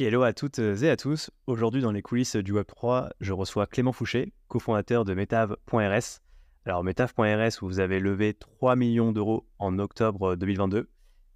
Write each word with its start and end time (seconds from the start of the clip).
hello 0.00 0.22
à 0.22 0.32
toutes 0.32 0.58
et 0.58 0.90
à 0.90 0.96
tous. 0.96 1.30
Aujourd'hui, 1.46 1.80
dans 1.80 1.92
les 1.92 2.02
coulisses 2.02 2.34
du 2.34 2.52
Web3, 2.52 3.10
je 3.20 3.32
reçois 3.32 3.66
Clément 3.66 3.92
Fouché, 3.92 4.32
cofondateur 4.48 5.04
de 5.04 5.14
Metav.rs. 5.14 6.20
Alors, 6.66 6.82
Metav.rs, 6.82 7.58
vous 7.62 7.78
avez 7.78 8.00
levé 8.00 8.34
3 8.34 8.74
millions 8.74 9.12
d'euros 9.12 9.46
en 9.60 9.78
octobre 9.78 10.34
2022. 10.34 10.88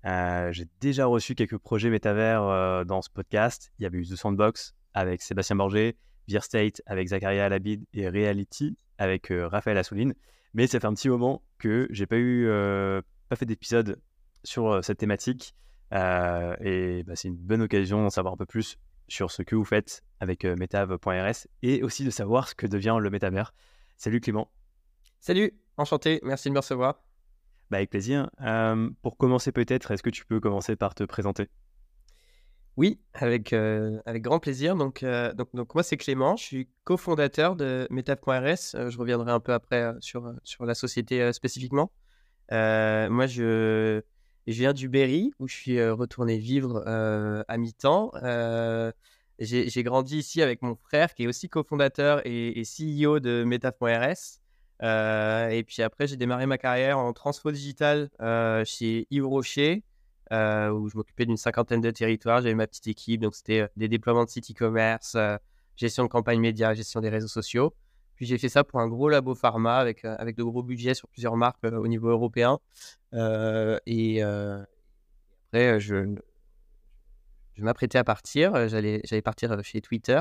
Euh, 0.04 0.52
j'ai 0.52 0.66
déjà 0.80 1.06
reçu 1.06 1.36
quelques 1.36 1.58
projets 1.58 1.88
métavers 1.88 2.42
euh, 2.42 2.84
dans 2.84 3.00
ce 3.00 3.10
podcast. 3.10 3.70
Il 3.78 3.84
y 3.84 3.86
avait 3.86 3.98
eu 3.98 4.06
The 4.06 4.16
Sandbox 4.16 4.74
avec 4.92 5.22
Sébastien 5.22 5.54
Borgé, 5.54 5.96
Beer 6.26 6.40
avec 6.86 7.08
Zakaria 7.08 7.44
Alabid 7.44 7.84
et 7.94 8.08
Reality 8.08 8.76
avec 8.98 9.30
euh, 9.30 9.46
Raphaël 9.46 9.78
Assouline. 9.78 10.14
Mais 10.54 10.66
ça 10.66 10.80
fait 10.80 10.86
un 10.86 10.94
petit 10.94 11.08
moment 11.08 11.42
que 11.58 11.86
j'ai 11.90 12.06
pas 12.06 12.16
eu, 12.16 12.48
pas 13.28 13.36
fait 13.36 13.46
d'épisode 13.46 14.00
sur 14.42 14.82
cette 14.82 14.98
thématique. 14.98 15.54
Euh, 15.92 16.54
et 16.60 17.02
bah, 17.04 17.14
c'est 17.16 17.28
une 17.28 17.36
bonne 17.36 17.62
occasion 17.62 18.02
d'en 18.02 18.10
savoir 18.10 18.34
un 18.34 18.36
peu 18.36 18.46
plus 18.46 18.76
sur 19.08 19.30
ce 19.30 19.42
que 19.42 19.56
vous 19.56 19.64
faites 19.64 20.02
avec 20.20 20.44
euh, 20.44 20.54
metav.rs 20.56 21.46
et 21.62 21.82
aussi 21.82 22.04
de 22.04 22.10
savoir 22.10 22.48
ce 22.48 22.54
que 22.54 22.66
devient 22.66 22.98
le 23.00 23.10
métavers. 23.10 23.54
Salut 23.96 24.20
Clément. 24.20 24.50
Salut, 25.20 25.58
enchanté, 25.76 26.20
merci 26.22 26.48
de 26.48 26.54
me 26.54 26.58
recevoir. 26.58 27.02
Bah, 27.70 27.78
avec 27.78 27.90
plaisir. 27.90 28.30
Euh, 28.42 28.90
pour 29.02 29.16
commencer 29.16 29.50
peut-être, 29.52 29.90
est-ce 29.90 30.02
que 30.02 30.10
tu 30.10 30.24
peux 30.24 30.40
commencer 30.40 30.76
par 30.76 30.94
te 30.94 31.04
présenter? 31.04 31.48
Oui, 32.76 33.00
avec, 33.12 33.52
avec 33.52 34.22
grand 34.22 34.38
plaisir. 34.38 34.76
Donc, 34.76 35.04
donc, 35.04 35.48
donc 35.52 35.74
moi 35.74 35.82
c'est 35.82 35.96
Clément, 35.96 36.36
je 36.36 36.44
suis 36.44 36.68
cofondateur 36.84 37.56
de 37.56 37.88
metav.rs. 37.90 38.90
je 38.90 38.96
reviendrai 38.96 39.32
un 39.32 39.40
peu 39.40 39.52
après 39.52 39.94
sur, 39.98 40.32
sur 40.44 40.64
la 40.64 40.74
société 40.74 41.32
spécifiquement. 41.32 41.90
moi 42.52 43.26
je 43.26 44.04
je 44.52 44.58
viens 44.60 44.72
du 44.72 44.88
Berry, 44.88 45.32
où 45.38 45.46
je 45.46 45.54
suis 45.54 45.88
retourné 45.90 46.38
vivre 46.38 46.82
à 46.86 47.56
mi-temps. 47.58 48.12
j'ai 49.38 49.82
grandi 49.82 50.18
ici 50.18 50.42
avec 50.42 50.62
mon 50.62 50.74
frère, 50.74 51.14
qui 51.14 51.24
est 51.24 51.26
aussi 51.26 51.48
cofondateur 51.48 52.22
et, 52.24 52.62
CEO 52.62 53.20
de 53.20 53.44
Metaf.rs. 53.44 54.40
et 54.80 55.64
puis 55.64 55.82
après, 55.82 56.06
j'ai 56.06 56.16
démarré 56.16 56.46
ma 56.46 56.58
carrière 56.58 56.98
en 56.98 57.12
transfo 57.12 57.50
digital 57.52 58.10
chez 58.64 59.06
Yves 59.10 59.26
Rocher, 59.26 59.84
où 60.30 60.88
je 60.88 60.96
m'occupais 60.96 61.26
d'une 61.26 61.36
cinquantaine 61.36 61.80
de 61.80 61.90
territoires. 61.90 62.40
J'avais 62.40 62.54
ma 62.54 62.66
petite 62.66 62.86
équipe, 62.86 63.20
donc 63.20 63.34
c'était 63.34 63.68
des 63.76 63.88
déploiements 63.88 64.24
de 64.24 64.30
sites 64.30 64.50
e-commerce, 64.50 65.16
gestion 65.76 66.04
de 66.04 66.08
campagne 66.08 66.40
média, 66.40 66.72
gestion 66.74 67.00
des 67.00 67.10
réseaux 67.10 67.28
sociaux. 67.28 67.74
Puis 68.18 68.26
j'ai 68.26 68.36
fait 68.36 68.48
ça 68.48 68.64
pour 68.64 68.80
un 68.80 68.88
gros 68.88 69.08
labo 69.08 69.36
pharma 69.36 69.76
avec, 69.76 70.04
avec 70.04 70.36
de 70.36 70.42
gros 70.42 70.64
budgets 70.64 70.94
sur 70.94 71.06
plusieurs 71.06 71.36
marques 71.36 71.62
au 71.62 71.86
niveau 71.86 72.08
européen. 72.08 72.58
Et 73.12 74.22
après, 74.22 75.78
je, 75.78 76.16
je 77.54 77.62
m'apprêtais 77.62 77.96
à 77.96 78.02
partir. 78.02 78.68
J'allais, 78.68 79.00
partir 79.22 79.56
chez 79.62 79.80
Twitter. 79.80 80.20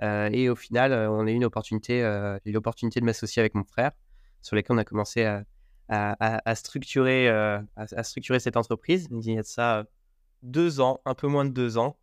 et 0.00 0.48
au 0.48 0.54
final, 0.54 0.92
on 1.10 1.26
a 1.26 1.30
eu 1.32 1.34
une 1.34 1.44
opportunité, 1.44 2.00
j'ai 2.44 2.52
eu 2.52 2.54
l'opportunité 2.54 3.00
de 3.00 3.04
m'associer 3.04 3.40
avec 3.40 3.56
mon 3.56 3.64
frère, 3.64 3.90
sur 4.40 4.54
lesquels 4.54 4.76
on 4.76 4.78
a 4.78 4.84
commencé 4.84 5.24
à, 5.24 5.44
à, 5.88 6.54
structurer, 6.54 7.28
à, 7.28 8.04
structurer 8.04 8.38
cette 8.38 8.56
entreprise. 8.56 9.08
Il 9.10 9.32
y 9.32 9.36
a 9.36 9.42
de 9.42 9.46
ça 9.46 9.84
deux 10.44 10.80
ans, 10.80 11.00
un 11.06 11.14
peu 11.14 11.26
moins 11.26 11.44
de 11.44 11.50
deux 11.50 11.76
ans. 11.76 11.98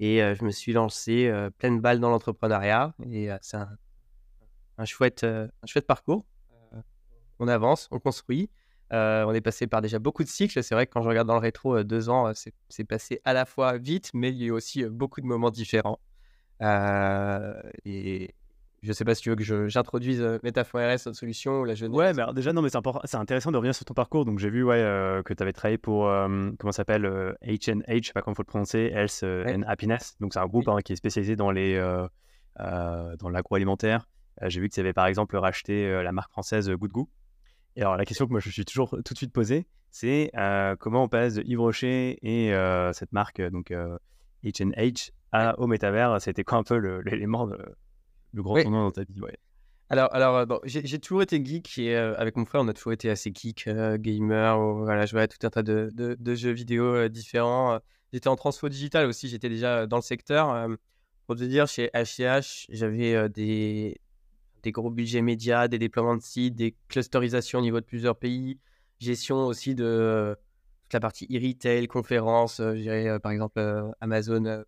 Et 0.00 0.18
je 0.18 0.44
me 0.44 0.50
suis 0.50 0.74
lancé 0.74 1.32
pleine 1.56 1.80
balle 1.80 1.98
dans 1.98 2.10
l'entrepreneuriat. 2.10 2.94
Et 3.10 3.30
c'est 3.40 3.56
un 3.56 3.70
un 4.78 4.84
chouette, 4.84 5.24
euh, 5.24 5.48
un 5.62 5.66
chouette 5.66 5.86
parcours. 5.86 6.24
Euh, 6.52 6.80
on 7.38 7.48
avance, 7.48 7.88
on 7.90 7.98
construit. 7.98 8.50
Euh, 8.92 9.24
on 9.24 9.32
est 9.32 9.40
passé 9.40 9.66
par 9.66 9.82
déjà 9.82 9.98
beaucoup 9.98 10.22
de 10.22 10.28
cycles. 10.28 10.62
C'est 10.62 10.74
vrai 10.74 10.86
que 10.86 10.92
quand 10.92 11.02
je 11.02 11.08
regarde 11.08 11.26
dans 11.26 11.34
le 11.34 11.40
rétro, 11.40 11.82
deux 11.82 12.08
ans, 12.08 12.32
c'est 12.68 12.84
passé 12.84 13.20
à 13.24 13.32
la 13.32 13.44
fois 13.44 13.78
vite, 13.78 14.10
mais 14.14 14.30
il 14.30 14.36
y 14.36 14.44
a 14.44 14.46
eu 14.46 14.50
aussi 14.52 14.84
beaucoup 14.84 15.20
de 15.20 15.26
moments 15.26 15.50
différents. 15.50 15.98
et 17.84 18.34
je 18.82 18.88
ne 18.88 18.92
sais 18.92 19.04
pas 19.04 19.16
si 19.16 19.22
tu 19.22 19.30
veux 19.30 19.34
que 19.34 19.66
j'introduise 19.66 20.22
Métaphore 20.44 20.82
RS, 20.82 21.06
notre 21.06 21.14
solution, 21.14 21.62
ou 21.62 21.64
la 21.64 21.74
jeunesse. 21.74 21.96
Ouais, 21.96 22.12
mais 22.12 22.22
déjà, 22.32 22.52
non, 22.52 22.62
mais 22.62 22.68
c'est 22.68 23.16
intéressant 23.16 23.50
de 23.50 23.56
revenir 23.56 23.74
sur 23.74 23.84
ton 23.84 23.94
parcours. 23.94 24.24
Donc, 24.24 24.38
j'ai 24.38 24.50
vu 24.50 24.62
ouais, 24.62 24.78
que 25.24 25.34
tu 25.34 25.42
avais 25.42 25.52
travaillé 25.52 25.78
pour, 25.78 26.04
comment 26.04 26.70
ça 26.70 26.76
s'appelle, 26.76 27.34
H&H, 27.42 28.02
je 28.02 28.06
sais 28.06 28.12
pas 28.12 28.22
comment 28.22 28.34
il 28.34 28.36
faut 28.36 28.42
le 28.42 28.46
prononcer, 28.46 28.92
Health 28.94 29.24
and 29.24 29.62
Happiness. 29.66 30.14
Donc, 30.20 30.34
c'est 30.34 30.38
un 30.38 30.46
groupe 30.46 30.68
hein, 30.68 30.78
qui 30.84 30.92
est 30.92 30.96
spécialisé 30.96 31.34
dans 31.34 31.50
les 31.50 31.76
dans 32.56 33.28
l'agroalimentaire. 33.28 34.06
Euh, 34.42 34.50
j'ai 34.50 34.60
vu 34.60 34.68
que 34.68 34.74
tu 34.74 34.80
avais 34.80 34.92
par 34.92 35.06
exemple 35.06 35.36
racheté 35.36 35.86
euh, 35.86 36.02
la 36.02 36.12
marque 36.12 36.30
française 36.30 36.70
Good 36.70 36.92
Goût. 36.92 37.08
Et 37.76 37.82
alors 37.82 37.96
la 37.96 38.04
question 38.04 38.26
que 38.26 38.30
moi 38.30 38.40
je 38.40 38.48
me 38.48 38.52
suis 38.52 38.64
toujours 38.64 38.90
tout 39.04 39.12
de 39.14 39.18
suite 39.18 39.32
posée, 39.32 39.66
c'est 39.90 40.30
euh, 40.36 40.76
comment 40.76 41.04
on 41.04 41.08
passe 41.08 41.34
de 41.34 41.42
Yves 41.42 41.60
Rocher 41.60 42.18
et 42.22 42.52
cette 42.94 43.12
marque 43.12 43.40
donc 43.40 43.72
H&H 44.44 45.10
à, 45.32 45.58
au 45.58 45.66
métavers? 45.66 46.20
C'était 46.20 46.44
quoi 46.44 46.58
un 46.58 46.62
peu 46.62 46.76
l'élément, 47.00 47.46
de, 47.46 47.58
le 48.32 48.42
grand 48.42 48.60
tournant 48.60 48.84
dans 48.84 48.90
ta 48.92 49.02
vie? 49.02 49.20
Alors, 49.88 50.12
alors 50.14 50.46
bon, 50.46 50.58
j'ai 50.64 50.98
toujours 50.98 51.22
été 51.22 51.44
geek 51.44 51.78
et 51.78 51.94
avec 51.94 52.36
mon 52.36 52.46
frère, 52.46 52.62
on 52.62 52.68
a 52.68 52.72
toujours 52.72 52.94
été 52.94 53.10
assez 53.10 53.30
geek, 53.32 53.68
gamer, 53.68 54.58
voilà, 54.58 55.04
jouer 55.04 55.22
à 55.22 55.28
tout 55.28 55.46
un 55.46 55.50
tas 55.50 55.62
de, 55.62 55.90
de, 55.94 56.34
jeux 56.34 56.52
vidéo 56.52 57.08
différents. 57.08 57.78
J'étais 58.10 58.28
en 58.28 58.36
transfo 58.36 58.70
digital 58.70 59.06
aussi, 59.06 59.28
j'étais 59.28 59.50
déjà 59.50 59.86
dans 59.86 59.96
le 59.96 60.02
secteur. 60.02 60.66
pour 61.26 61.36
te 61.36 61.44
dire, 61.44 61.66
chez 61.66 61.90
H&H, 61.92 62.66
j'avais 62.70 63.28
des, 63.28 64.00
des 64.66 64.72
gros 64.72 64.90
budgets 64.90 65.22
médias, 65.22 65.68
des 65.68 65.78
déploiements 65.78 66.16
de 66.16 66.22
sites, 66.22 66.56
des 66.56 66.74
clusterisations 66.88 67.60
au 67.60 67.62
niveau 67.62 67.78
de 67.78 67.84
plusieurs 67.84 68.16
pays, 68.16 68.58
gestion 68.98 69.46
aussi 69.46 69.76
de 69.76 69.84
euh, 69.84 70.34
toute 70.82 70.94
la 70.94 70.98
partie 70.98 71.24
e-retail, 71.26 71.86
conférences, 71.86 72.58
euh, 72.58 72.74
euh, 72.74 73.20
par 73.20 73.30
exemple 73.30 73.60
Amazon. 74.00 74.64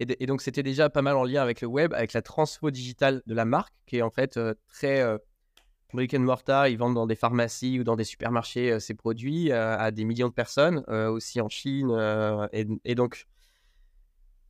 Et, 0.00 0.26
donc 0.26 0.40
c'était 0.40 0.62
déjà 0.62 0.88
pas 0.88 1.02
mal 1.02 1.16
en 1.16 1.24
lien 1.24 1.42
avec 1.42 1.60
le 1.60 1.68
web, 1.68 1.92
avec 1.92 2.14
la 2.14 2.22
transfo 2.22 2.70
digitale 2.70 3.20
de 3.26 3.34
la 3.34 3.44
marque, 3.44 3.74
qui 3.84 3.98
est 3.98 4.02
en 4.02 4.10
fait 4.10 4.40
très 4.68 5.04
brick 5.92 6.14
and 6.14 6.20
mortar. 6.20 6.68
Ils 6.68 6.78
vendent 6.78 6.94
dans 6.94 7.06
des 7.06 7.16
pharmacies 7.16 7.78
ou 7.80 7.84
dans 7.84 7.96
des 7.96 8.04
supermarchés 8.04 8.80
ces 8.80 8.94
produits 8.94 9.52
à 9.52 9.90
des 9.90 10.04
millions 10.04 10.28
de 10.28 10.32
personnes, 10.32 10.84
aussi 10.88 11.40
en 11.40 11.48
Chine. 11.48 11.90
et, 12.52 12.94
donc 12.94 13.26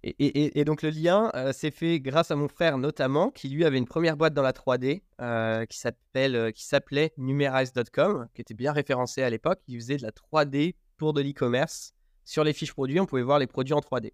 et, 0.04 0.64
donc 0.64 0.82
le 0.82 0.90
lien 0.90 1.30
euh, 1.34 1.52
s'est 1.52 1.72
fait 1.72 1.98
grâce 1.98 2.30
à 2.30 2.36
mon 2.36 2.48
frère 2.48 2.78
notamment, 2.78 3.30
qui 3.30 3.48
lui 3.48 3.64
avait 3.64 3.78
une 3.78 3.86
première 3.86 4.16
boîte 4.16 4.32
dans 4.32 4.42
la 4.42 4.52
3D 4.52 5.02
euh, 5.20 5.66
qui 5.66 5.78
s'appelle, 5.78 6.36
euh, 6.36 6.50
s'appelait 6.54 7.12
Numerize.com, 7.16 8.28
qui 8.32 8.40
était 8.40 8.54
bien 8.54 8.72
référencé 8.72 9.22
à 9.22 9.30
l'époque. 9.30 9.58
Il 9.66 9.76
faisait 9.80 9.96
de 9.96 10.02
la 10.02 10.12
3D 10.12 10.76
pour 10.96 11.12
de 11.14 11.20
l'e-commerce. 11.20 11.94
Sur 12.24 12.44
les 12.44 12.52
fiches 12.52 12.72
produits, 12.72 13.00
on 13.00 13.06
pouvait 13.06 13.22
voir 13.22 13.38
les 13.38 13.46
produits 13.46 13.74
en 13.74 13.80
3D. 13.80 14.12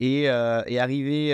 Et, 0.00 0.22
et 0.22 0.78
arrivé 0.78 1.32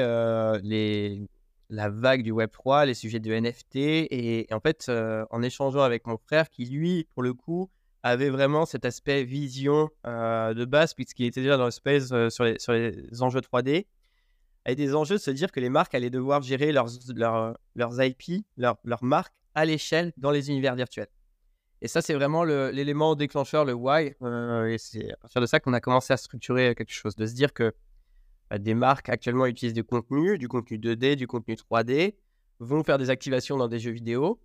la 1.70 1.88
vague 1.91 2.22
du 2.22 2.31
Web 2.31 2.50
3, 2.50 2.87
les 2.87 2.94
sujets 2.94 3.20
de 3.20 3.31
NFT, 3.31 3.76
et 3.76 4.47
en 4.50 4.60
fait, 4.60 4.91
en 5.31 5.43
échangeant 5.43 5.82
avec 5.82 6.06
mon 6.06 6.16
frère, 6.16 6.48
qui 6.48 6.64
lui, 6.64 7.06
pour 7.12 7.22
le 7.22 7.34
coup, 7.34 7.70
avait 8.04 8.28
vraiment 8.28 8.66
cet 8.66 8.84
aspect 8.84 9.25
vision 9.25 9.88
euh, 10.06 10.53
de 10.53 10.66
base, 10.66 10.92
puisqu'il 10.92 11.25
était 11.25 11.41
déjà 11.41 11.56
dans 11.56 11.65
le 11.65 11.70
space 11.70 12.12
euh, 12.12 12.28
sur, 12.28 12.44
les, 12.44 12.59
sur 12.59 12.75
les 12.75 13.22
enjeux 13.22 13.41
3D, 13.41 13.87
avec 14.66 14.76
des 14.76 14.94
enjeux 14.94 15.15
de 15.15 15.20
se 15.20 15.31
dire 15.31 15.50
que 15.50 15.59
les 15.59 15.70
marques 15.70 15.94
allaient 15.94 16.10
devoir 16.10 16.43
gérer 16.43 16.70
leurs, 16.70 16.88
leurs, 17.75 18.03
IP, 18.03 18.44
leurs, 18.59 18.76
leurs 18.84 19.03
marques 19.03 19.34
à 19.54 19.64
l'échelle 19.64 20.12
dans 20.19 20.31
les 20.31 20.50
univers 20.50 20.75
virtuels. 20.75 21.09
Et 21.81 21.88
ça, 21.88 22.03
c'est 22.03 22.12
vraiment 22.12 22.44
l'élément 22.44 23.14
déclencheur, 23.14 23.64
le 23.64 23.72
why. 23.72 24.14
Euh, 24.22 24.66
et 24.66 24.76
c'est 24.76 25.10
à 25.12 25.16
partir 25.16 25.41
de 25.41 25.47
ça 25.47 25.59
qu'on 25.59 25.72
a 25.72 25.81
commencé 25.81 26.12
à 26.12 26.19
structurer 26.19 26.75
quelque 26.75 26.93
chose, 26.93 27.16
de 27.16 27.25
se 27.25 27.34
dire 27.34 27.54
que 27.54 27.72
bah, 28.50 28.59
des 28.59 28.75
marques 28.75 29.09
actuellement 29.09 29.47
utilisent 29.47 29.75
du 29.75 29.84
contenu, 29.84 30.37
du 30.37 30.48
contenu 30.48 30.76
2D, 30.76 31.16
du 31.16 31.26
contenu 31.26 31.54
3D, 31.54 32.16
vont 32.59 32.84
faire 32.84 32.98
des 32.98 33.09
activations 33.09 33.56
dans 33.56 33.69
des 33.69 33.78
jeux 33.78 33.93
vidéo, 33.93 34.38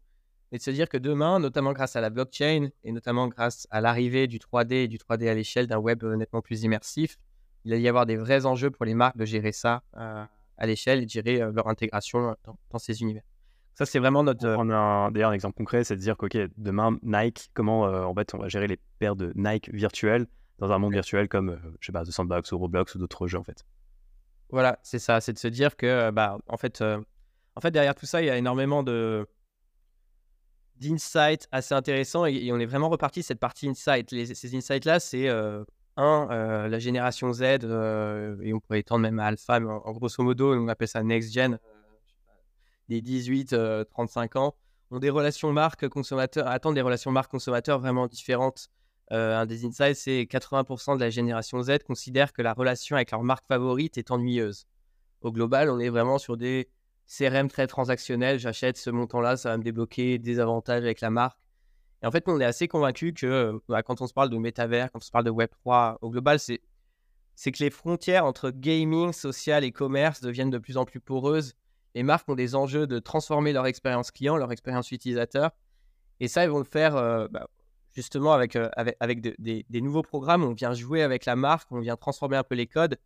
et 0.51 0.57
de 0.57 0.63
se 0.63 0.71
dire 0.71 0.89
que 0.89 0.97
demain, 0.97 1.39
notamment 1.39 1.73
grâce 1.73 1.95
à 1.95 2.01
la 2.01 2.09
blockchain 2.09 2.69
et 2.83 2.91
notamment 2.91 3.27
grâce 3.27 3.67
à 3.71 3.81
l'arrivée 3.81 4.27
du 4.27 4.39
3D 4.39 4.73
et 4.73 4.87
du 4.87 4.97
3D 4.97 5.29
à 5.29 5.33
l'échelle 5.33 5.67
d'un 5.67 5.77
web 5.77 6.03
nettement 6.03 6.41
plus 6.41 6.63
immersif, 6.63 7.17
il 7.65 7.71
va 7.71 7.77
y 7.77 7.87
avoir 7.87 8.05
des 8.05 8.17
vrais 8.17 8.45
enjeux 8.45 8.71
pour 8.71 8.85
les 8.85 8.93
marques 8.93 9.17
de 9.17 9.25
gérer 9.25 9.51
ça 9.51 9.83
euh, 9.97 10.23
à 10.57 10.65
l'échelle 10.65 11.01
et 11.01 11.05
de 11.05 11.09
gérer 11.09 11.41
euh, 11.41 11.51
leur 11.51 11.67
intégration 11.67 12.35
dans, 12.71 12.79
ces 12.79 13.01
univers. 13.01 13.23
Ça, 13.75 13.85
c'est 13.85 13.99
vraiment 13.99 14.23
notre. 14.23 14.47
On 14.57 14.69
a 14.69 15.09
d'ailleurs 15.11 15.29
un 15.29 15.33
exemple 15.33 15.55
concret, 15.55 15.83
c'est 15.83 15.95
de 15.95 16.01
dire 16.01 16.17
que 16.17 16.49
demain, 16.57 16.97
Nike, 17.03 17.49
comment 17.53 17.85
euh, 17.85 18.03
en 18.03 18.13
fait 18.13 18.33
on 18.33 18.37
va 18.37 18.47
gérer 18.49 18.67
les 18.67 18.79
paires 18.99 19.15
de 19.15 19.31
Nike 19.35 19.69
virtuelles 19.73 20.27
dans 20.57 20.71
un 20.71 20.79
monde 20.79 20.93
virtuel 20.93 21.29
comme, 21.29 21.57
je 21.79 21.85
sais 21.85 21.93
pas, 21.93 22.03
The 22.03 22.11
Sandbox 22.11 22.51
ou 22.51 22.57
Roblox 22.57 22.95
ou 22.95 22.99
d'autres 22.99 23.27
jeux 23.27 23.37
en 23.37 23.43
fait. 23.43 23.63
Voilà, 24.49 24.79
c'est 24.81 24.99
ça, 24.99 25.21
c'est 25.21 25.31
de 25.31 25.37
se 25.37 25.47
dire 25.47 25.77
que, 25.77 26.09
bah, 26.09 26.39
en 26.47 26.57
fait, 26.57 26.81
en 26.81 27.61
fait, 27.61 27.71
derrière 27.71 27.93
tout 27.93 28.07
ça, 28.07 28.21
il 28.21 28.25
y 28.25 28.29
a 28.29 28.35
énormément 28.35 28.81
de, 28.83 29.25
d'insights 30.79 31.47
assez 31.51 31.73
intéressants 31.73 32.25
et, 32.25 32.51
on 32.51 32.59
est 32.59 32.65
vraiment 32.65 32.89
reparti 32.89 33.23
cette 33.23 33.39
partie 33.39 33.67
insight. 33.67 34.09
ces 34.09 34.55
insights-là, 34.55 34.99
c'est 34.99 35.27
euh, 35.27 35.63
un, 35.97 36.27
euh, 36.31 36.67
la 36.67 36.79
génération 36.79 37.31
Z 37.33 37.41
euh, 37.63 38.37
et 38.41 38.53
on 38.53 38.59
pourrait 38.59 38.79
étendre 38.79 39.01
même 39.01 39.19
à 39.19 39.25
alpha, 39.25 39.59
mais 39.59 39.69
en, 39.69 39.91
grosso 39.91 40.23
modo, 40.23 40.55
on 40.55 40.67
appelle 40.67 40.87
ça 40.87 41.03
next 41.03 41.33
gen, 41.33 41.59
des 42.87 43.01
18-35 43.01 44.37
ans, 44.37 44.55
ont 44.91 44.99
des 44.99 45.09
relations 45.09 45.51
marques 45.51 45.87
consommateurs, 45.89 46.47
attendent 46.47 46.75
des 46.75 46.81
relations 46.81 47.11
marques 47.11 47.31
consommateurs 47.31 47.79
vraiment 47.79 48.07
différentes 48.07 48.69
un 49.11 49.47
des 49.47 49.65
insights, 49.65 49.95
c'est 49.95 50.27
80% 50.29 50.95
de 50.95 50.99
la 50.99 51.09
génération 51.09 51.63
Z 51.63 51.79
considère 51.79 52.31
que 52.31 52.43
la 52.43 52.53
relation 52.53 52.95
avec 52.95 53.09
leur 53.09 53.23
marque 53.23 53.47
favorite 53.47 53.97
est 53.97 54.11
ennuyeuse. 54.11 54.67
Au 55.21 55.31
global, 55.31 55.71
on 55.71 55.79
est 55.79 55.89
vraiment 55.89 56.19
sur 56.19 56.37
des 56.37 56.69
CRM 57.09 57.49
très 57.49 57.67
transactionnels. 57.67 58.39
J'achète 58.39 58.77
ce 58.77 58.89
montant-là, 58.89 59.37
ça 59.37 59.49
va 59.49 59.57
me 59.57 59.63
débloquer 59.63 60.19
des 60.19 60.39
avantages 60.39 60.83
avec 60.83 61.01
la 61.01 61.09
marque. 61.09 61.39
Et 62.01 62.05
en 62.05 62.11
fait, 62.11 62.23
on 62.27 62.39
est 62.39 62.45
assez 62.45 62.67
convaincu 62.67 63.13
que 63.13 63.59
bah, 63.67 63.83
quand 63.83 64.01
on 64.01 64.07
se 64.07 64.13
parle 64.13 64.29
de 64.29 64.37
métavers, 64.37 64.91
quand 64.91 64.99
on 64.99 65.05
se 65.05 65.11
parle 65.11 65.25
de 65.25 65.31
Web3, 65.31 65.97
au 66.01 66.09
global, 66.09 66.39
c'est 66.39 67.51
que 67.51 67.63
les 67.63 67.69
frontières 67.69 68.25
entre 68.25 68.51
gaming, 68.51 69.11
social 69.11 69.63
et 69.63 69.71
commerce 69.71 70.21
deviennent 70.21 70.49
de 70.49 70.59
plus 70.59 70.77
en 70.77 70.85
plus 70.85 70.99
poreuses. 70.99 71.55
Les 71.95 72.03
marques 72.03 72.29
ont 72.29 72.35
des 72.35 72.55
enjeux 72.55 72.87
de 72.87 72.99
transformer 72.99 73.51
leur 73.51 73.65
expérience 73.65 74.11
client, 74.11 74.37
leur 74.37 74.51
expérience 74.51 74.91
utilisateur. 74.91 75.51
Et 76.19 76.27
ça, 76.27 76.43
ils 76.43 76.49
vont 76.49 76.59
le 76.59 76.63
faire 76.63 76.95
euh, 76.95 77.27
bah, 77.29 77.47
justement 77.93 78.33
avec, 78.33 78.55
euh, 78.55 78.69
avec, 78.99 79.21
des 79.21 79.81
nouveaux 79.81 80.03
programmes. 80.03 80.43
On 80.43 80.53
vient 80.53 80.73
jouer 80.73 81.01
avec 81.01 81.25
la 81.25 81.35
marque, 81.35 81.71
on 81.71 81.79
vient 81.79 81.97
transformer 81.97 82.37
un 82.37 82.43
peu 82.43 82.55
les 82.55 82.67
codes. 82.67 82.97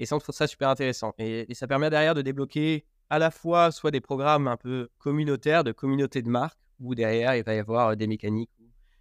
Et 0.00 0.06
ça, 0.06 0.16
on 0.16 0.18
trouve 0.18 0.34
ça 0.34 0.46
super 0.46 0.68
intéressant. 0.68 1.14
Et, 1.18 1.46
ça 1.54 1.66
permet 1.66 1.90
derrière 1.90 2.14
de 2.14 2.22
débloquer 2.22 2.84
à 3.10 3.18
la 3.18 3.30
fois 3.30 3.70
soit 3.70 3.90
des 3.90 4.00
programmes 4.00 4.48
un 4.48 4.56
peu 4.56 4.88
communautaires, 4.98 5.64
de 5.64 5.72
communauté 5.72 6.22
de 6.22 6.28
marques, 6.28 6.58
où 6.80 6.94
derrière, 6.94 7.34
il 7.36 7.42
va 7.42 7.54
y 7.54 7.58
avoir 7.58 7.88
euh, 7.88 7.94
des 7.94 8.06
mécaniques 8.06 8.50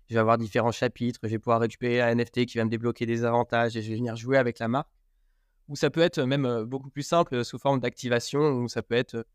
je 0.10 0.14
vais 0.14 0.20
avoir 0.20 0.38
différents 0.38 0.72
chapitres, 0.72 1.20
je 1.24 1.30
vais 1.30 1.40
pouvoir 1.40 1.60
récupérer 1.60 2.02
un 2.02 2.16
NFT 2.16 2.46
qui 2.46 2.58
va 2.58 2.66
me 2.66 2.70
débloquer 2.70 3.06
des 3.06 3.26
avantages 3.26 3.76
et 3.76 3.82
je 3.82 3.90
vais 3.90 3.98
venir 3.98 4.16
jouer 4.16 4.38
avec 4.38 4.60
la 4.60 4.68
marque. 4.68 4.90
Ou 5.68 5.76
ça 5.76 5.90
peut 5.90 6.02
être 6.02 6.22
même 6.22 6.46
euh, 6.46 6.66
beaucoup 6.66 6.90
plus 6.90 7.04
simple 7.04 7.36
euh, 7.36 7.44
sous 7.44 7.60
forme 7.60 7.82
d'activation, 7.82 8.40
ou 8.40 8.70
ça 8.70 8.82
peut 8.82 8.96
être 8.96 9.26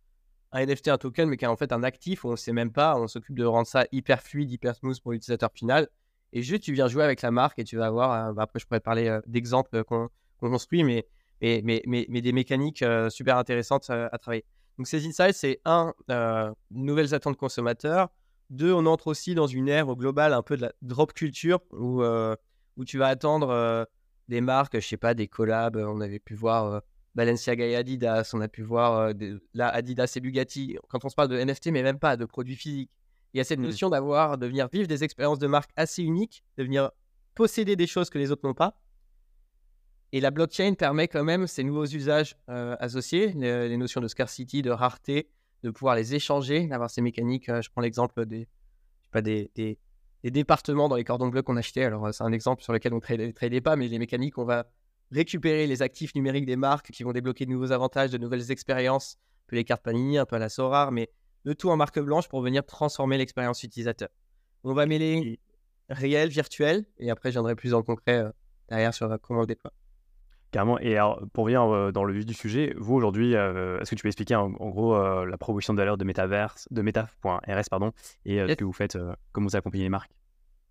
un 0.52 0.64
NFT, 0.64 0.88
un 0.88 0.98
token, 0.98 1.28
mais 1.28 1.36
qui 1.36 1.44
est 1.44 1.48
en 1.48 1.56
fait 1.56 1.72
un 1.72 1.82
actif 1.82 2.24
où 2.24 2.28
on 2.28 2.32
ne 2.32 2.36
sait 2.36 2.52
même 2.52 2.72
pas, 2.72 2.96
on 2.96 3.06
s'occupe 3.06 3.36
de 3.36 3.44
rendre 3.44 3.66
ça 3.66 3.84
hyper 3.92 4.22
fluide, 4.22 4.50
hyper 4.50 4.74
smooth 4.74 4.98
pour 5.00 5.12
l'utilisateur 5.12 5.50
final. 5.52 5.88
Et 6.32 6.42
juste, 6.42 6.62
tu 6.62 6.72
viens 6.72 6.88
jouer 6.88 7.04
avec 7.04 7.20
la 7.20 7.30
marque 7.30 7.58
et 7.58 7.64
tu 7.64 7.76
vas 7.76 7.86
avoir, 7.86 8.32
bah, 8.32 8.42
après 8.42 8.58
je 8.58 8.66
pourrais 8.66 8.80
parler 8.80 9.18
d'exemples 9.26 9.84
qu'on 9.84 10.08
construit, 10.40 10.84
mais, 10.84 11.06
mais, 11.42 11.82
mais, 11.86 12.06
mais, 12.08 12.20
des 12.22 12.32
mécaniques 12.32 12.84
super 13.10 13.36
intéressantes 13.36 13.90
à 13.90 14.18
travailler. 14.18 14.44
Donc 14.78 14.86
ces 14.86 15.06
insights, 15.06 15.34
c'est 15.34 15.60
un, 15.64 15.94
nouvelles 16.70 17.14
attentes 17.14 17.36
consommateurs, 17.36 18.08
deux, 18.50 18.72
on 18.72 18.84
entre 18.86 19.06
aussi 19.06 19.34
dans 19.34 19.46
une 19.46 19.68
ère 19.68 19.88
au 19.88 19.96
global 19.96 20.34
un 20.34 20.42
peu 20.42 20.56
de 20.56 20.62
la 20.62 20.72
drop 20.82 21.14
culture 21.14 21.60
où, 21.72 22.02
euh, 22.02 22.36
où 22.76 22.84
tu 22.84 22.98
vas 22.98 23.06
attendre 23.06 23.48
euh, 23.48 23.84
des 24.28 24.42
marques, 24.42 24.78
je 24.78 24.86
sais 24.86 24.98
pas, 24.98 25.14
des 25.14 25.26
collabs. 25.26 25.76
On 25.76 26.02
avait 26.02 26.18
pu 26.18 26.34
voir 26.34 26.66
euh, 26.66 26.80
Balenciaga 27.14 27.64
et 27.64 27.76
Adidas, 27.76 28.30
on 28.34 28.40
a 28.42 28.48
pu 28.48 28.62
voir 28.62 29.12
là, 29.54 29.68
Adidas 29.68 30.12
et 30.16 30.20
Bugatti. 30.20 30.76
Quand 30.88 31.04
on 31.04 31.08
se 31.08 31.14
parle 31.14 31.28
de 31.28 31.42
NFT, 31.42 31.68
mais 31.68 31.82
même 31.82 31.98
pas 31.98 32.16
de 32.16 32.26
produits 32.26 32.56
physiques. 32.56 32.90
Il 33.32 33.38
y 33.38 33.40
a 33.40 33.44
cette 33.44 33.58
mmh. 33.58 33.62
notion 33.62 33.88
d'avoir, 33.88 34.36
de 34.36 34.46
venir 34.46 34.68
vivre 34.70 34.86
des 34.86 35.02
expériences 35.02 35.38
de 35.38 35.46
marque 35.46 35.70
assez 35.76 36.02
uniques, 36.02 36.44
de 36.58 36.64
venir 36.64 36.90
posséder 37.34 37.76
des 37.76 37.86
choses 37.86 38.10
que 38.10 38.18
les 38.18 38.30
autres 38.30 38.46
n'ont 38.46 38.52
pas. 38.52 38.76
Et 40.12 40.20
la 40.20 40.30
blockchain 40.30 40.74
permet 40.74 41.08
quand 41.08 41.24
même 41.24 41.46
ces 41.46 41.64
nouveaux 41.64 41.86
usages 41.86 42.36
associés, 42.48 43.32
les, 43.32 43.76
notions 43.76 44.00
de 44.00 44.08
scarcity, 44.08 44.62
de 44.62 44.70
rareté, 44.70 45.28
de 45.62 45.70
pouvoir 45.70 45.94
les 45.94 46.14
échanger, 46.14 46.66
d'avoir 46.66 46.90
ces 46.90 47.02
mécaniques. 47.02 47.48
Euh, 47.48 47.62
je 47.62 47.70
prends 47.70 47.80
l'exemple 47.80 48.26
des, 48.26 48.48
pas, 49.10 49.22
des, 49.22 49.50
des, 49.54 49.78
départements 50.24 50.88
dans 50.88 50.96
les 50.96 51.04
cordons 51.04 51.28
bleus 51.28 51.42
qu'on 51.42 51.56
achetait. 51.56 51.84
Alors, 51.84 52.06
euh, 52.06 52.12
c'est 52.12 52.24
un 52.24 52.32
exemple 52.32 52.62
sur 52.62 52.72
lequel 52.72 52.92
on 52.92 52.96
ne 52.96 53.30
tradait 53.30 53.60
pas, 53.60 53.76
mais 53.76 53.88
les 53.88 53.98
mécaniques, 53.98 54.38
on 54.38 54.44
va 54.44 54.66
récupérer 55.10 55.66
les 55.66 55.82
actifs 55.82 56.14
numériques 56.14 56.46
des 56.46 56.56
marques 56.56 56.90
qui 56.90 57.02
vont 57.02 57.12
débloquer 57.12 57.46
de 57.46 57.50
nouveaux 57.50 57.72
avantages, 57.72 58.10
de 58.10 58.18
nouvelles 58.18 58.50
expériences, 58.50 59.18
un 59.18 59.48
peu 59.48 59.56
les 59.56 59.64
cartes 59.64 59.82
Panini, 59.82 60.18
un 60.18 60.24
peu 60.24 60.36
à 60.36 60.38
la 60.38 60.48
Sorare, 60.48 60.90
mais 60.90 61.10
le 61.44 61.54
tout 61.54 61.70
en 61.70 61.76
marque 61.76 62.00
blanche 62.00 62.28
pour 62.28 62.40
venir 62.40 62.64
transformer 62.64 63.18
l'expérience 63.18 63.62
utilisateur. 63.62 64.08
On 64.64 64.74
va 64.74 64.86
mêler 64.86 65.40
réel, 65.88 66.30
virtuel, 66.30 66.86
et 66.98 67.10
après, 67.10 67.30
je 67.30 67.34
viendrai 67.34 67.54
plus 67.54 67.74
en 67.74 67.82
concret 67.82 68.18
euh, 68.18 68.30
derrière 68.68 68.94
sur 68.94 69.08
comment 69.20 69.40
on 69.40 69.42
le 69.42 69.46
déploie. 69.46 69.72
Carrément. 70.52 70.78
Et 70.80 70.96
alors, 70.96 71.18
pour 71.32 71.46
venir 71.46 71.62
euh, 71.62 71.92
dans 71.92 72.04
le 72.04 72.12
vif 72.12 72.26
du 72.26 72.34
sujet, 72.34 72.74
vous 72.76 72.94
aujourd'hui, 72.94 73.34
euh, 73.34 73.80
est-ce 73.80 73.90
que 73.90 73.94
tu 73.96 74.02
peux 74.02 74.08
expliquer 74.08 74.34
en, 74.36 74.50
gros 74.50 74.94
euh, 74.94 75.24
la 75.24 75.38
proposition 75.38 75.72
de 75.72 75.78
valeur 75.78 75.96
de 75.96 76.04
Metaverse, 76.04 76.68
de 76.70 76.82
Metaf.rs, 76.82 77.64
pardon, 77.70 77.92
et 78.26 78.38
ce 78.38 78.52
que 78.52 78.64
vous 78.64 78.74
faites, 78.74 78.98
comment 79.32 79.46
vous 79.46 79.56
accompagnez 79.56 79.84
les 79.84 79.88
marques? 79.88 80.12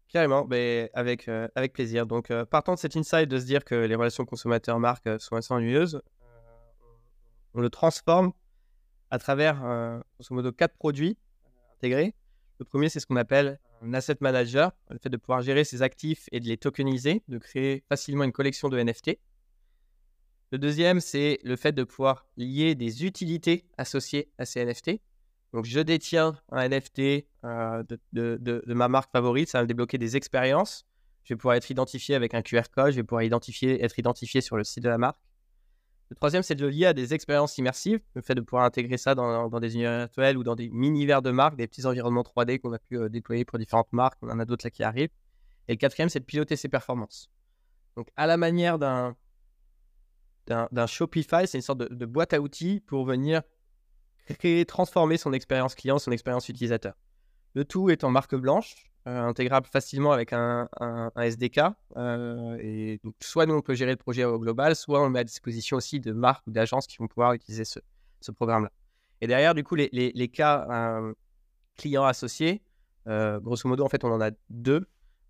Carrément, 0.07 0.45
ben, 0.45 0.87
avec, 0.93 1.29
avec 1.55 1.73
plaisir. 1.73 2.05
Donc, 2.05 2.31
partant 2.51 2.75
de 2.75 2.79
cet 2.79 2.95
insight 2.95 3.27
de 3.27 3.39
se 3.39 3.45
dire 3.45 3.65
que 3.65 3.73
les 3.73 3.95
relations 3.95 4.23
consommateurs-marques 4.23 5.19
sont 5.19 5.35
assez 5.35 5.53
ennuyeuses, 5.53 6.01
on 7.55 7.61
le 7.61 7.69
transforme 7.71 8.33
à 9.09 9.17
travers, 9.17 9.55
grosso 10.19 10.35
modo, 10.35 10.51
quatre 10.51 10.77
produits 10.77 11.17
intégrés. 11.77 12.13
Le 12.59 12.65
premier, 12.65 12.89
c'est 12.89 12.99
ce 12.99 13.07
qu'on 13.07 13.15
appelle 13.15 13.59
un 13.81 13.95
asset 13.95 14.17
manager, 14.19 14.73
le 14.91 14.99
fait 14.99 15.09
de 15.09 15.17
pouvoir 15.17 15.41
gérer 15.41 15.63
ses 15.63 15.81
actifs 15.81 16.29
et 16.31 16.39
de 16.39 16.47
les 16.47 16.57
tokeniser, 16.57 17.23
de 17.27 17.39
créer 17.39 17.83
facilement 17.89 18.23
une 18.23 18.31
collection 18.31 18.69
de 18.69 18.79
NFT. 18.79 19.17
Le 20.51 20.57
deuxième, 20.57 20.99
c'est 20.99 21.39
le 21.43 21.55
fait 21.55 21.71
de 21.71 21.85
pouvoir 21.85 22.25
lier 22.35 22.75
des 22.75 23.05
utilités 23.05 23.63
associées 23.77 24.29
à 24.37 24.45
ces 24.45 24.65
NFT. 24.65 24.99
Donc, 25.53 25.63
je 25.63 25.79
détiens 25.79 26.37
un 26.51 26.67
NFT 26.67 27.25
euh, 27.45 27.83
de, 28.11 28.61
ma 28.67 28.89
marque 28.89 29.11
favorite, 29.11 29.49
ça 29.49 29.59
va 29.59 29.63
me 29.63 29.67
débloquer 29.67 29.97
des 29.97 30.17
expériences. 30.17 30.85
Je 31.23 31.33
vais 31.33 31.37
pouvoir 31.37 31.55
être 31.55 31.69
identifié 31.69 32.15
avec 32.15 32.33
un 32.33 32.41
QR 32.41 32.63
code, 32.69 32.91
je 32.91 32.97
vais 32.97 33.03
pouvoir 33.03 33.21
être 33.23 33.99
identifié 33.99 34.41
sur 34.41 34.57
le 34.57 34.65
site 34.65 34.83
de 34.83 34.89
la 34.89 34.97
marque. 34.97 35.19
Le 36.09 36.15
troisième, 36.15 36.43
c'est 36.43 36.55
de 36.55 36.65
le 36.65 36.69
lier 36.69 36.87
à 36.87 36.93
des 36.93 37.13
expériences 37.13 37.57
immersives, 37.57 38.01
le 38.15 38.21
fait 38.21 38.35
de 38.35 38.41
pouvoir 38.41 38.65
intégrer 38.65 38.97
ça 38.97 39.15
dans, 39.15 39.47
des 39.61 39.75
univers 39.75 39.99
virtuels 39.99 40.37
ou 40.37 40.43
dans 40.43 40.55
des 40.55 40.69
mini-univers 40.69 41.21
de 41.21 41.31
marques, 41.31 41.55
des 41.55 41.67
petits 41.67 41.85
environnements 41.85 42.23
3D 42.23 42.59
qu'on 42.59 42.73
a 42.73 42.79
pu 42.79 42.97
euh, 42.97 43.07
déployer 43.07 43.45
pour 43.45 43.57
différentes 43.57 43.93
marques. 43.93 44.17
On 44.21 44.29
en 44.29 44.39
a 44.39 44.43
d'autres 44.43 44.65
là 44.65 44.71
qui 44.71 44.83
arrivent. 44.83 45.11
Et 45.69 45.73
le 45.73 45.77
quatrième, 45.77 46.09
c'est 46.09 46.19
de 46.19 46.25
piloter 46.25 46.57
ses 46.57 46.67
performances. 46.67 47.29
Donc, 47.95 48.09
à 48.17 48.27
la 48.27 48.35
manière 48.35 48.77
d'un 48.79 49.15
d'un 50.47 50.87
Shopify, 50.87 51.47
c'est 51.47 51.57
une 51.57 51.63
sorte 51.63 51.79
de, 51.79 52.05
boîte 52.05 52.33
à 52.33 52.41
outils 52.41 52.81
pour 52.81 53.05
venir 53.05 53.41
créer, 54.27 54.65
transformer 54.65 55.17
son 55.17 55.33
expérience 55.33 55.75
client, 55.75 55.99
son 55.99 56.11
expérience 56.11 56.49
utilisateur. 56.49 56.93
Le 57.53 57.65
tout 57.65 57.89
est 57.89 58.03
en 58.03 58.09
marque 58.09 58.35
blanche, 58.35 58.91
euh, 59.07 59.21
intégrable 59.23 59.67
facilement 59.67 60.11
avec 60.11 60.31
un, 60.31 60.69
SDK. 61.17 61.61
Euh, 61.97 62.57
et 62.61 62.99
donc, 63.03 63.15
soit 63.19 63.45
nous, 63.45 63.55
on 63.55 63.61
peut 63.61 63.73
gérer 63.73 63.91
le 63.91 63.97
projet 63.97 64.23
au 64.23 64.39
global, 64.39 64.75
soit 64.75 65.01
on 65.01 65.09
met 65.09 65.19
à 65.19 65.23
disposition 65.23 65.77
aussi 65.77 65.99
de 65.99 66.11
marques 66.11 66.45
ou 66.47 66.51
d'agences 66.51 66.87
qui 66.87 66.97
vont 66.97 67.07
pouvoir 67.07 67.33
utiliser 67.33 67.65
ce, 67.65 67.79
programme-là. 68.31 68.71
Et 69.19 69.27
derrière, 69.27 69.53
du 69.53 69.63
coup, 69.63 69.75
les, 69.75 70.27
cas 70.29 70.67
euh, 70.69 71.13
clients 71.77 72.05
associés, 72.05 72.61
grosso 73.05 73.67
modo, 73.67 73.83
en 73.83 73.89
fait, 73.89 74.03
on 74.03 74.11
en 74.11 74.21
a 74.21 74.31
deux. 74.49 74.85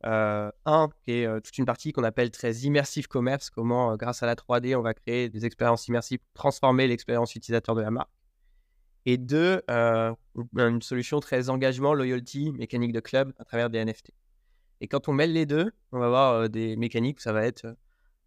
Euh, 0.06 0.52
un, 0.66 0.90
qui 1.04 1.12
est 1.12 1.26
euh, 1.28 1.40
toute 1.40 1.58
une 1.58 1.66
partie 1.66 1.92
qu'on 1.94 2.04
appelle 2.04 2.32
très 2.32 2.52
immersive 2.52 3.08
commerce, 3.08 3.50
comment 3.52 3.92
euh, 3.92 3.96
grâce 3.98 4.24
à 4.24 4.26
la 4.26 4.36
3D, 4.36 4.76
on 4.76 4.82
va 4.82 4.94
créer 4.96 5.30
des 5.30 5.46
expériences 5.46 5.88
immersives 5.88 6.20
transformer 6.34 6.88
l'expérience 6.88 7.36
utilisateur 7.36 7.76
de 7.76 7.82
la 7.82 7.92
marque. 7.92 8.10
Et 9.06 9.18
deux, 9.18 9.64
une 9.68 10.82
solution 10.84 11.20
très 11.20 11.50
engagement, 11.50 11.96
loyalty, 11.96 12.52
mécanique 12.52 12.92
de 12.92 13.00
club 13.00 13.34
à 13.40 13.46
travers 13.46 13.72
des 13.72 13.84
NFT. 13.84 14.12
Et 14.80 14.88
quand 14.88 15.10
on 15.10 15.14
mêle 15.14 15.34
les 15.34 15.48
deux, 15.48 15.72
on 15.92 15.98
va 15.98 16.06
avoir 16.06 16.50
des 16.50 16.76
mécaniques 16.76 17.18
où 17.18 17.22
ça 17.22 17.34
va 17.34 17.44
être 17.44 17.66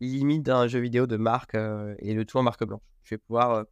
limite 0.01 0.43
d'un 0.43 0.67
jeu 0.67 0.81
vidéo 0.81 1.07
de 1.07 1.17
marque 1.17 1.55
et 1.55 2.13
le 2.13 2.25
tout 2.25 2.39
en 2.39 2.43
marque 2.43 2.65
blanche. 2.65 2.83
Je 3.05 3.15
vais 3.15 3.19
pouvoir 3.19 3.67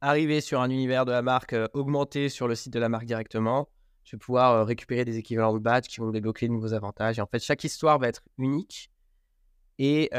arriver 0.00 0.40
sur 0.40 0.60
un 0.60 0.70
univers 0.70 1.04
de 1.04 1.10
la 1.10 1.22
marque, 1.22 1.56
augmenter 1.72 2.28
sur 2.28 2.46
le 2.46 2.54
site 2.54 2.72
de 2.72 2.78
la 2.78 2.88
marque 2.88 3.06
directement, 3.06 3.68
je 4.04 4.16
vais 4.16 4.18
pouvoir 4.18 4.66
récupérer 4.66 5.04
des 5.04 5.18
équivalents 5.18 5.54
de 5.54 5.58
badge 5.58 5.86
qui 5.86 6.00
vont 6.00 6.10
débloquer 6.10 6.48
de 6.48 6.52
nouveaux 6.52 6.72
avantages. 6.72 7.18
Et 7.18 7.22
en 7.22 7.26
fait, 7.26 7.38
chaque 7.38 7.62
histoire 7.64 7.98
va 7.98 8.08
être 8.08 8.22
unique. 8.38 8.90
Et, 9.78 10.10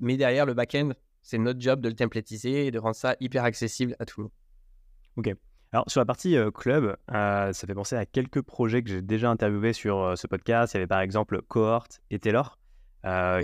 mais 0.00 0.16
derrière, 0.16 0.46
le 0.46 0.54
back-end, 0.54 0.90
c'est 1.22 1.38
notre 1.38 1.60
job 1.60 1.80
de 1.80 1.88
le 1.88 1.94
templatiser 1.94 2.66
et 2.66 2.70
de 2.70 2.78
rendre 2.78 2.96
ça 2.96 3.16
hyper 3.20 3.44
accessible 3.44 3.96
à 3.98 4.04
tout 4.04 4.20
le 4.20 4.24
monde. 4.24 4.32
Ok. 5.16 5.36
Alors, 5.72 5.84
sur 5.90 6.00
la 6.00 6.04
partie 6.04 6.36
club, 6.54 6.96
ça 7.08 7.52
fait 7.52 7.74
penser 7.74 7.96
à 7.96 8.06
quelques 8.06 8.42
projets 8.42 8.82
que 8.82 8.90
j'ai 8.90 9.02
déjà 9.02 9.30
interviewés 9.30 9.72
sur 9.72 10.16
ce 10.16 10.26
podcast. 10.26 10.74
Il 10.74 10.76
y 10.76 10.78
avait 10.78 10.86
par 10.86 11.00
exemple 11.00 11.42
Cohort 11.42 11.88
et 12.10 12.18
Taylor 12.18 12.58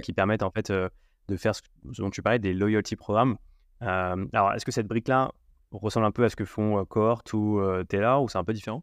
qui 0.03 0.13
permettent 0.13 0.43
en 0.43 0.51
fait 0.51 0.71
de 0.73 1.37
faire 1.37 1.55
ce 1.55 1.63
dont 1.85 2.11
tu 2.11 2.23
parlais, 2.23 2.39
des 2.39 2.53
loyalty 2.53 2.97
programmes. 2.97 3.37
alors, 3.81 4.53
est-ce 4.55 4.65
que 4.65 4.73
cette 4.73 4.87
brique-là 4.87 5.33
ressemble 5.73 6.07
un 6.07 6.13
peu 6.13 6.25
à 6.25 6.29
ce 6.29 6.37
que 6.37 6.45
font 6.45 6.85
Cohort 6.85 7.23
ou 7.33 7.61
Taylor 7.89 8.23
ou 8.23 8.29
c'est 8.29 8.39
un 8.39 8.45
peu 8.45 8.53
différent? 8.53 8.83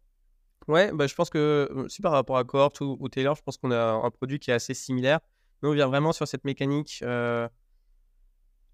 Ouais, 0.69 0.91
bah, 0.93 1.07
je 1.07 1.15
pense 1.15 1.31
que 1.31 1.87
si 1.89 1.99
par 1.99 2.11
rapport 2.11 2.37
à 2.37 2.43
Cohort 2.43 2.73
ou, 2.81 3.09
Taylor, 3.09 3.35
je 3.35 3.41
pense 3.41 3.57
qu'on 3.57 3.71
a 3.71 3.93
un 3.93 4.11
produit 4.11 4.37
qui 4.37 4.51
est 4.51 4.53
assez 4.53 4.75
similaire. 4.75 5.19
Nous, 5.63 5.69
on 5.69 5.73
vient 5.73 5.87
vraiment 5.87 6.11
sur 6.13 6.27
cette 6.27 6.45
mécanique 6.45 7.03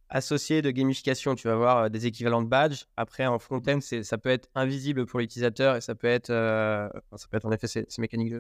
associée 0.10 0.62
de 0.62 0.72
gamification. 0.72 1.36
Tu 1.36 1.48
vas 1.48 1.54
avoir 1.54 1.90
des 1.90 2.06
équivalents 2.06 2.42
de 2.42 2.50
badge. 2.50 2.84
Après, 2.98 3.26
en 3.26 3.40
front-end, 3.40 3.80
ça 3.80 4.18
peut 4.18 4.30
être 4.30 4.50
invisible 4.56 5.06
pour 5.06 5.22
l'utilisateur 5.22 5.78
et 5.78 5.82
ça 5.82 5.96
peut 5.96 6.08
être, 6.08 6.28
ça 6.28 7.28
peut 7.32 7.38
être 7.38 7.46
en 7.46 7.52
effet 7.54 7.68
ces, 7.68 7.86
mécaniques 7.98 8.34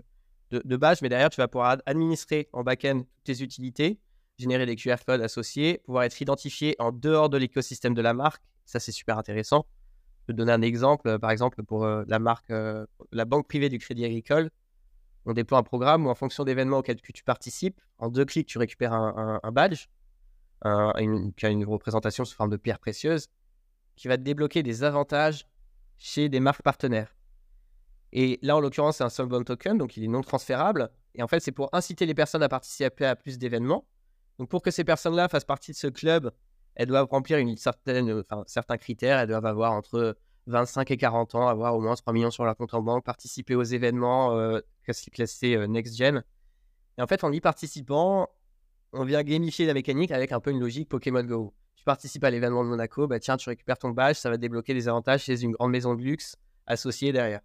de, 0.51 0.61
de, 0.65 0.75
badge. 0.77 0.99
Mais 1.01 1.07
derrière, 1.07 1.29
tu 1.29 1.39
vas 1.39 1.47
pouvoir 1.47 1.77
administrer 1.85 2.49
en 2.51 2.63
back-end 2.63 3.03
toutes 3.03 3.23
tes 3.23 3.41
utilités, 3.41 3.99
générer 4.37 4.65
des 4.65 4.75
QR 4.75 4.97
codes 5.07 5.21
associés, 5.21 5.81
pouvoir 5.85 6.03
être 6.03 6.19
identifié 6.19 6.75
en 6.77 6.91
dehors 6.91 7.29
de 7.29 7.37
l'écosystème 7.37 7.93
de 7.93 8.01
la 8.01 8.13
marque. 8.13 8.43
Ça, 8.65 8.81
c'est 8.81 8.91
super 8.91 9.17
intéressant. 9.17 9.65
Peux 10.25 10.33
donner 10.33 10.51
un 10.51 10.61
exemple, 10.61 11.19
par 11.19 11.31
exemple, 11.31 11.61
pour 11.63 11.85
la 11.85 12.19
marque, 12.19 12.51
la 13.11 13.25
banque 13.25 13.47
privée 13.47 13.69
du 13.69 13.77
Crédit 13.77 14.05
Agricole. 14.05 14.49
on 15.25 15.33
déploie 15.33 15.59
un 15.59 15.63
programme 15.63 16.07
où 16.07 16.09
en 16.09 16.15
fonction 16.15 16.43
d'événements 16.43 16.79
auxquels 16.79 16.99
tu 16.99 17.23
participes, 17.23 17.79
en 17.99 18.09
deux 18.09 18.25
clics, 18.25 18.47
tu 18.47 18.57
récupères 18.57 18.93
un, 18.93 19.51
badge 19.51 19.85
qui 20.63 21.45
a 21.45 21.49
une 21.49 21.65
représentation 21.65 22.25
sous 22.25 22.35
forme 22.35 22.49
de 22.49 22.57
pierre 22.57 22.79
précieuse 22.79 23.27
qui 23.95 24.07
va 24.07 24.17
te 24.17 24.23
débloquer 24.23 24.63
des 24.63 24.83
avantages 24.83 25.47
chez 25.97 26.29
des 26.29 26.39
marques 26.39 26.61
partenaires. 26.61 27.15
Et 28.11 28.39
là, 28.41 28.55
en 28.55 28.59
l'occurrence, 28.59 28.97
c'est 28.97 29.03
un 29.03 29.09
Soulbound 29.09 29.45
Token, 29.45 29.77
donc 29.77 29.97
il 29.97 30.03
est 30.03 30.07
non 30.07 30.21
transférable. 30.21 30.89
Et 31.15 31.23
en 31.23 31.27
fait, 31.27 31.39
c'est 31.39 31.51
pour 31.51 31.69
inciter 31.73 32.05
les 32.05 32.13
personnes 32.13 32.43
à 32.43 32.49
participer 32.49 33.05
à 33.05 33.15
plus 33.15 33.37
d'événements. 33.37 33.85
Donc, 34.37 34.49
pour 34.49 34.61
que 34.61 34.71
ces 34.71 34.83
personnes-là 34.83 35.27
fassent 35.29 35.45
partie 35.45 35.71
de 35.71 35.77
ce 35.77 35.87
club, 35.87 36.31
elles 36.75 36.87
doivent 36.87 37.07
remplir 37.09 37.37
une 37.37 37.55
certaine, 37.57 38.11
enfin, 38.19 38.43
certains 38.47 38.77
critères. 38.77 39.19
Elles 39.19 39.27
doivent 39.27 39.45
avoir 39.45 39.71
entre 39.73 40.17
25 40.47 40.91
et 40.91 40.97
40 40.97 41.35
ans, 41.35 41.47
avoir 41.47 41.75
au 41.75 41.81
moins 41.81 41.95
3 41.95 42.13
millions 42.13 42.31
sur 42.31 42.45
leur 42.45 42.55
compte 42.55 42.73
en 42.73 42.81
banque, 42.81 43.03
participer 43.03 43.55
aux 43.55 43.63
événements 43.63 44.37
euh, 44.37 44.59
classés 45.11 45.55
euh, 45.55 45.67
Next 45.67 45.95
Gen. 45.97 46.23
Et 46.97 47.01
en 47.01 47.07
fait, 47.07 47.23
en 47.23 47.31
y 47.31 47.41
participant, 47.41 48.29
on 48.93 49.03
vient 49.03 49.23
gamifier 49.23 49.65
la 49.65 49.73
mécanique 49.73 50.11
avec 50.11 50.31
un 50.31 50.39
peu 50.39 50.51
une 50.51 50.59
logique 50.59 50.89
Pokémon 50.89 51.23
Go. 51.23 51.53
Tu 51.75 51.83
participes 51.83 52.23
à 52.23 52.29
l'événement 52.29 52.63
de 52.63 52.69
Monaco, 52.69 53.07
bah 53.07 53.19
tiens, 53.19 53.37
tu 53.37 53.49
récupères 53.49 53.77
ton 53.77 53.89
badge, 53.89 54.17
ça 54.17 54.29
va 54.29 54.37
débloquer 54.37 54.73
des 54.73 54.87
avantages 54.87 55.23
chez 55.23 55.43
une 55.43 55.51
grande 55.51 55.71
maison 55.71 55.95
de 55.95 56.01
luxe 56.01 56.35
associée 56.67 57.11
derrière. 57.11 57.41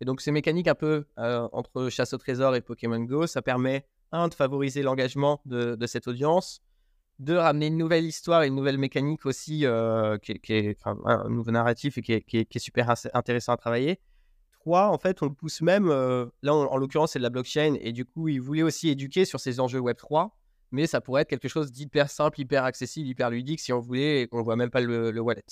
Et 0.00 0.04
donc, 0.04 0.20
ces 0.20 0.32
mécaniques 0.32 0.68
un 0.68 0.74
peu 0.74 1.06
euh, 1.18 1.48
entre 1.52 1.88
chasse 1.88 2.12
au 2.12 2.18
trésor 2.18 2.56
et 2.56 2.60
Pokémon 2.60 3.00
Go, 3.00 3.26
ça 3.26 3.42
permet, 3.42 3.86
un, 4.12 4.28
de 4.28 4.34
favoriser 4.34 4.82
l'engagement 4.82 5.40
de, 5.44 5.86
cette 5.86 6.08
audience, 6.08 6.62
de 7.18 7.34
ramener 7.34 7.68
une 7.68 7.76
nouvelle 7.76 8.04
histoire 8.04 8.42
et 8.42 8.48
une 8.48 8.54
nouvelle 8.54 8.78
mécanique 8.78 9.24
aussi, 9.26 9.64
euh, 9.64 10.18
qui, 10.18 10.32
est 10.48 10.78
un 10.84 11.28
nouveau 11.28 11.50
narratif 11.50 11.98
et 11.98 12.02
qui 12.02 12.12
est, 12.12 12.58
super 12.58 12.92
intéressant 13.14 13.52
à 13.52 13.56
travailler. 13.56 14.00
Trois, 14.52 14.88
en 14.88 14.98
fait, 14.98 15.22
on 15.22 15.26
le 15.26 15.34
pousse 15.34 15.60
même, 15.60 15.88
euh, 15.90 16.26
là 16.42 16.54
en, 16.54 16.76
l'occurrence 16.76 17.12
c'est 17.12 17.18
de 17.18 17.22
la 17.22 17.30
blockchain, 17.30 17.76
et 17.80 17.92
du 17.92 18.04
coup 18.04 18.28
il 18.28 18.40
voulait 18.40 18.62
aussi 18.62 18.88
éduquer 18.88 19.26
sur 19.26 19.38
ces 19.38 19.60
enjeux 19.60 19.80
Web3, 19.80 20.30
mais 20.72 20.86
ça 20.86 21.00
pourrait 21.00 21.22
être 21.22 21.28
quelque 21.28 21.48
chose 21.48 21.70
d'hyper 21.70 22.08
simple, 22.08 22.40
hyper 22.40 22.64
accessible, 22.64 23.06
hyper 23.06 23.30
ludique 23.30 23.60
si 23.60 23.72
on 23.72 23.78
voulait 23.78 24.22
et 24.22 24.26
qu'on 24.26 24.38
ne 24.38 24.42
voit 24.42 24.56
même 24.56 24.70
pas 24.70 24.80
le, 24.80 25.10
le, 25.10 25.20
wallet. 25.20 25.44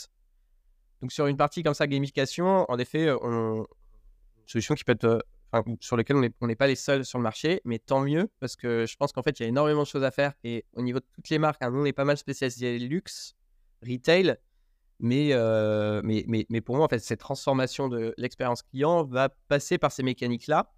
Donc 1.02 1.12
sur 1.12 1.26
une 1.26 1.37
partie 1.37 1.62
comme 1.62 1.75
ça, 1.75 1.87
gamification, 1.87 2.64
en 2.69 2.78
effet, 2.78 3.11
on, 3.23 3.59
une 3.59 4.49
solution 4.49 4.75
qui 4.75 4.85
peut 4.85 4.92
être, 4.92 5.25
euh, 5.54 5.62
sur 5.80 5.97
laquelle 5.97 6.16
on 6.40 6.47
n'est 6.47 6.56
pas 6.56 6.66
les 6.66 6.76
seuls 6.76 7.04
sur 7.04 7.18
le 7.18 7.23
marché, 7.23 7.61
mais 7.64 7.78
tant 7.78 8.00
mieux, 8.00 8.28
parce 8.40 8.56
que 8.56 8.87
je 8.87 8.97
pense 8.97 9.12
qu'en 9.12 9.23
fait, 9.23 9.38
il 9.38 9.42
y 9.42 9.47
a 9.47 9.49
énormément 9.49 9.82
de 9.82 9.87
choses 9.87 10.04
à 10.04 10.11
faire. 10.11 10.32
Et 10.44 10.64
au 10.75 10.82
niveau 10.82 11.00
de 11.00 11.06
toutes 11.14 11.28
les 11.28 11.38
marques, 11.38 11.62
hein, 11.62 11.71
nous, 11.71 11.80
on 11.80 11.85
est 11.85 11.92
pas 11.92 12.04
mal 12.04 12.16
spécialisé 12.16 12.78
luxe, 12.78 13.35
retail, 13.87 14.37
mais, 14.99 15.30
euh, 15.32 16.00
mais, 16.04 16.25
mais, 16.28 16.47
mais, 16.49 16.61
pour 16.61 16.76
moi, 16.76 16.85
en 16.87 16.88
fait, 16.88 17.00
cette 17.00 17.21
transformation 17.21 17.88
de 17.88 18.14
l'expérience 18.16 18.62
client 18.62 19.04
va 19.04 19.28
passer 19.49 19.76
par 19.76 19.90
ces 19.90 20.02
mécaniques-là, 20.02 20.73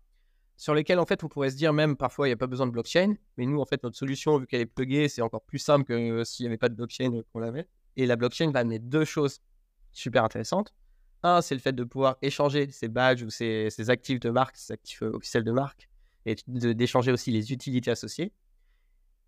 sur 0.56 0.74
lesquelles, 0.74 0.98
en 0.98 1.06
fait, 1.06 1.22
on 1.24 1.28
pourrait 1.28 1.50
se 1.50 1.56
dire 1.56 1.72
même 1.72 1.96
parfois, 1.96 2.26
il 2.26 2.30
n'y 2.30 2.34
a 2.34 2.36
pas 2.36 2.46
besoin 2.46 2.66
de 2.66 2.72
blockchain. 2.72 3.14
Mais 3.36 3.46
nous, 3.46 3.60
en 3.60 3.64
fait, 3.66 3.82
notre 3.82 3.96
solution, 3.96 4.38
vu 4.38 4.46
qu'elle 4.46 4.60
est 4.60 4.66
pluggée, 4.66 5.08
c'est 5.08 5.22
encore 5.22 5.42
plus 5.42 5.58
simple 5.58 5.84
que 5.84 6.24
s'il 6.24 6.44
n'y 6.44 6.48
avait 6.48 6.58
pas 6.58 6.68
de 6.68 6.74
blockchain 6.74 7.22
qu'on 7.32 7.40
l'avait. 7.40 7.68
Et 7.96 8.06
la 8.06 8.16
blockchain 8.16 8.50
va 8.50 8.60
amener 8.60 8.78
deux 8.78 9.04
choses 9.04 9.40
super 9.92 10.24
intéressantes. 10.24 10.72
Un, 11.24 11.40
c'est 11.40 11.54
le 11.54 11.60
fait 11.60 11.72
de 11.72 11.84
pouvoir 11.84 12.18
échanger 12.20 12.70
ces 12.70 12.88
badges 12.88 13.22
ou 13.22 13.30
ces, 13.30 13.70
actifs 13.88 14.20
de 14.20 14.28
marque, 14.28 14.56
ces 14.58 14.74
actifs 14.74 15.02
euh, 15.02 15.10
officiels 15.14 15.42
de 15.42 15.52
marque, 15.52 15.88
et 16.26 16.36
d'échanger 16.46 17.12
aussi 17.12 17.30
les 17.30 17.50
utilités 17.50 17.90
associées. 17.90 18.30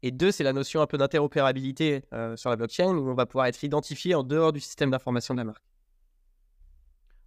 Et 0.03 0.11
deux, 0.11 0.31
c'est 0.31 0.45
la 0.45 0.53
notion 0.53 0.83
un 0.83 0.87
peu 0.87 0.99
d'interopérabilité 0.99 2.05
euh, 2.13 2.37
sur 2.37 2.51
la 2.51 2.57
blockchain, 2.57 2.95
où 2.95 3.09
on 3.09 3.15
va 3.15 3.25
pouvoir 3.25 3.47
être 3.47 3.65
identifié 3.65 4.15
en 4.15 4.23
dehors 4.25 4.53
du 4.53 4.61
système 4.61 4.91
d'information 4.91 5.33
de 5.33 5.39
la 5.39 5.45
marque. 5.45 5.65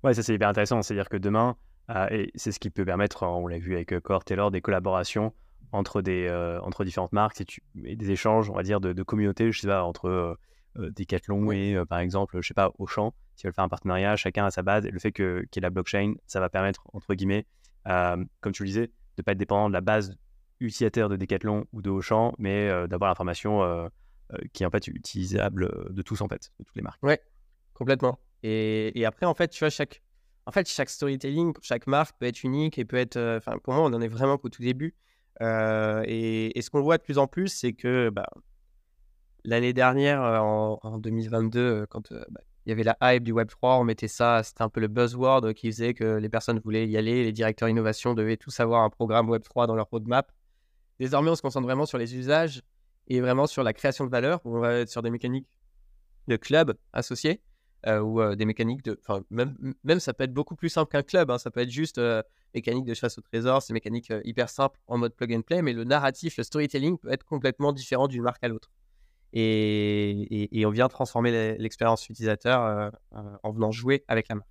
Ouais, 0.04 0.14
ça 0.14 0.22
c'est 0.22 0.36
hyper 0.36 0.50
intéressant. 0.50 0.84
C'est-à-dire 0.84 1.10
que 1.10 1.18
demain, 1.18 1.58
euh, 1.90 2.08
et 2.12 2.32
c'est 2.36 2.52
ce 2.52 2.60
qui 2.60 2.70
peut 2.70 2.86
permettre, 2.86 3.24
on 3.24 3.48
l'a 3.48 3.58
vu 3.58 3.74
avec 3.74 4.00
Core 4.02 4.24
Taylor, 4.24 4.52
des 4.52 4.62
collaborations 4.62 5.34
entre, 5.72 6.04
des, 6.04 6.30
entre 6.62 6.86
différentes 6.86 7.14
marques 7.14 7.42
et, 7.42 7.96
des 7.96 8.12
échanges, 8.12 8.52
on 8.52 8.54
va 8.54 8.62
dire, 8.62 8.80
de, 8.80 8.94
de 8.94 9.04
communautés, 9.04 9.52
je 9.52 9.62
sais 9.62 9.68
pas, 9.68 9.84
entre 9.84 10.38
Decathlon 10.76 11.52
et 11.52 11.76
euh, 11.76 11.86
par 11.86 12.00
exemple, 12.00 12.38
je 12.42 12.48
sais 12.48 12.54
pas, 12.54 12.72
Auchan, 12.78 13.14
s'ils 13.36 13.48
veulent 13.48 13.54
faire 13.54 13.64
un 13.64 13.70
partenariat, 13.70 14.16
chacun 14.16 14.46
a 14.46 14.52
sa 14.52 14.62
base. 14.62 14.86
Et 14.86 14.92
le 14.92 15.00
fait 15.00 15.12
que, 15.12 15.46
qu'il 15.52 15.62
y 15.62 15.64
ait 15.64 15.68
la 15.68 15.70
blockchain, 15.70 16.16
ça 16.28 16.40
va 16.40 16.50
permettre, 16.50 16.84
entre 16.94 17.14
guillemets, 17.16 17.46
euh, 17.88 18.24
comme 18.42 18.54
tu 18.54 18.64
le 18.64 18.68
disais, 18.68 18.88
de 18.88 18.94
ne 19.20 19.24
pas 19.24 19.32
être 19.34 19.38
dépendant 19.38 19.70
de 19.70 19.74
la 19.74 19.82
base 19.82 20.16
utilisateur 20.60 21.10
de 21.10 21.16
Decathlon 21.16 21.66
ou 21.74 21.82
de 21.82 21.90
Auchan, 21.90 22.34
mais 22.38 22.68
d'avoir 22.90 23.10
l'information 23.10 23.90
qui 24.52 24.64
est 24.64 24.66
en 24.66 24.70
fait 24.70 24.88
utilisable 24.88 25.72
de 25.90 26.02
tous 26.02 26.20
en 26.22 26.28
fait, 26.28 26.52
de 26.60 26.66
toutes 26.66 26.76
les 26.76 26.82
marques. 26.82 27.02
Ouais, 27.02 27.22
complètement. 27.74 28.20
Et, 28.44 28.98
et, 29.00 29.06
après, 29.06 29.26
en 29.26 29.34
fait, 29.34 29.48
tu 29.48 29.60
vois, 29.60 29.70
chaque, 29.70 30.02
en 30.46 30.52
fait, 30.52 30.68
chaque 30.68 30.90
storytelling 30.90 31.54
chaque 31.62 31.88
marque 31.88 32.18
peut 32.20 32.26
être 32.26 32.44
unique 32.44 32.78
et 32.78 32.84
peut 32.84 32.98
être. 32.98 33.18
Enfin, 33.38 33.58
pour 33.64 33.74
moi, 33.74 33.84
on 33.84 33.94
en 33.94 34.02
est 34.02 34.10
vraiment 34.10 34.38
qu'au 34.38 34.50
tout 34.50 34.62
début. 34.62 34.96
et, 35.40 36.58
et, 36.58 36.62
ce 36.62 36.70
qu'on 36.70 36.82
voit 36.82 36.98
de 36.98 37.04
plus 37.04 37.18
en 37.18 37.28
plus, 37.28 37.48
c'est 37.48 37.72
que 37.72 38.10
bah, 38.10 38.28
L'année 39.46 39.74
dernière, 39.74 40.22
euh, 40.22 40.40
en, 40.40 40.98
2022, 40.98 41.60
euh, 41.60 41.86
quand 41.90 42.12
euh, 42.12 42.24
bah, 42.30 42.42
il 42.66 42.70
y 42.70 42.72
avait 42.74 42.84
la 42.84 42.98
hype 43.02 43.24
du 43.24 43.34
Web3, 43.34 43.80
on 43.80 43.84
mettait 43.84 44.10
ça, 44.10 44.44
c'était 44.44 44.62
un 44.62 44.70
peu 44.70 44.82
le 44.82 44.88
buzzword 44.88 45.54
qui 45.54 45.72
faisait 45.72 45.94
que 45.94 46.18
les 46.18 46.30
personnes 46.30 46.60
voulaient 46.60 46.88
y 46.88 46.98
aller, 46.98 47.24
les 47.24 47.32
directeurs 47.32 47.70
innovation 47.70 48.14
devaient 48.14 48.38
tous 48.38 48.60
avoir 48.60 48.84
un 48.84 48.90
programme 48.90 49.30
Web3 49.30 49.68
dans 49.68 49.76
leur 49.76 49.88
roadmap. 49.88 50.32
Désormais, 51.00 51.32
on 51.32 51.36
se 51.36 51.42
concentre 51.42 51.66
vraiment 51.66 51.86
sur 51.86 51.98
les 51.98 52.16
usages 52.16 52.62
et 53.08 53.22
vraiment 53.22 53.48
sur 53.48 53.64
la 53.64 53.74
création 53.74 54.06
de 54.06 54.12
valeur, 54.12 54.42
on 54.44 54.60
va 54.60 54.74
être 54.74 54.90
sur 54.90 55.02
des 55.02 55.10
mécaniques 55.10 55.48
de 56.28 56.36
club 56.36 56.76
associés, 56.94 57.42
ou 57.88 58.22
des 58.36 58.46
mécaniques 58.46 58.84
de... 58.84 59.00
Enfin, 59.02 59.24
même, 59.32 59.56
même 59.86 60.02
ça 60.02 60.14
peut 60.14 60.26
être 60.26 60.34
beaucoup 60.34 60.56
plus 60.56 60.68
simple 60.68 60.92
qu'un 60.92 61.02
club, 61.02 61.32
hein, 61.32 61.38
ça 61.38 61.50
peut 61.50 61.62
être 61.62 61.72
juste 61.72 62.00
mécanique 62.54 62.86
de 62.86 62.94
chasse 62.94 63.18
au 63.18 63.22
trésor, 63.22 63.64
c'est 63.64 63.74
mécanique 63.74 64.12
hyper 64.26 64.50
simple 64.50 64.80
en 64.86 64.98
mode 64.98 65.16
plug 65.16 65.34
and 65.34 65.42
play, 65.42 65.62
mais 65.62 65.74
le 65.74 65.86
narratif, 65.86 66.38
le 66.38 66.44
storytelling 66.44 66.98
peut 66.98 67.12
être 67.12 67.24
complètement 67.24 67.72
différent 67.72 68.08
d'une 68.08 68.22
marque 68.22 68.44
à 68.44 68.50
l'autre 68.50 68.70
et, 69.34 70.64
on 70.66 70.70
vient 70.70 70.88
transformer 70.88 71.58
l'expérience 71.58 72.08
utilisateur 72.10 72.64
euh, 72.64 72.90
euh, 73.16 73.38
en 73.44 73.52
venant 73.52 73.72
jouer 73.72 74.04
avec 74.08 74.28
la 74.30 74.36
marque. 74.36 74.48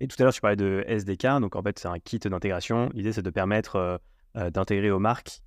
Et 0.00 0.08
tout 0.08 0.16
à 0.18 0.24
l'heure, 0.24 0.32
tu 0.32 0.40
parlais 0.40 0.56
de 0.56 0.84
SDK, 0.86 1.40
donc 1.40 1.56
en 1.56 1.62
fait, 1.62 1.78
c'est 1.78 1.88
un 1.88 1.98
kit 1.98 2.18
d'intégration. 2.18 2.90
L'idée, 2.94 3.12
c'est 3.12 3.22
de 3.22 3.30
permettre 3.30 4.00
euh, 4.36 4.50
d'intégrer 4.50 4.90
aux 4.90 4.98
marques, 4.98 5.40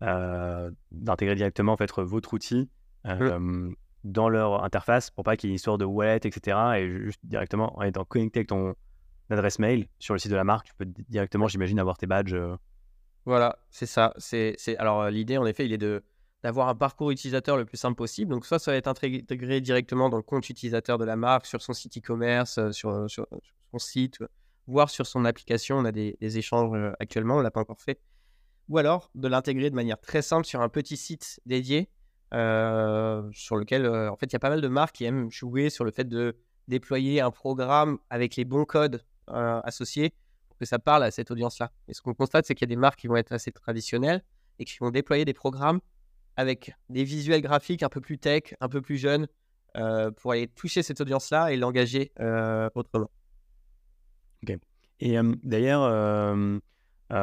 d'intégrer 0.00 1.36
directement 1.36 1.74
en 1.74 1.76
fait, 1.76 1.92
votre 1.98 2.34
outil 2.34 2.68
mmh. 3.04 3.72
dans 4.02 4.28
leur 4.28 4.64
interface 4.64 5.10
pour 5.10 5.22
pas 5.22 5.36
qu'il 5.36 5.48
y 5.48 5.50
ait 5.50 5.52
une 5.52 5.56
histoire 5.56 5.78
de 5.78 5.84
wallet, 5.84 6.16
etc. 6.16 6.56
Et 6.78 6.88
juste 6.88 7.20
directement, 7.22 7.78
en 7.78 7.82
étant 7.82 8.04
connecté 8.04 8.40
avec 8.40 8.48
ton 8.48 8.74
adresse 9.30 9.60
mail 9.60 9.86
sur 10.00 10.14
le 10.14 10.18
site 10.18 10.30
de 10.30 10.36
la 10.36 10.44
marque, 10.44 10.66
tu 10.66 10.74
peux 10.76 10.86
directement, 11.08 11.46
j'imagine, 11.46 11.78
avoir 11.78 11.98
tes 11.98 12.06
badges. 12.06 12.36
Voilà, 13.26 13.58
c'est 13.70 13.86
ça. 13.86 14.12
C'est, 14.16 14.56
Alors, 14.78 15.08
l'idée, 15.08 15.36
en 15.36 15.46
effet, 15.46 15.66
il 15.66 15.72
est 15.72 15.78
de 15.78 16.02
d'avoir 16.42 16.68
un 16.68 16.74
parcours 16.74 17.10
utilisateur 17.10 17.56
le 17.56 17.64
plus 17.64 17.76
simple 17.76 17.96
possible. 17.96 18.30
Donc, 18.30 18.46
soit 18.46 18.58
ça 18.58 18.72
va 18.72 18.76
être 18.76 18.88
intégré 18.88 19.60
directement 19.60 20.08
dans 20.08 20.16
le 20.16 20.22
compte 20.22 20.48
utilisateur 20.48 20.98
de 20.98 21.04
la 21.04 21.16
marque, 21.16 21.46
sur 21.46 21.62
son 21.62 21.72
site 21.72 21.98
e-commerce, 21.98 22.58
euh, 22.58 22.72
sur, 22.72 23.08
sur, 23.08 23.26
son 23.70 23.78
site, 23.78 24.18
voire 24.66 24.90
sur 24.90 25.06
son 25.06 25.24
application. 25.24 25.78
On 25.78 25.84
a 25.84 25.92
des, 25.92 26.16
échanges 26.20 26.76
euh, 26.76 26.92
actuellement, 26.98 27.36
on 27.36 27.38
ne 27.38 27.44
l'a 27.44 27.50
pas 27.50 27.60
encore 27.60 27.80
fait. 27.80 28.00
Ou 28.68 28.78
alors 28.78 29.10
de 29.14 29.28
l'intégrer 29.28 29.70
de 29.70 29.74
manière 29.74 30.00
très 30.00 30.22
simple 30.22 30.46
sur 30.46 30.60
un 30.60 30.68
petit 30.68 30.96
site 30.96 31.40
dédié 31.46 31.88
euh, 32.32 33.28
sur 33.32 33.56
lequel, 33.56 33.86
en 33.86 34.16
fait, 34.16 34.26
il 34.26 34.32
y 34.32 34.36
a 34.36 34.40
pas 34.40 34.50
mal 34.50 34.60
de 34.60 34.68
marques 34.68 34.96
qui 34.96 35.04
aiment 35.04 35.30
jouer 35.30 35.68
sur 35.68 35.84
le 35.84 35.90
fait 35.90 36.08
de 36.08 36.36
déployer 36.68 37.20
un 37.20 37.30
programme 37.30 37.98
avec 38.08 38.36
les 38.36 38.44
bons 38.44 38.64
codes 38.64 39.04
associés 39.26 40.14
pour 40.48 40.56
que 40.58 40.64
ça 40.64 40.78
parle 40.78 41.02
à 41.04 41.10
cette 41.10 41.30
audience-là. 41.30 41.70
Et 41.88 41.94
ce 41.94 42.00
qu'on 42.02 42.14
constate, 42.14 42.46
c'est 42.46 42.54
qu'il 42.54 42.68
y 42.68 42.70
a 42.70 42.74
des 42.74 42.80
marques 42.80 43.00
qui 43.00 43.08
vont 43.08 43.16
être 43.16 43.32
assez 43.32 43.52
traditionnelles 43.52 44.22
et 44.58 44.64
qui 44.64 44.78
vont 44.78 44.90
déployer 44.90 45.24
des 45.24 45.34
programmes 45.34 45.80
avec 46.36 46.74
des 46.88 47.04
visuels 47.04 47.42
graphiques 47.42 47.82
un 47.82 47.88
peu 47.88 48.00
plus 48.00 48.18
tech, 48.18 48.54
un 48.60 48.68
peu 48.68 48.80
plus 48.80 48.96
jeunes, 48.96 49.26
euh, 49.76 50.10
pour 50.10 50.32
aller 50.32 50.48
toucher 50.48 50.82
cette 50.82 51.00
audience-là 51.00 51.52
et 51.52 51.56
l'engager 51.56 52.12
euh, 52.20 52.68
autrement. 52.74 53.10
Ok. 54.42 54.58
Et 55.00 55.16
d'ailleurs, 55.42 55.82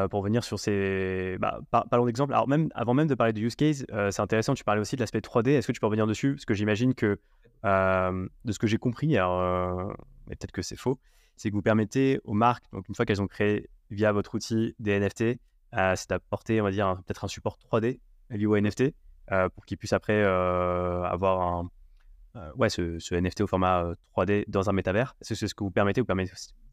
pour 0.09 0.21
venir 0.21 0.43
sur 0.43 0.59
ces. 0.59 1.37
Bah, 1.39 1.61
parlons 1.71 2.05
d'exemples. 2.05 2.33
Alors, 2.33 2.47
même, 2.47 2.69
avant 2.75 2.93
même 2.93 3.07
de 3.07 3.15
parler 3.15 3.33
de 3.33 3.39
use 3.39 3.55
case, 3.55 3.85
c'est 4.11 4.19
intéressant, 4.19 4.53
tu 4.53 4.63
parlais 4.63 4.81
aussi 4.81 4.95
de 4.95 5.01
l'aspect 5.01 5.19
3D. 5.19 5.51
Est-ce 5.51 5.67
que 5.67 5.71
tu 5.71 5.79
peux 5.79 5.85
revenir 5.85 6.07
dessus? 6.07 6.33
Parce 6.33 6.45
que 6.45 6.53
j'imagine 6.53 6.93
que, 6.93 7.19
de 7.63 8.51
ce 8.51 8.59
que 8.59 8.67
j'ai 8.67 8.77
compris, 8.77 9.07
mais 9.09 10.35
peut-être 10.35 10.51
que 10.51 10.61
c'est 10.61 10.75
faux, 10.75 10.99
c'est 11.37 11.49
que 11.49 11.55
vous 11.55 11.61
permettez 11.61 12.19
aux 12.25 12.33
marques, 12.33 12.65
donc 12.73 12.87
une 12.89 12.95
fois 12.95 13.05
qu'elles 13.05 13.21
ont 13.21 13.27
créé 13.27 13.69
via 13.91 14.11
votre 14.11 14.35
outil 14.35 14.75
des 14.79 14.99
NFT, 14.99 15.39
c'est 15.71 16.09
d'apporter, 16.09 16.59
on 16.59 16.65
va 16.65 16.71
dire, 16.71 16.97
peut-être 17.05 17.23
un 17.23 17.29
support 17.29 17.57
3D 17.71 17.99
lié 18.29 18.45
au 18.45 18.57
NFT 18.57 18.93
euh, 19.31 19.49
pour 19.49 19.65
qu'ils 19.65 19.77
puissent 19.77 19.93
après 19.93 20.23
euh, 20.23 21.03
avoir 21.03 21.65
euh, 22.35 22.51
ouais, 22.55 22.69
ce, 22.69 23.13
NFT 23.13 23.41
au 23.41 23.47
format 23.47 23.93
3D 24.15 24.45
dans 24.47 24.69
un 24.69 24.73
métavers. 24.73 25.15
C'est 25.21 25.35
ce 25.35 25.53
que 25.53 25.63
vous 25.63 25.71
permettez? 25.71 26.01
Vous 26.01 26.07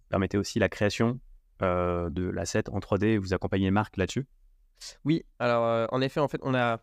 permettez, 0.09 0.39
aussi 0.39 0.59
la 0.59 0.69
création 0.69 1.19
de 1.61 2.31
l'asset 2.31 2.69
en 2.71 2.79
3D 2.79 3.05
et 3.05 3.19
vous 3.19 3.35
accompagnez 3.35 3.65
les 3.65 3.71
marques 3.71 3.97
là-dessus? 3.97 4.27
Oui, 5.05 5.25
alors 5.39 5.89
en 5.93 6.01
effet, 6.01 6.21
en 6.21 6.29
fait, 6.29 6.41
on 6.43 6.55
a 6.55 6.81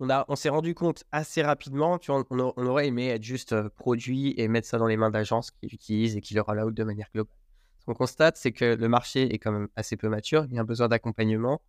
on, 0.00 0.08
on 0.28 0.36
s'est 0.36 0.48
rendu 0.48 0.74
compte 0.74 1.04
assez 1.12 1.42
rapidement, 1.42 1.98
tu 1.98 2.10
on, 2.10 2.24
aurait 2.56 2.88
aimé 2.88 3.08
être 3.08 3.22
juste 3.22 3.68
produit 3.68 4.34
et 4.36 4.48
mettre 4.48 4.66
ça 4.66 4.78
dans 4.78 4.86
les 4.86 4.96
mains 4.96 5.10
d'agences 5.10 5.52
qui 5.52 5.68
l'utilisent 5.68 6.16
et 6.16 6.20
qui 6.20 6.34
le 6.34 6.42
out 6.42 6.74
de 6.74 6.84
manière 6.84 7.08
globale. 7.14 7.36
Ce 7.78 7.84
qu'on 7.84 7.94
constate, 7.94 8.36
c'est 8.36 8.52
que 8.52 8.64
le 8.64 8.88
marché 8.88 9.32
est 9.34 9.38
quand 9.38 9.52
même 9.52 9.68
assez 9.76 9.96
peu 9.96 10.08
mature. 10.08 10.46
Il 10.46 10.54
y 10.54 10.58
a 10.58 10.62
un 10.62 10.64
besoin 10.64 10.88
d'accompagnement 10.88 11.60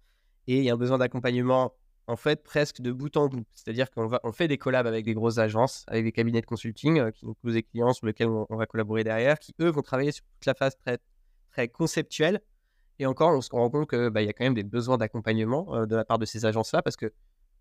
et 0.47 0.59
il 0.59 0.63
y 0.63 0.69
a 0.69 0.73
un 0.73 0.77
besoin 0.77 0.97
d'accompagnement 0.97 1.73
en 2.07 2.15
fait 2.15 2.43
presque 2.43 2.81
de 2.81 2.91
bout 2.91 3.15
en 3.17 3.27
bout. 3.27 3.45
C'est-à-dire 3.53 3.89
qu'on 3.91 4.31
fait 4.31 4.47
des 4.47 4.57
collabs 4.57 4.87
avec 4.87 5.05
des 5.05 5.13
grosses 5.13 5.37
agences, 5.37 5.83
avec 5.87 6.03
des 6.03 6.11
cabinets 6.11 6.41
de 6.41 6.45
consulting 6.45 6.99
euh, 6.99 7.11
qui 7.11 7.25
nous 7.25 7.33
posent 7.35 7.53
des 7.53 7.63
clients 7.63 7.93
sur 7.93 8.05
lesquels 8.05 8.29
on, 8.29 8.55
va 8.55 8.65
collaborer 8.65 9.03
derrière, 9.03 9.39
qui 9.39 9.55
eux 9.61 9.69
vont 9.69 9.81
travailler 9.81 10.11
sur 10.11 10.23
toute 10.25 10.45
la 10.45 10.53
phase 10.53 10.75
très, 10.77 11.67
conceptuelle. 11.69 12.41
Et 12.99 13.05
encore, 13.05 13.31
on 13.31 13.41
se 13.41 13.49
rend 13.49 13.69
compte 13.69 13.89
qu'il 13.89 14.09
bah, 14.09 14.21
y 14.21 14.27
a 14.27 14.33
quand 14.33 14.43
même 14.43 14.53
des 14.53 14.63
besoins 14.63 14.97
d'accompagnement 14.97 15.73
euh, 15.73 15.85
de 15.85 15.95
la 15.95 16.05
part 16.05 16.19
de 16.19 16.25
ces 16.25 16.45
agences-là 16.45 16.81
parce 16.81 16.97
que 16.97 17.13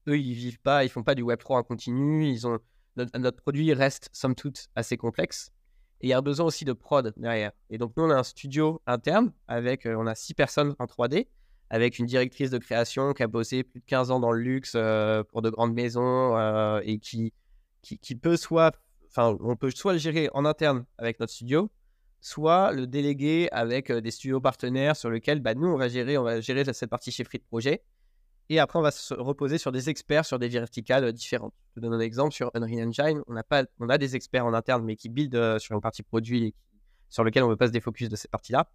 eux, 0.08 0.18
ils 0.18 0.34
vivent 0.34 0.60
pas, 0.60 0.84
ils 0.84 0.88
font 0.88 1.02
pas 1.02 1.14
du 1.14 1.22
Web 1.22 1.38
3 1.38 1.58
en 1.58 1.62
continu. 1.62 2.28
Ils 2.28 2.46
ont 2.46 2.58
notre, 2.96 3.36
produit 3.36 3.72
reste 3.72 4.10
somme 4.12 4.34
toute 4.34 4.68
assez 4.74 4.96
complexe. 4.96 5.50
Et 6.00 6.08
il 6.08 6.10
y 6.10 6.12
a 6.12 6.18
un 6.18 6.22
besoin 6.22 6.46
aussi 6.46 6.64
de 6.64 6.72
prod 6.72 7.12
derrière. 7.16 7.52
Et 7.70 7.78
donc 7.78 7.92
nous, 7.96 8.04
on 8.04 8.10
a 8.10 8.16
un 8.16 8.22
studio 8.24 8.82
interne 8.86 9.32
avec, 9.48 9.86
euh, 9.86 9.96
on 9.96 10.06
a 10.06 10.14
six 10.14 10.34
personnes 10.34 10.74
en 10.78 10.84
3D 10.84 11.28
avec 11.71 11.99
une 11.99 12.06
directrice 12.06 12.50
de 12.50 12.59
création 12.59 13.12
qui 13.12 13.23
a 13.23 13.26
bossé 13.26 13.62
plus 13.64 13.80
de 13.80 13.85
15 13.87 14.11
ans 14.11 14.21
dans 14.21 14.33
le 14.33 14.40
luxe 14.40 14.73
euh, 14.76 15.23
pour 15.25 15.42
de 15.42 15.50
grandes 15.50 15.75
maisons 15.75 16.37
euh, 16.37 16.80
et 16.85 16.99
qui, 16.99 17.33
qui, 17.83 18.14
peut 18.14 18.37
soit, 18.37 18.76
enfin, 19.09 19.37
on 19.40 19.56
peut 19.56 19.71
soit 19.71 19.92
le 19.92 19.99
gérer 19.99 20.28
en 20.35 20.44
interne 20.44 20.85
avec 20.99 21.21
notre 21.21 21.33
studio, 21.33 21.71
soit 22.21 22.73
le 22.73 22.87
déléguer 22.87 23.49
avec 23.52 23.90
euh, 23.90 24.00
des 24.00 24.11
studios 24.11 24.40
partenaires 24.40 24.97
sur 24.97 25.11
lesquels 25.11 25.40
bah, 25.40 25.54
nous, 25.54 25.68
on 25.68 25.76
va 25.76 25.88
gérer, 25.88 26.16
on 26.18 26.23
va 26.23 26.40
gérer 26.40 26.64
cette 26.73 26.90
partie 26.90 27.11
chefferie 27.11 27.38
de 27.38 27.44
projet. 27.44 27.83
Et 28.50 28.59
après, 28.59 28.78
on 28.78 28.83
va 28.83 28.90
se 28.90 29.14
reposer 29.14 29.56
sur 29.56 29.73
des 29.73 29.88
experts 29.88 30.26
sur 30.26 30.38
des 30.38 30.49
verticales 30.49 31.11
différentes. 31.12 31.54
Je 31.71 31.75
te 31.76 31.80
donne 31.80 31.94
un 31.94 32.00
exemple 32.00 32.35
sur 32.35 32.50
Unreal 32.54 32.88
Engine. 32.88 33.23
On 33.26 33.37
a, 33.37 33.42
pas, 33.42 33.64
on 33.80 33.88
a 33.88 33.97
des 33.97 34.16
experts 34.16 34.44
en 34.44 34.52
interne, 34.52 34.85
mais 34.85 34.97
qui 34.97 35.09
build 35.09 35.59
sur 35.59 35.75
une 35.75 35.80
partie 35.80 36.02
produit 36.02 36.44
et 36.44 36.54
sur 37.09 37.25
lequel 37.25 37.42
on 37.42 37.47
ne 37.47 37.52
veut 37.52 37.56
pas 37.56 37.68
se 37.68 37.73
défocus 37.73 38.11
de 38.11 38.16
cette 38.16 38.30
partie-là. 38.30 38.68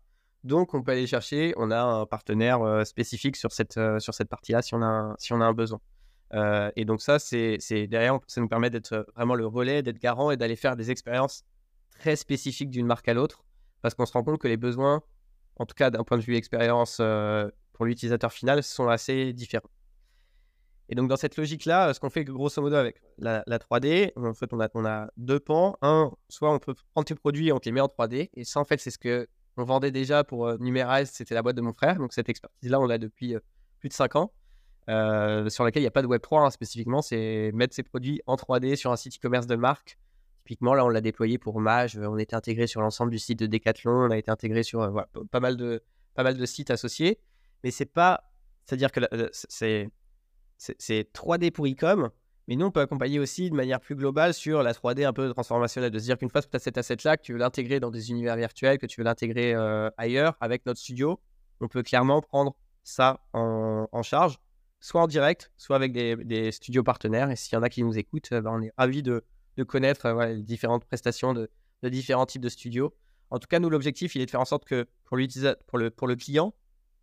Donc, 0.43 0.73
on 0.73 0.81
peut 0.81 0.93
aller 0.93 1.07
chercher, 1.07 1.53
on 1.57 1.69
a 1.69 1.81
un 1.81 2.05
partenaire 2.05 2.61
euh, 2.61 2.83
spécifique 2.85 3.35
sur 3.35 3.51
cette, 3.51 3.77
euh, 3.77 3.99
cette 3.99 4.29
partie-là 4.29 4.61
si, 4.61 4.73
on 4.73 4.81
a 4.81 4.85
un, 4.85 5.15
si 5.19 5.33
on 5.33 5.41
a 5.41 5.45
un 5.45 5.53
besoin. 5.53 5.81
Euh, 6.33 6.71
et 6.75 6.85
donc, 6.85 7.01
ça, 7.01 7.19
c'est 7.19 7.57
derrière, 7.87 8.19
ça 8.27 8.39
nous 8.39 8.47
permet 8.47 8.69
d'être 8.69 9.05
vraiment 9.15 9.35
le 9.35 9.45
relais, 9.45 9.83
d'être 9.83 9.99
garant 9.99 10.31
et 10.31 10.37
d'aller 10.37 10.55
faire 10.55 10.75
des 10.75 10.91
expériences 10.91 11.43
très 11.99 12.15
spécifiques 12.15 12.69
d'une 12.69 12.85
marque 12.85 13.07
à 13.09 13.13
l'autre 13.13 13.43
parce 13.81 13.95
qu'on 13.95 14.05
se 14.05 14.13
rend 14.13 14.23
compte 14.23 14.39
que 14.39 14.47
les 14.47 14.57
besoins, 14.57 15.01
en 15.57 15.65
tout 15.65 15.75
cas 15.75 15.89
d'un 15.89 16.03
point 16.03 16.17
de 16.17 16.23
vue 16.23 16.35
expérience 16.35 17.01
pour 17.73 17.85
l'utilisateur 17.85 18.31
final, 18.31 18.63
sont 18.63 18.87
assez 18.87 19.33
différents. 19.33 19.69
Et 20.89 20.95
donc, 20.95 21.07
dans 21.07 21.17
cette 21.17 21.37
logique-là, 21.37 21.93
ce 21.93 21.99
qu'on 21.99 22.09
fait 22.09 22.23
grosso 22.23 22.61
modo 22.61 22.75
avec 22.75 23.01
la, 23.17 23.43
3D, 23.45 24.11
en 24.15 24.33
fait, 24.33 24.51
on 24.53 24.59
a, 24.59 24.69
on 24.73 24.85
a 24.85 25.09
deux 25.17 25.39
pans. 25.39 25.77
Un, 25.81 26.11
soit 26.29 26.51
on 26.51 26.59
peut 26.59 26.73
prendre 26.93 27.05
tes 27.05 27.15
produits 27.15 27.49
et 27.49 27.51
on 27.51 27.59
te 27.59 27.65
les 27.65 27.71
met 27.71 27.81
en 27.81 27.87
3D. 27.87 28.29
Et 28.33 28.43
ça, 28.43 28.59
en 28.59 28.65
fait, 28.65 28.79
c'est 28.79 28.89
ce 28.89 28.97
que 28.97 29.27
on 29.59 29.63
vendait 29.65 29.91
déjà 29.91 30.23
pour 30.23 30.47
euh, 30.47 30.57
Numerize, 30.59 31.09
c'était 31.11 31.35
la 31.35 31.41
boîte 31.41 31.55
de 31.55 31.61
mon 31.61 31.73
frère. 31.73 31.97
Donc 31.97 32.13
cette 32.13 32.29
expertise-là, 32.29 32.79
on 32.79 32.85
l'a 32.85 32.97
depuis 32.97 33.35
euh, 33.35 33.39
plus 33.79 33.89
de 33.89 33.93
5 33.93 34.15
ans. 34.15 34.31
Euh, 34.87 35.49
sur 35.49 35.63
laquelle 35.63 35.81
il 35.81 35.83
n'y 35.83 35.89
a 35.89 35.91
pas 35.91 36.01
de 36.01 36.07
Web3 36.07 36.47
hein, 36.47 36.49
spécifiquement, 36.49 37.03
c'est 37.03 37.51
mettre 37.53 37.75
ses 37.75 37.83
produits 37.83 38.21
en 38.25 38.35
3D 38.35 38.75
sur 38.75 38.91
un 38.91 38.95
site 38.95 39.17
e-commerce 39.17 39.45
de 39.45 39.55
marque. 39.55 39.99
Typiquement, 40.45 40.73
là, 40.73 40.83
on 40.83 40.89
l'a 40.89 41.01
déployé 41.01 41.37
pour 41.37 41.59
Mage, 41.59 41.95
on 41.97 42.17
était 42.17 42.35
intégré 42.35 42.65
sur 42.65 42.81
l'ensemble 42.81 43.11
du 43.11 43.19
site 43.19 43.37
de 43.37 43.45
Decathlon, 43.45 43.91
on 43.91 44.09
a 44.09 44.17
été 44.17 44.31
intégré 44.31 44.63
sur 44.63 45.05
pas, 45.29 45.39
mal 45.39 45.57
de, 45.57 45.83
pas 46.15 46.23
mal 46.23 46.35
de 46.35 46.45
sites 46.47 46.71
associés. 46.71 47.19
Mais 47.63 47.69
c'est 47.69 47.85
pas, 47.85 48.31
c'est-à-dire 48.65 48.91
que 48.91 49.01
c'est 49.31 49.91
3D 50.57 51.51
pour 51.51 51.67
e-com, 51.67 52.09
mais 52.49 52.55
nous, 52.55 52.65
on 52.65 52.71
peut 52.71 52.79
accompagner 52.79 53.19
aussi 53.19 53.51
de 53.51 53.55
manière 53.55 53.79
plus 53.79 53.95
globale 53.95 54.33
sur 54.33 54.63
la 54.63 54.73
3D 54.73 55.05
un 55.05 55.13
peu 55.13 55.31
transformationnelle, 55.31 55.91
de 55.91 55.99
se 55.99 56.05
dire 56.05 56.17
qu'une 56.17 56.31
fois 56.31 56.41
que 56.41 56.47
tu 56.47 56.55
as 56.55 56.59
cet 56.59 56.79
asset-là, 56.79 57.15
que 57.15 57.21
tu 57.21 57.33
veux 57.33 57.37
l'intégrer 57.37 57.79
dans 57.79 57.91
des 57.91 58.09
univers 58.09 58.35
virtuels, 58.35 58.79
que 58.79 58.87
tu 58.87 58.99
veux 58.99 59.05
l'intégrer 59.05 59.53
euh, 59.53 59.91
ailleurs 59.97 60.35
avec 60.41 60.65
notre 60.65 60.79
studio, 60.79 61.19
on 61.61 61.67
peut 61.67 61.83
clairement 61.83 62.21
prendre 62.21 62.55
ça 62.81 63.23
en, 63.33 64.01
charge, 64.01 64.39
soit 64.79 64.99
en 64.99 65.05
direct, 65.05 65.51
soit 65.57 65.75
avec 65.75 65.91
des, 65.91 66.51
studios 66.51 66.81
partenaires. 66.81 67.29
Et 67.29 67.35
s'il 67.35 67.53
y 67.53 67.55
en 67.55 67.61
a 67.61 67.69
qui 67.69 67.83
nous 67.83 67.99
écoutent, 67.99 68.31
ben, 68.31 68.47
on 68.47 68.63
est 68.63 68.73
ravis 68.79 69.03
de, 69.03 69.23
connaître 69.67 70.07
euh, 70.07 70.25
les 70.25 70.41
différentes 70.41 70.85
prestations 70.85 71.35
de, 71.35 71.51
différents 71.83 72.25
types 72.25 72.41
de 72.41 72.49
studios. 72.49 72.95
En 73.29 73.37
tout 73.37 73.47
cas, 73.47 73.59
nous, 73.59 73.69
l'objectif, 73.69 74.15
il 74.15 74.23
est 74.23 74.25
de 74.25 74.31
faire 74.31 74.41
en 74.41 74.45
sorte 74.45 74.65
que 74.65 74.87
pour, 75.05 75.19
pour, 75.67 76.07
le, 76.07 76.15
client, 76.15 76.55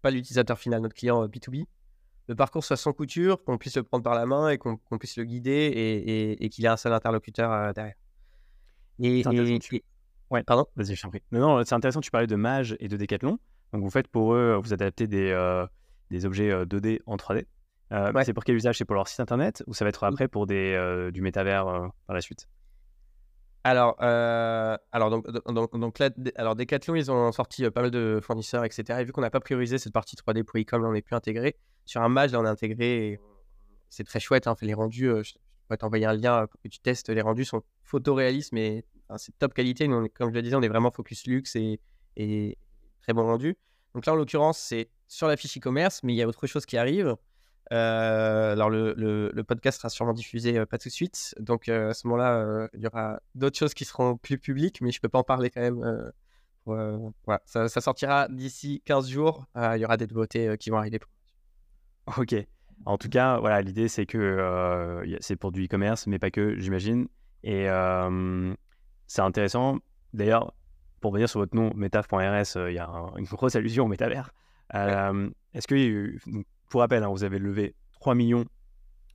pas 0.03 0.11
l'utilisateur 0.11 0.59
final, 0.59 0.83
notre 0.83 0.97
client 0.97 1.25
B2B, 1.29 1.61
euh, 1.61 1.65
le 2.29 2.35
parcours 2.35 2.65
soit 2.65 2.77
sans 2.77 2.93
couture, 2.93 3.43
qu'on 3.45 3.59
puisse 3.59 3.77
le 3.77 3.83
prendre 3.83 4.03
par 4.03 4.15
la 4.15 4.27
main 4.27 4.49
et 4.51 4.59
qu'on 4.59 4.79
puisse 4.99 5.17
le 5.17 5.25
guider 5.25 6.37
et, 6.41 6.49
qu'il 6.49 6.65
ait 6.65 6.69
un 6.69 6.77
seul 6.77 6.93
interlocuteur 6.93 7.53
euh, 7.53 7.73
derrière. 7.73 7.95
Et, 8.99 9.23
Ouais, 10.29 10.43
pardon? 10.43 10.67
Vas-y, 10.75 10.97
je 10.97 11.03
t'en 11.03 11.11
prie. 11.11 11.23
Non, 11.31 11.63
c'est 11.65 11.77
intéressant, 11.77 12.01
tu 12.01 12.11
parlais 12.11 12.27
de 12.27 12.35
Mage 12.35 12.77
et 12.81 12.89
de 12.89 12.97
Decathlon. 12.97 13.39
Donc, 13.73 13.83
vous 13.83 13.91
faites 13.91 14.09
pour 14.09 14.35
eux, 14.35 14.59
vous 14.61 14.73
adaptez 14.73 15.07
des, 15.07 15.31
euh, 15.31 15.65
des 16.11 16.27
objets 16.27 16.51
2D 16.65 16.97
euh, 16.97 16.99
en 17.07 17.17
3D. 17.17 17.45
C'est 18.25 18.33
pour 18.33 18.43
quel 18.43 18.57
usage? 18.57 18.79
C'est 18.79 18.85
pour 18.85 18.97
leur 18.97 19.07
site 19.07 19.21
internet 19.21 19.63
ou 19.69 19.75
ça 19.75 19.85
va 19.85 19.91
être 19.91 20.03
après 20.03 20.27
pour 20.27 20.49
des, 20.49 21.11
du 21.13 21.23
métavers 21.23 21.67
par 22.09 22.15
la 22.15 22.21
suite? 22.21 22.49
Alors, 23.63 23.95
alors 24.01 25.11
donc, 25.11 25.31
donc, 25.31 25.79
donc 25.79 25.99
là, 26.01 26.11
alors 26.35 26.57
Decathlon, 26.57 26.97
ils 26.97 27.09
ont 27.13 27.31
sorti 27.31 27.71
pas 27.71 27.83
mal 27.83 27.93
de 27.93 28.19
fournisseurs, 28.21 28.65
etc. 28.65 28.99
Et 29.01 29.05
vu 29.05 29.13
qu'on 29.13 29.21
n'a 29.21 29.31
pas 29.31 29.39
priorisé 29.39 29.79
cette 29.79 29.93
partie 29.93 30.17
3D 30.17 30.43
pour 30.43 30.59
e-com, 30.59 30.85
on 30.85 30.93
n'est 30.93 31.03
plus 31.03 31.15
intégré. 31.15 31.57
Sur 31.87 32.03
un 32.03 32.09
match, 32.09 32.33
là, 32.33 32.41
on 32.41 32.45
a 32.45 32.51
intégré. 32.51 33.19
C'est 33.89 34.05
très 34.05 34.21
chouette. 34.21 34.49
Hein, 34.49 34.57
les 34.61 34.75
rendus, 34.75 35.09
euh, 35.09 35.23
je 35.23 35.35
pourrais 35.67 35.79
t'envoyer 35.79 36.05
un 36.05 36.13
lien 36.13 36.47
pour 36.49 36.61
que 36.61 36.69
tu 36.69 36.81
testes. 36.81 37.09
Les 37.09 37.23
rendus 37.23 37.45
sont 37.45 37.63
photoréalistes, 37.83 38.53
mais 38.53 38.85
c'est 39.17 39.39
top 39.39 39.55
qualité. 39.55 39.89
Comme 39.89 40.31
je 40.31 40.35
le 40.35 40.43
disais, 40.43 40.57
on 40.57 40.63
est 40.63 40.69
vraiment 40.69 40.91
focus 40.91 41.27
luxe 41.27 41.57
et, 41.57 42.59
très 43.01 43.13
bon 43.13 43.23
rendu. 43.23 43.57
Donc 43.95 44.05
là, 44.05 44.13
en 44.13 44.17
l'occurrence, 44.17 44.59
c'est 44.59 44.91
sur 45.07 45.29
la 45.29 45.37
fiche 45.37 45.57
e-commerce, 45.57 46.03
mais 46.03 46.13
il 46.13 46.17
y 46.17 46.23
a 46.23 46.27
autre 46.27 46.49
chose 46.49 46.67
qui 46.67 46.77
arrive. 46.77 47.15
Euh, 47.73 48.53
alors, 48.53 48.69
le, 48.69 49.43
podcast 49.47 49.79
sera 49.79 49.89
sûrement 49.89 50.13
diffusé 50.13 50.59
euh, 50.59 50.67
pas 50.67 50.79
tout 50.79 50.89
de 50.89 50.93
suite. 50.93 51.37
Donc, 51.39 51.69
à 51.69 51.95
ce 51.95 52.07
moment-là, 52.09 52.69
il 52.75 52.81
y 52.81 52.87
aura 52.89 53.21
d'autres 53.37 53.57
choses 53.57 53.75
qui 53.75 53.85
seront 53.85 54.17
plus 54.17 54.39
publiques, 54.39 54.81
mais 54.81 54.91
je 54.91 55.01
peux 55.01 55.09
pas 55.09 55.21
en 55.21 55.25
parler 55.25 55.51
quand 55.51 55.61
même. 55.61 56.11
ça, 57.45 57.69
ça, 57.69 57.81
sortira 57.81 58.27
d'ici 58.29 58.83
15 58.87 59.09
jours. 59.09 59.47
il 59.55 59.79
y 59.79 59.85
aura 59.85 59.97
des 59.97 60.09
nouveautés 60.09 60.57
qui 60.59 60.71
vont 60.71 60.79
arriver. 60.79 60.99
Ok. 62.19 62.35
En 62.85 62.99
tout 62.99 63.09
cas, 63.09 63.39
voilà, 63.39 63.63
l'idée 63.63 63.89
c'est 63.89 64.07
que 64.07 64.19
euh, 64.19 65.17
c'est 65.21 65.37
pour 65.37 65.51
du 65.51 65.65
e-commerce, 65.65 66.07
mais 66.07 66.19
pas 66.19 66.31
que, 66.31 66.59
j'imagine. 66.59 67.09
Et 67.43 67.67
c'est 69.07 69.23
intéressant. 69.23 69.79
D'ailleurs, 70.13 70.53
pour 71.01 71.13
venir 71.13 71.29
sur 71.29 71.41
votre 71.41 71.57
nom, 71.57 71.73
metaf.rs, 71.75 72.69
il 72.69 72.75
y 72.75 72.79
a 72.79 72.89
une 73.17 73.25
grosse 73.25 73.57
allusion 73.57 73.85
au 73.85 73.89
métavers. 73.89 74.33
Est-ce 74.73 75.67
que, 75.67 76.17
pour 76.69 76.81
rappel, 76.81 77.03
hein, 77.03 77.09
vous 77.09 77.25
avez 77.25 77.39
levé 77.39 77.75
3 77.93 78.15
millions 78.15 78.45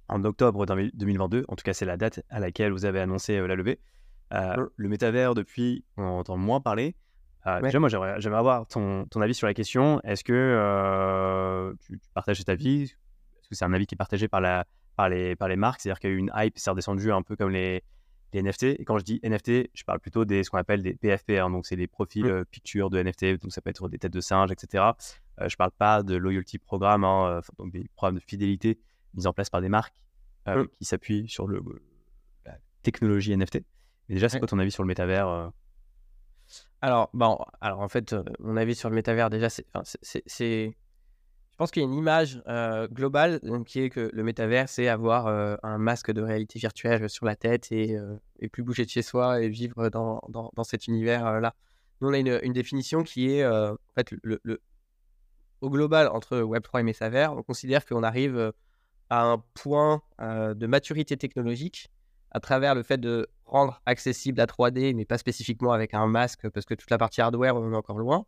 en 0.10 0.24
octobre 0.26 0.66
2022. 0.66 1.46
En 1.48 1.56
tout 1.56 1.64
cas, 1.64 1.74
c'est 1.74 1.86
la 1.86 1.98
date 1.98 2.22
à 2.30 2.40
laquelle 2.40 2.72
vous 2.72 2.86
avez 2.86 3.00
annoncé 3.00 3.40
la 3.40 3.56
levée. 3.56 3.80
Le 4.32 4.90
métavers, 4.90 5.34
depuis, 5.34 5.86
on 5.98 6.04
entend 6.04 6.38
moins 6.38 6.62
parler. 6.62 6.96
Euh, 7.48 7.62
déjà, 7.62 7.80
moi, 7.80 7.90
j'aimerais 7.90 8.38
avoir 8.38 8.68
ton, 8.68 9.06
ton, 9.06 9.22
avis 9.22 9.34
sur 9.34 9.48
la 9.48 9.54
question. 9.54 10.00
Est-ce 10.02 10.24
que 10.24 10.34
euh, 10.34 11.74
tu, 11.86 12.00
partages 12.14 12.38
cet 12.38 12.50
avis 12.50 12.84
Est-ce 12.84 13.50
que 13.50 13.56
c'est 13.56 13.66
un 13.66 13.74
avis 13.74 13.88
qui 13.88 13.96
est 13.96 13.98
partagé 13.98 14.28
par, 14.28 14.42
la, 14.42 14.66
par, 14.96 15.10
les, 15.10 15.36
par 15.36 15.48
les 15.48 15.56
marques? 15.56 15.82
C'est-à-dire 15.82 16.00
qu'il 16.00 16.10
y 16.12 16.14
a 16.14 16.16
eu 16.16 16.20
une 16.20 16.32
hype, 16.36 16.54
c'est 16.58 16.70
redescendu 16.70 17.12
un 17.12 17.24
peu 17.24 17.36
comme 17.36 17.50
les, 17.50 17.84
les, 18.34 18.44
NFT. 18.44 18.64
Et 18.64 18.86
quand 18.86 19.00
je 19.00 19.04
dis 19.04 19.20
NFT, 19.24 19.72
je 19.74 19.84
parle 19.84 20.00
plutôt 20.00 20.24
des 20.24 20.44
ce 20.44 20.52
qu'on 20.52 20.60
appelle 20.60 20.84
des 20.84 20.94
PFP. 20.94 21.32
Hein. 21.32 21.50
donc, 21.50 21.66
c'est 21.66 21.76
des 21.76 21.88
profils 21.88 22.26
mmh. 22.26 22.30
euh, 22.30 22.44
pictures 22.46 22.92
de 22.92 23.02
NFT. 23.02 23.42
Donc, 23.42 23.52
ça 23.52 23.62
peut 23.62 23.72
être 23.72 23.90
des 23.90 23.98
têtes 23.98 24.14
de 24.14 24.22
singes, 24.22 24.52
etc. 24.52 24.84
je 25.40 25.46
ne 25.46 25.58
parle 25.58 25.72
pas 25.72 26.04
de 26.04 26.16
loyalty 26.16 26.60
programme, 26.60 27.04
hein, 27.04 27.42
donc 27.58 27.72
des 27.72 27.90
programmes 27.96 28.16
de 28.16 28.24
fidélité 28.24 28.80
mis 29.16 29.26
en 29.26 29.34
place 29.34 29.50
par 29.50 29.62
des 29.62 29.70
marques 29.70 29.96
mmh. 30.46 30.66
qui 30.78 30.86
s'appuient 30.86 31.28
sur 31.28 31.48
le, 31.48 31.62
la 32.46 32.58
technologie 32.84 33.36
NFT. 33.36 33.62
Mais 34.10 34.16
déjà, 34.16 34.30
c'est 34.30 34.38
quoi 34.38 34.48
ton 34.48 34.60
avis 34.60 34.72
sur 34.72 34.84
le 34.84 34.88
métavers 34.88 35.52
alors, 36.82 37.10
bon, 37.14 37.38
alors 37.62 37.80
en 37.80 37.90
fait, 37.90 38.16
mon 38.40 38.58
avis 38.58 38.74
sur 38.76 38.90
le 38.90 38.96
métavers, 38.96 39.30
déjà, 39.30 39.50
c'est, 39.50 39.66
je 39.86 41.58
pense 41.58 41.70
qu'il 41.70 41.84
y 41.84 41.86
a 41.86 41.88
une 41.88 41.94
image 41.94 42.42
globale 42.92 43.40
qui 43.68 43.82
est 43.82 43.90
que 43.92 44.10
le 44.12 44.24
métavers, 44.24 44.68
c'est 44.68 44.88
avoir 44.88 45.28
un 45.64 45.78
masque 45.78 46.12
de 46.12 46.22
réalité 46.22 46.58
virtuelle 46.58 47.08
sur 47.08 47.26
la 47.26 47.36
tête 47.36 47.72
et, 47.72 47.98
plus 48.52 48.64
bouger 48.64 48.86
de 48.86 48.90
chez 48.90 49.04
soi 49.04 49.42
et 49.42 49.50
vivre 49.50 49.90
dans, 49.90 50.22
dans, 50.30 50.64
cet 50.64 50.88
univers-là. 50.88 51.54
Nous, 52.02 52.10
on 52.10 52.14
a 52.14 52.18
une, 52.18 52.54
définition 52.54 53.04
qui 53.04 53.32
est, 53.32 53.46
en 53.46 53.78
fait, 53.94 54.12
le, 54.24 54.42
au 55.62 55.70
global, 55.70 56.08
entre 56.08 56.40
Web3 56.40 56.80
et 56.80 56.84
métavers, 56.84 57.34
on 57.34 57.44
considère 57.44 57.86
qu'on 57.86 58.02
arrive 58.02 58.52
à 59.12 59.24
un 59.24 59.38
point 59.54 60.02
de 60.18 60.66
maturité 60.66 61.16
technologique 61.16 61.92
à 62.32 62.40
travers 62.40 62.74
le 62.74 62.82
fait 62.82 62.98
de 62.98 63.28
rendre 63.52 63.82
accessible 63.86 64.38
la 64.38 64.48
3D, 64.48 64.96
mais 64.96 65.06
pas 65.06 65.18
spécifiquement 65.18 65.74
avec 65.74 65.94
un 65.94 66.08
masque, 66.08 66.50
parce 66.50 66.66
que 66.66 66.74
toute 66.74 66.90
la 66.90 66.98
partie 66.98 67.22
hardware, 67.22 67.56
est 67.58 67.76
encore 67.76 68.00
loin, 68.00 68.26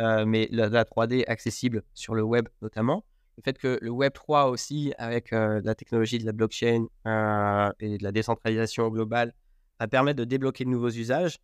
euh, 0.00 0.26
mais 0.26 0.48
la, 0.50 0.84
3D 0.84 1.24
accessible 1.28 1.82
sur 1.94 2.14
le 2.14 2.22
web 2.22 2.48
notamment. 2.60 3.04
Le 3.36 3.42
fait 3.42 3.58
que 3.58 3.78
le 3.80 3.90
Web 3.90 4.12
3 4.12 4.46
aussi, 4.46 4.92
avec 4.96 5.32
euh, 5.32 5.60
la 5.64 5.74
technologie 5.74 6.18
de 6.18 6.26
la 6.26 6.30
blockchain 6.30 6.86
euh, 7.06 7.72
et 7.80 7.98
de 7.98 8.04
la 8.04 8.12
décentralisation 8.12 8.88
globale, 8.88 9.32
va 9.80 9.88
permettre 9.88 10.18
de 10.18 10.24
débloquer 10.24 10.64
de 10.64 10.70
nouveaux 10.70 10.90
usages. 10.90 11.38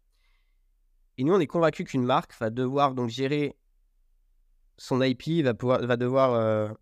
Et 1.18 1.24
nous, 1.24 1.34
on 1.34 1.40
est 1.40 1.48
convaincu 1.48 1.82
qu'une 1.82 2.04
marque 2.04 2.32
va 2.38 2.50
devoir 2.50 2.94
donc 2.94 3.10
gérer 3.10 3.56
son 4.76 5.02
IP, 5.02 5.44
va, 5.44 5.54
pouvoir, 5.54 5.84
va 5.84 5.96
devoir 5.96 6.74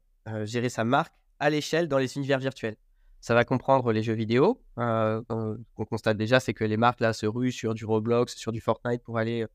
gérer 0.45 0.69
sa 0.69 0.85
marque 0.85 1.15
à 1.41 1.49
l'échelle 1.49 1.89
dans 1.89 1.99
les 1.99 2.17
univers 2.17 2.39
virtuels. 2.39 2.77
Ça 3.21 3.35
va 3.35 3.45
comprendre 3.45 3.93
les 3.93 4.03
jeux 4.03 4.15
vidéo. 4.15 4.61
Euh, 4.79 5.23
on 5.29 5.85
constate 5.85 6.17
déjà, 6.17 6.41
c'est 6.41 6.55
que 6.55 6.65
les 6.65 6.77
marques 6.77 7.01
là 7.01 7.13
se 7.13 7.27
ruent 7.27 7.53
sur 7.53 7.75
du 7.75 7.85
Roblox, 7.85 8.35
sur 8.37 8.53
du 8.53 8.61
Fortnite 8.61 9.03
pour 9.03 9.19
aller 9.19 9.47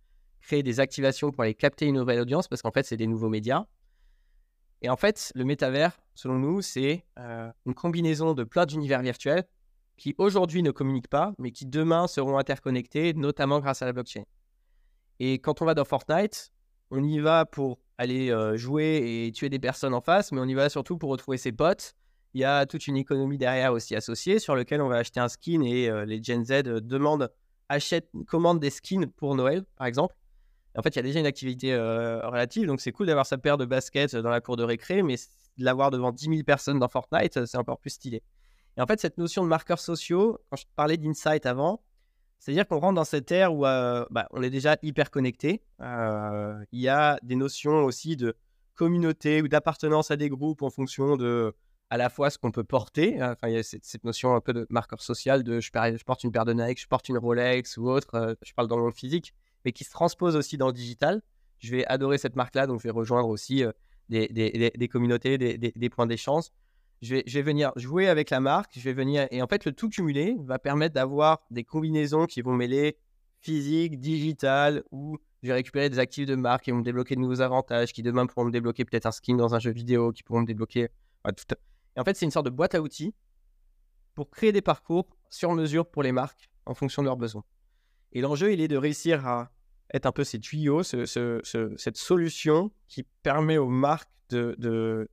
créer 0.42 0.62
des 0.62 0.80
activations 0.80 1.32
pour 1.32 1.44
aller 1.44 1.56
capter 1.56 1.86
une 1.86 1.96
nouvelle 1.96 2.20
audience 2.20 2.48
parce 2.48 2.62
qu'en 2.62 2.72
fait, 2.72 2.86
c'est 2.86 2.98
des 2.98 3.08
nouveaux 3.08 3.30
médias. 3.30 3.66
Et 4.82 4.90
en 4.90 4.98
fait, 4.98 5.32
le 5.36 5.46
métavers, 5.46 5.98
selon 6.14 6.38
nous, 6.38 6.62
c'est 6.62 7.06
une 7.66 7.74
combinaison 7.74 8.34
de 8.34 8.44
plein 8.44 8.66
d'univers 8.66 9.02
virtuels 9.02 9.46
qui 9.96 10.14
aujourd'hui 10.18 10.62
ne 10.62 10.72
communiquent 10.72 11.08
pas, 11.08 11.34
mais 11.38 11.52
qui 11.52 11.66
demain 11.66 12.08
seront 12.08 12.38
interconnectés, 12.38 13.14
notamment 13.14 13.62
grâce 13.62 13.82
à 13.82 13.86
la 13.86 13.94
blockchain. 13.94 14.24
Et 15.20 15.40
quand 15.40 15.62
on 15.62 15.66
va 15.66 15.74
dans 15.74 15.86
Fortnite, 15.86 16.52
on 16.92 17.02
y 17.02 17.20
va 17.20 17.46
pour 17.46 17.80
aller 17.98 18.36
jouer 18.58 19.26
et 19.28 19.32
tuer 19.32 19.48
des 19.48 19.60
personnes 19.60 19.94
en 19.94 20.02
face, 20.02 20.34
mais 20.34 20.42
on 20.42 20.48
y 20.48 20.54
va 20.54 20.68
surtout 20.68 20.98
pour 20.98 21.12
retrouver 21.12 21.38
ses 21.38 21.54
potes. 21.54 21.96
Il 22.34 22.42
y 22.42 22.44
a 22.44 22.66
toute 22.66 22.88
une 22.88 22.98
économie 22.98 23.38
derrière 23.38 23.74
aussi 23.74 23.96
associée 23.96 24.40
sur 24.40 24.56
lequel 24.56 24.82
on 24.82 24.88
va 24.88 24.98
acheter 24.98 25.20
un 25.20 25.28
skin 25.28 25.62
et 25.62 25.90
les 26.06 26.22
Gen 26.24 26.44
Z 26.44 26.64
demandent, 26.64 27.32
achètent, 27.70 28.10
commandent 28.28 28.60
des 28.60 28.70
skins 28.70 29.08
pour 29.08 29.36
Noël, 29.36 29.64
par 29.76 29.88
exemple. 29.88 30.16
En 30.76 30.82
fait, 30.82 30.90
il 30.90 30.96
y 30.96 31.00
a 31.00 31.04
déjà 31.04 31.20
une 31.20 31.28
activité 31.28 31.76
relative, 31.76 32.66
donc 32.66 32.82
c'est 32.82 32.92
cool 32.92 33.06
d'avoir 33.06 33.28
sa 33.28 33.38
paire 33.38 33.58
de 33.58 33.66
baskets 33.66 34.16
dans 34.16 34.32
la 34.32 34.42
cour 34.42 34.58
de 34.58 34.64
récré, 34.64 35.04
mais 35.04 35.16
de 35.58 35.64
l'avoir 35.64 35.92
devant 35.92 36.12
10 36.12 36.26
000 36.26 36.44
personnes 36.44 36.80
dans 36.80 36.88
Fortnite, 36.88 37.46
c'est 37.46 37.58
encore 37.58 37.78
plus 37.78 37.92
stylé. 37.92 38.24
Et 38.78 38.82
en 38.82 38.88
fait, 38.88 39.00
cette 39.00 39.20
notion 39.20 39.44
de 39.44 39.48
marqueurs 39.48 39.80
sociaux, 39.80 40.40
quand 40.50 40.58
je 40.58 40.66
parlais 40.76 40.98
d'insight 40.98 41.46
avant, 41.46 41.84
c'est-à-dire 42.40 42.68
qu'on 42.68 42.80
rentre 42.80 42.96
dans 42.96 43.06
cette 43.06 43.32
ère 43.32 43.54
où 43.54 43.62
bah, 43.62 44.28
on 44.32 44.42
est 44.42 44.50
déjà 44.50 44.78
hyper 44.82 45.12
connecté. 45.12 45.62
il 45.80 46.80
y 46.80 46.88
a 46.88 47.20
des 47.22 47.36
notions 47.36 47.86
aussi 47.86 48.18
de 48.18 48.36
communauté 48.74 49.44
ou 49.44 49.48
d'appartenance 49.48 50.10
à 50.10 50.16
des 50.16 50.30
groupes 50.30 50.64
en 50.64 50.72
fonction 50.72 51.16
de 51.16 51.54
à 51.94 51.98
la 51.98 52.10
fois 52.10 52.32
ce 52.32 52.40
qu'on 52.40 52.50
peut 52.50 52.64
porter. 52.64 53.22
Hein. 53.22 53.36
Il 53.44 53.52
y 53.52 53.58
a 53.58 53.62
cette, 53.62 54.04
notion 54.04 54.34
un 54.34 54.42
peu 54.42 54.52
de 54.52 54.66
marqueur 54.72 55.00
social 55.00 55.44
de 55.44 55.60
je, 55.60 55.70
porte 56.04 56.24
une 56.24 56.32
paire 56.32 56.44
de 56.44 56.54
Nike, 56.54 56.82
je 56.82 56.88
porte 56.88 57.08
une 57.08 57.20
Rolex 57.20 57.78
ou 57.78 57.88
autre. 57.88 58.36
je 58.42 58.54
parle 58.54 58.68
dans 58.68 58.78
le 58.78 58.84
monde 58.84 58.96
physique 58.96 59.32
mais 59.64 59.72
qui 59.72 59.84
se 59.84 59.92
transpose 59.92 60.36
aussi 60.36 60.58
dans 60.58 60.68
le 60.68 60.74
digital. 60.74 61.22
Je 61.60 61.70
vais 61.72 61.86
adorer 61.86 62.18
cette 62.18 62.36
marque-là, 62.36 62.66
donc 62.66 62.80
je 62.80 62.84
vais 62.86 62.92
rejoindre 62.92 63.30
aussi 63.30 63.64
euh, 63.64 63.72
des, 64.10 64.28
des, 64.28 64.72
des, 64.76 64.88
communautés, 64.88 65.38
des, 65.38 65.90
points 65.90 66.08
d'échange. 66.08 66.46
Je 67.04 67.16
vais, 67.16 67.24
je 67.28 67.38
vais, 67.38 67.44
venir 67.44 67.72
jouer 67.76 68.08
avec 68.08 68.32
la 68.32 68.40
marque, 68.40 68.72
je 68.76 68.82
vais 68.82 68.94
venir 68.94 69.28
et 69.30 69.44
en 69.44 69.48
fait 69.48 69.64
le 69.64 69.72
tout 69.72 69.90
cumulé 69.90 70.36
va 70.40 70.58
permettre 70.58 70.96
d'avoir 70.96 71.44
des 71.52 71.64
combinaisons 71.64 72.26
qui 72.26 72.42
vont 72.42 72.54
mêler 72.54 72.98
physique, 73.40 74.00
digital, 74.00 74.84
ou 74.92 75.20
je 75.44 75.50
vais 75.50 75.54
récupérer 75.54 75.90
des 75.90 76.00
actifs 76.00 76.26
de 76.26 76.36
marque 76.36 76.64
qui 76.64 76.72
vont 76.72 76.78
me 76.78 76.84
débloquer 76.84 77.16
de 77.16 77.20
nouveaux 77.20 77.42
avantages, 77.42 77.94
qui 77.94 78.02
demain 78.02 78.26
pourront 78.26 78.46
me 78.46 78.52
débloquer 78.52 78.84
peut-être 78.84 79.06
un 79.06 79.12
skin 79.12 79.36
dans 79.36 79.54
un 79.54 79.60
jeu 79.60 79.72
vidéo, 79.72 80.12
qui 80.12 80.24
pourront 80.24 80.42
me 80.42 80.48
débloquer. 80.48 80.88
tout... 81.26 81.56
Et 81.96 82.00
en 82.00 82.04
fait, 82.04 82.16
c'est 82.16 82.26
une 82.26 82.32
sorte 82.32 82.46
de 82.46 82.52
boîte 82.52 82.76
à 82.76 82.82
outils 82.82 83.14
pour 84.16 84.30
créer 84.30 84.52
des 84.52 84.62
parcours 84.62 85.08
sur 85.30 85.52
mesure 85.54 85.90
pour 85.90 86.04
les 86.04 86.12
marques 86.12 86.50
en 86.66 86.74
fonction 86.74 87.02
de 87.02 87.08
leurs 87.08 87.18
besoins. 87.18 87.44
Et 88.12 88.22
l'enjeu, 88.22 88.54
il 88.54 88.62
est 88.62 88.68
de 88.68 88.78
réussir 88.78 89.26
à 89.28 89.52
être 89.94 90.06
un 90.06 90.12
peu 90.12 90.24
ces 90.24 90.40
tuyaux, 90.40 90.84
cette 90.84 91.98
solution 91.98 92.72
qui 92.88 93.04
permet 93.24 93.58
aux 93.58 93.70
marques 93.70 94.10
de, 94.30 95.08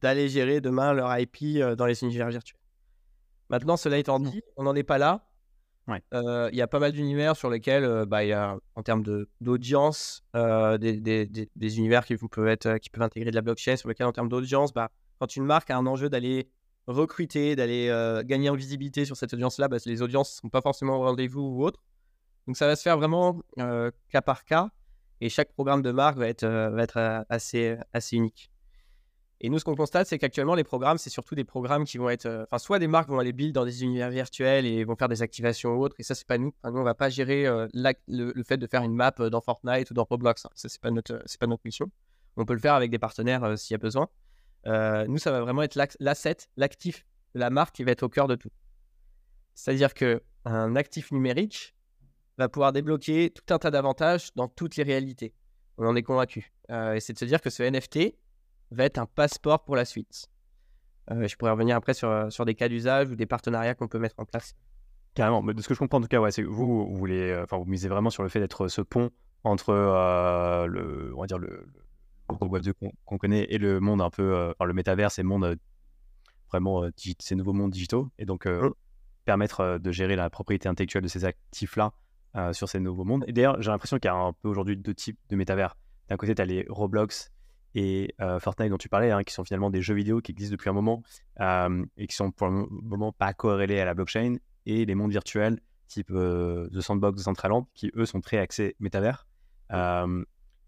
d'aller 0.00 0.28
gérer 0.28 0.60
demain 0.60 0.92
leur 0.92 1.16
IP 1.18 1.36
euh, 1.56 1.74
dans 1.74 1.86
les 1.86 2.02
univers 2.02 2.28
virtuels. 2.28 2.60
Maintenant, 3.48 3.76
cela 3.76 3.96
étant 3.96 4.20
dit, 4.20 4.42
on 4.56 4.64
n'en 4.64 4.74
est 4.74 4.82
pas 4.82 4.98
là. 4.98 5.24
Euh, 6.12 6.50
il 6.52 6.58
y 6.58 6.60
a 6.60 6.66
pas 6.66 6.80
mal 6.80 6.92
d'univers 6.92 7.34
sur 7.34 7.48
lesquels, 7.48 7.84
euh, 7.84 8.04
bah, 8.04 8.22
y 8.22 8.32
a, 8.32 8.58
en 8.74 8.82
termes 8.82 9.02
d'audience, 9.40 10.22
des, 10.34 11.00
des, 11.00 11.26
des, 11.26 11.78
univers 11.78 12.04
qui 12.04 12.14
peuvent, 12.18 12.46
être, 12.46 12.76
qui 12.76 12.90
peuvent 12.90 13.02
intégrer 13.02 13.30
de 13.30 13.34
la 13.34 13.40
blockchain, 13.40 13.76
sur 13.76 13.88
lesquels, 13.88 14.06
en 14.06 14.12
termes 14.12 14.28
d'audience, 14.28 14.74
bah, 14.74 14.90
quand 15.18 15.36
une 15.36 15.44
marque 15.44 15.70
a 15.70 15.76
un 15.76 15.86
enjeu 15.86 16.08
d'aller 16.08 16.50
recruter, 16.86 17.56
d'aller 17.56 17.88
gagner 18.24 18.48
en 18.48 18.54
visibilité 18.54 19.04
sur 19.04 19.16
cette 19.16 19.34
audience-là, 19.34 19.68
bah, 19.68 19.76
les 19.84 20.02
audiences 20.02 20.36
ne 20.36 20.40
sont 20.42 20.48
pas 20.48 20.62
forcément 20.62 20.96
au 20.96 21.02
rendez-vous 21.02 21.42
ou 21.42 21.64
autre. 21.64 21.80
Donc 22.48 22.56
ça 22.56 22.66
va 22.66 22.76
se 22.76 22.82
faire 22.82 22.96
vraiment 22.96 23.42
euh, 23.58 23.90
cas 24.08 24.22
par 24.22 24.46
cas 24.46 24.70
et 25.20 25.28
chaque 25.28 25.52
programme 25.52 25.82
de 25.82 25.90
marque 25.92 26.16
va 26.16 26.28
être, 26.28 26.44
euh, 26.44 26.86
euh, 26.96 27.24
assez, 27.28 28.16
unique. 28.16 28.50
Et 29.42 29.50
nous, 29.50 29.58
ce 29.58 29.64
qu'on 29.66 29.74
constate, 29.74 30.06
c'est 30.06 30.18
qu'actuellement, 30.18 30.54
les 30.54 30.64
programmes, 30.64 30.96
c'est 30.96 31.10
surtout 31.10 31.34
des 31.34 31.44
programmes 31.44 31.84
qui 31.84 31.98
vont 31.98 32.08
être. 32.08 32.26
Enfin, 32.44 32.58
soit 32.58 32.78
des 32.78 32.88
marques 32.88 33.10
vont 33.10 33.18
aller 33.18 33.34
build 33.34 33.54
dans 33.54 33.66
des 33.66 33.84
univers 33.84 34.08
virtuels 34.08 34.64
et 34.64 34.82
vont 34.82 34.96
faire 34.96 35.08
des 35.08 35.20
activations 35.20 35.74
ou 35.74 35.82
autres, 35.84 35.94
et 35.98 36.02
ça, 36.02 36.14
c'est 36.14 36.26
pas 36.26 36.38
nous. 36.38 36.54
nous, 36.64 36.78
on 36.78 36.82
va 36.82 36.94
pas 36.94 37.10
gérer 37.10 37.46
le, 37.74 38.42
fait 38.42 38.56
de 38.56 38.66
faire 38.66 38.82
une 38.82 38.94
map 38.94 39.12
dans 39.12 39.40
Fortnite 39.40 39.90
ou 39.90 39.94
dans 39.94 40.04
Roblox. 40.04 40.46
Hein. 40.46 40.50
Ça, 40.54 40.68
c'est 40.68 40.80
pas, 40.80 40.90
pas 40.90 41.46
notre 41.46 41.62
mission. 41.64 41.88
On 42.36 42.46
peut 42.46 42.54
le 42.54 42.60
faire 42.60 42.74
avec 42.74 42.90
des 42.90 42.98
partenaires 42.98 43.56
s'il 43.58 43.74
y 43.74 43.76
a 43.76 43.78
besoin. 43.78 44.08
Nous, 44.66 45.18
ça 45.18 45.30
va 45.30 45.40
vraiment 45.40 45.62
être 45.62 45.78
l'asset, 46.00 46.36
l'actif 46.56 47.04
la 47.34 47.50
marque 47.50 47.76
qui 47.76 47.84
va 47.84 47.92
être 47.92 48.02
au 48.02 48.08
cœur 48.08 48.26
de 48.26 48.34
tout. 48.34 48.50
C'est-à-dire 49.54 49.94
qu'un 49.94 50.76
actif 50.76 51.12
numérique, 51.12 51.74
va 52.38 52.48
pouvoir 52.48 52.72
débloquer 52.72 53.30
tout 53.30 53.52
un 53.52 53.58
tas 53.58 53.70
d'avantages 53.70 54.30
dans 54.36 54.48
toutes 54.48 54.76
les 54.76 54.84
réalités. 54.84 55.34
On 55.76 55.86
en 55.86 55.96
est 55.96 56.02
convaincu. 56.02 56.52
Euh, 56.70 56.94
et 56.94 57.00
c'est 57.00 57.12
de 57.12 57.18
se 57.18 57.24
dire 57.24 57.40
que 57.40 57.50
ce 57.50 57.62
NFT 57.62 58.14
va 58.70 58.84
être 58.84 58.98
un 58.98 59.06
passeport 59.06 59.64
pour 59.64 59.76
la 59.76 59.84
suite. 59.84 60.26
Euh, 61.10 61.26
je 61.26 61.36
pourrais 61.36 61.50
revenir 61.50 61.76
après 61.76 61.94
sur, 61.94 62.08
euh, 62.08 62.44
des 62.44 62.54
cas 62.54 62.68
d'usage 62.68 63.10
ou 63.10 63.16
des 63.16 63.26
partenariats 63.26 63.74
qu'on 63.74 63.88
peut 63.88 63.98
mettre 63.98 64.14
en 64.18 64.24
place. 64.24 64.54
Carrément. 65.14 65.42
Mais 65.42 65.52
de 65.52 65.60
ce 65.60 65.68
que 65.68 65.74
je 65.74 65.80
comprends 65.80 65.98
en 65.98 66.02
tout 66.02 66.08
cas, 66.08 66.30
c'est 66.30 66.42
que 66.42 66.48
vous, 66.48 66.96
vous 66.96 67.64
misez 67.66 67.88
vraiment 67.88 68.10
sur 68.10 68.22
le 68.22 68.28
fait 68.28 68.40
d'être 68.40 68.68
ce 68.68 68.82
pont 68.82 69.10
entre 69.42 69.72
le, 70.68 71.12
on 71.16 71.20
va 71.20 71.26
dire 71.26 71.38
le 71.38 71.66
Web 72.40 72.62
2 72.62 72.72
qu'on 73.04 73.18
connaît 73.18 73.46
et 73.50 73.58
le 73.58 73.80
monde 73.80 74.00
un 74.00 74.10
peu, 74.10 74.50
enfin, 74.50 74.66
le 74.66 74.74
métavers 74.74 75.10
et 75.18 75.22
le 75.22 75.28
monde 75.28 75.58
vraiment 76.50 76.84
ces 77.18 77.34
nouveaux 77.34 77.52
mondes 77.52 77.70
digitaux, 77.70 78.10
et 78.18 78.24
donc 78.24 78.46
mmh. 78.46 78.70
permettre 79.24 79.78
de 79.78 79.92
gérer 79.92 80.16
la 80.16 80.30
propriété 80.30 80.68
intellectuelle 80.68 81.02
de 81.02 81.08
ces 81.08 81.24
actifs-là 81.24 81.92
euh, 82.36 82.52
sur 82.52 82.68
ces 82.68 82.78
nouveaux 82.78 83.04
mondes. 83.04 83.24
Et 83.26 83.32
d'ailleurs, 83.32 83.60
j'ai 83.62 83.70
l'impression 83.70 83.98
qu'il 83.98 84.10
y 84.10 84.12
a 84.12 84.14
un 84.14 84.34
peu 84.34 84.48
aujourd'hui 84.48 84.76
deux 84.76 84.92
types 84.92 85.18
de 85.30 85.36
métavers. 85.36 85.78
D'un 86.10 86.18
côté, 86.18 86.34
tu 86.34 86.42
as 86.42 86.44
les 86.44 86.66
Roblox 86.68 87.32
et 87.74 88.14
euh, 88.20 88.38
Fortnite 88.38 88.70
dont 88.70 88.76
tu 88.76 88.90
parlais, 88.90 89.10
hein, 89.10 89.24
qui 89.24 89.32
sont 89.32 89.44
finalement 89.44 89.70
des 89.70 89.80
jeux 89.80 89.94
vidéo 89.94 90.20
qui 90.20 90.32
existent 90.32 90.52
depuis 90.52 90.68
un 90.68 90.74
moment 90.74 91.02
euh, 91.40 91.86
et 91.96 92.06
qui 92.06 92.14
sont 92.14 92.30
pour 92.30 92.48
le 92.48 92.66
moment 92.70 93.12
pas 93.12 93.32
corrélés 93.32 93.80
à 93.80 93.86
la 93.86 93.94
blockchain, 93.94 94.36
et 94.66 94.84
les 94.84 94.94
mondes 94.94 95.10
virtuels 95.10 95.58
type 95.86 96.08
The 96.08 96.80
Sandbox 96.80 97.16
de 97.16 97.22
Centraland, 97.22 97.66
qui 97.72 97.90
eux 97.96 98.04
sont 98.04 98.20
très 98.20 98.36
axés 98.36 98.76
métavers. 98.78 99.26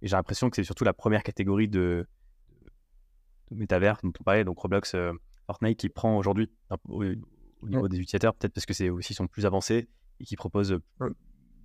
Et 0.02 0.08
j'ai 0.08 0.16
l'impression 0.16 0.50
que 0.50 0.56
c'est 0.56 0.64
surtout 0.64 0.84
la 0.84 0.92
première 0.92 1.22
catégorie 1.22 1.68
de, 1.68 2.06
de 3.50 3.56
métavers 3.56 3.98
dont 4.02 4.12
on 4.18 4.24
parlait, 4.24 4.44
donc 4.44 4.58
Roblox, 4.58 4.96
Fortnite, 5.46 5.78
qui 5.78 5.88
prend 5.88 6.16
aujourd'hui 6.16 6.50
au, 6.88 7.04
niveau 7.68 7.88
des 7.88 7.98
utilisateurs, 7.98 8.34
peut-être 8.34 8.54
parce 8.54 8.66
que 8.66 8.74
c'est 8.74 8.88
aussi 8.88 9.14
sont 9.14 9.26
plus 9.26 9.46
avancés 9.46 9.88
et 10.20 10.24
qui 10.24 10.36
proposent 10.36 10.78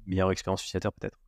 meilleure 0.05 0.31
expérience 0.31 0.61
utilisateur 0.63 0.93
peut-être. 0.93 1.19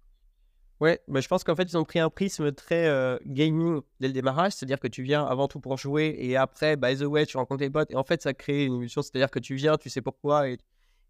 Ouais, 0.80 1.02
bah, 1.08 1.22
je 1.22 1.28
pense 1.28 1.44
qu'en 1.44 1.56
fait, 1.56 1.64
ils 1.64 1.78
ont 1.78 1.84
pris 1.84 2.00
un 2.00 2.12
prisme 2.12 2.52
très 2.52 2.88
euh, 2.88 3.18
gaming 3.26 3.82
dès 4.00 4.08
le 4.08 4.14
démarrage, 4.14 4.54
c'est-à-dire 4.54 4.80
que 4.80 4.88
tu 4.88 5.02
viens 5.02 5.26
avant 5.26 5.48
tout 5.48 5.60
pour 5.60 5.78
jouer 5.78 6.16
et 6.20 6.38
après, 6.38 6.76
by 6.76 6.96
the 6.96 7.02
way, 7.02 7.26
tu 7.26 7.38
rencontres 7.38 7.62
tes 7.62 7.70
potes 7.70 7.90
et 7.90 7.96
en 7.96 8.04
fait, 8.04 8.22
ça 8.22 8.34
crée 8.36 8.66
une 8.66 8.76
émulsion, 8.76 9.02
c'est-à-dire 9.02 9.32
que 9.32 9.40
tu 9.40 9.56
viens, 9.56 9.78
tu 9.78 9.90
sais 9.90 10.02
pourquoi 10.02 10.50
et, 10.50 10.60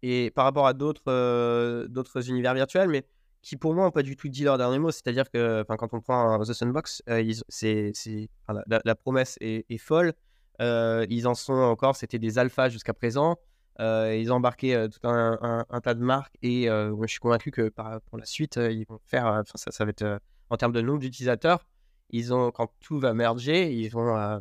et 0.02 0.30
par 0.30 0.44
rapport 0.44 0.66
à 0.66 0.72
d'autres 0.72 1.02
euh, 1.08 1.86
d'autres 1.86 2.30
univers 2.30 2.54
virtuels, 2.54 2.88
mais 2.88 3.04
qui 3.42 3.56
pour 3.56 3.74
moi 3.74 3.84
n'ont 3.84 3.90
pas 3.90 4.02
du 4.02 4.16
tout 4.16 4.28
dit 4.28 4.44
leur 4.44 4.58
dernier 4.58 4.78
mot, 4.78 4.90
c'est-à-dire 4.90 5.30
que 5.30 5.64
quand 5.68 5.94
on 5.94 6.00
prend 6.00 6.38
The 6.40 6.52
Sandbox, 6.52 7.02
euh, 7.08 7.32
la, 8.84 8.94
promesse 8.94 9.36
est, 9.40 9.78
folle, 9.78 10.12
ils 10.60 11.26
en 11.26 11.34
sont 11.34 11.54
encore, 11.54 11.96
c'était 11.96 12.18
des 12.18 12.38
alphas 12.38 12.68
jusqu'à 12.68 12.94
présent. 12.94 13.38
Euh, 13.80 14.16
ils 14.16 14.32
ont 14.32 14.36
embarqué 14.36 14.74
euh, 14.74 14.88
tout 14.88 15.06
un, 15.06 15.80
tas 15.82 15.94
de 15.94 16.02
marques 16.02 16.34
et 16.42 16.68
euh, 16.68 16.96
je 17.02 17.06
suis 17.06 17.20
convaincu 17.20 17.52
que 17.52 17.68
pour 17.68 18.18
la 18.18 18.24
suite, 18.24 18.56
ils 18.56 18.84
vont 18.88 18.98
faire. 19.04 19.42
Ça, 19.54 19.84
va 19.84 19.90
être 19.90 20.20
en 20.50 20.56
termes 20.56 20.72
de 20.72 20.80
nombre 20.80 20.98
d'utilisateurs. 20.98 21.68
Ils 22.10 22.34
ont, 22.34 22.50
quand 22.50 22.72
tout 22.80 22.98
va 22.98 23.14
merger, 23.14 23.72
ils 23.72 23.88
vont, 23.88 24.16
ont, 24.16 24.40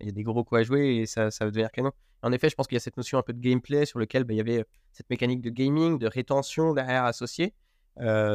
il 0.00 0.06
y 0.06 0.08
a 0.08 0.12
des 0.12 0.22
gros 0.22 0.44
coups 0.44 0.60
à 0.60 0.62
jouer 0.62 0.96
et 0.96 1.06
ça, 1.06 1.30
ça 1.30 1.44
va 1.44 1.50
devenir 1.50 1.72
canon. 1.72 1.90
En 2.22 2.32
effet, 2.32 2.48
je 2.48 2.54
pense 2.54 2.66
qu'il 2.66 2.76
y 2.76 2.78
a 2.78 2.80
cette 2.80 2.96
notion 2.96 3.18
un 3.18 3.22
peu 3.22 3.32
de 3.32 3.40
gameplay 3.40 3.84
sur 3.84 3.98
lequel 3.98 4.24
bah, 4.24 4.34
il 4.34 4.36
y 4.36 4.40
avait 4.40 4.64
cette 4.92 5.10
mécanique 5.10 5.40
de 5.40 5.50
gaming, 5.50 5.98
de 5.98 6.06
rétention 6.06 6.72
derrière 6.72 7.04
associée, 7.04 7.54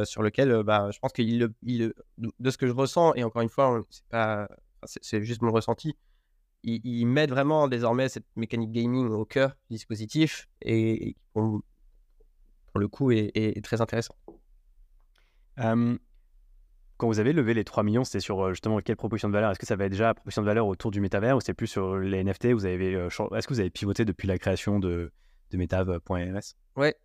sur 0.04 0.22
lequel 0.22 0.62
bah, 0.62 0.90
je 0.92 0.98
pense 0.98 1.12
qu'il, 1.12 1.48
de 1.62 2.50
ce 2.50 2.56
que 2.56 2.66
je 2.66 2.72
ressens, 2.72 3.14
et 3.14 3.24
encore 3.24 3.42
une 3.42 3.48
fois, 3.48 3.80
c'est, 3.90 4.04
pas, 4.06 4.48
c'est 4.84 5.22
juste 5.22 5.42
mon 5.42 5.52
ressenti, 5.52 5.96
ils, 6.64 7.06
mettent 7.06 7.30
vraiment 7.30 7.68
désormais 7.68 8.08
cette 8.08 8.26
mécanique 8.36 8.72
gaming 8.72 9.08
au 9.08 9.24
cœur 9.24 9.50
du 9.68 9.76
dispositif 9.76 10.48
et, 10.60 11.16
pour, 11.32 11.62
le 12.74 12.88
coup 12.88 13.10
est, 13.10 13.64
très 13.64 13.80
intéressant. 13.80 14.14
quand 15.56 15.98
vous 17.08 17.18
avez 17.18 17.32
levé 17.32 17.54
les 17.54 17.64
3 17.64 17.82
millions, 17.82 18.04
c'était 18.04 18.20
sur 18.20 18.50
justement 18.50 18.78
quelle 18.80 18.96
proposition 18.96 19.28
de 19.28 19.34
valeur? 19.34 19.50
Est-ce 19.50 19.58
que 19.58 19.66
ça 19.66 19.76
va 19.76 19.86
être 19.86 19.92
déjà 19.92 20.06
la 20.06 20.14
proposition 20.14 20.42
de 20.42 20.46
valeur 20.46 20.66
autour 20.66 20.90
du 20.90 21.00
métavers 21.00 21.36
ou 21.36 21.40
c'est 21.40 21.54
plus 21.54 21.66
sur 21.66 21.96
les 21.96 22.22
NFT 22.22 22.52
vous 22.52 22.64
avez, 22.64 22.92
Est-ce 22.92 23.46
que 23.46 23.54
vous 23.54 23.60
avez 23.60 23.70
pivoté 23.70 24.04
depuis 24.04 24.28
la 24.28 24.38
création 24.38 24.78
de, 24.78 25.12
de 25.50 25.56
metav.ms 25.56 26.54
Ouais. 26.76 26.96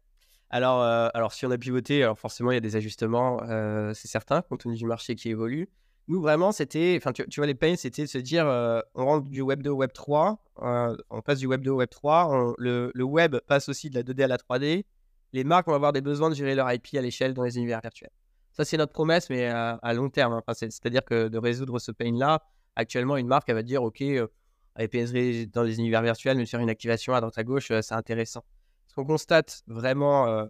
Alors, 0.50 0.82
euh, 0.82 1.10
alors, 1.14 1.34
si 1.34 1.46
on 1.46 1.52
a 1.52 1.58
pivoté, 1.58 2.04
alors 2.04 2.18
forcément, 2.18 2.52
il 2.52 2.56
y 2.56 2.58
a 2.58 2.62
des 2.62 2.76
ajustements, 2.76 3.42
euh, 3.50 3.94
c'est 3.94 4.08
certain, 4.08 4.42
compte 4.42 4.62
tenu 4.62 4.76
du 4.76 4.86
marché 4.86 5.16
qui 5.16 5.30
évolue. 5.30 5.70
Nous, 6.08 6.22
vraiment, 6.22 6.54
c'était, 6.54 6.98
enfin, 6.98 7.12
tu, 7.12 7.26
vois, 7.36 7.48
les 7.48 7.56
pains, 7.56 7.76
c'était 7.76 8.04
de 8.04 8.08
se 8.08 8.18
dire, 8.18 8.48
euh, 8.48 8.80
on 8.96 9.06
rentre 9.06 9.30
du 9.30 9.42
Web 9.42 9.62
2 9.62 9.72
au 9.72 9.76
Web 9.76 9.92
3, 9.92 10.42
on 10.56 11.22
passe 11.22 11.40
du 11.40 11.48
Web 11.48 11.62
2 11.64 11.72
au 11.72 11.76
Web 11.76 11.90
3, 11.90 12.56
le, 12.58 12.92
le, 12.94 13.04
web 13.04 13.36
passe 13.46 13.68
aussi 13.68 13.90
de 13.90 13.96
la 13.96 14.04
2D 14.04 14.24
à 14.24 14.28
la 14.28 14.38
3D. 14.38 14.86
Les 15.34 15.44
marques 15.44 15.68
vont 15.68 15.74
avoir 15.74 15.92
des 15.92 16.00
besoins 16.00 16.30
de 16.30 16.36
gérer 16.36 16.56
leur 16.56 16.72
IP 16.72 16.88
à 16.96 17.02
l'échelle 17.02 17.34
dans 17.34 17.44
les 17.44 17.58
univers 17.58 17.82
virtuels. 17.82 18.12
Ça, 18.54 18.64
c'est 18.64 18.78
notre 18.78 18.94
promesse, 18.94 19.30
mais 19.30 19.48
à, 19.48 19.94
long 19.94 20.10
terme. 20.10 20.34
Hein. 20.34 20.54
c'est-à-dire 20.54 21.04
que 21.04 21.28
de 21.28 21.38
résoudre 21.38 21.78
ce 21.78 21.92
pain-là, 21.92 22.42
actuellement, 22.78 23.18
une 23.18 23.28
marque, 23.28 23.50
elle 23.50 23.56
va 23.56 23.64
dire, 23.64 23.84
OK, 23.84 24.02
avec 24.76 24.96
dans 25.52 25.64
les 25.64 25.78
univers 25.78 26.02
virtuels, 26.02 26.38
mais 26.38 26.46
faire 26.46 26.62
une 26.62 26.70
activation 26.70 27.14
à 27.14 27.20
droite 27.20 27.38
à 27.38 27.44
gauche, 27.44 27.68
c'est 27.82 27.94
intéressant 27.94 28.46
qu'on 28.98 29.06
constate 29.06 29.62
vraiment 29.68 30.28
euh, 30.28 30.46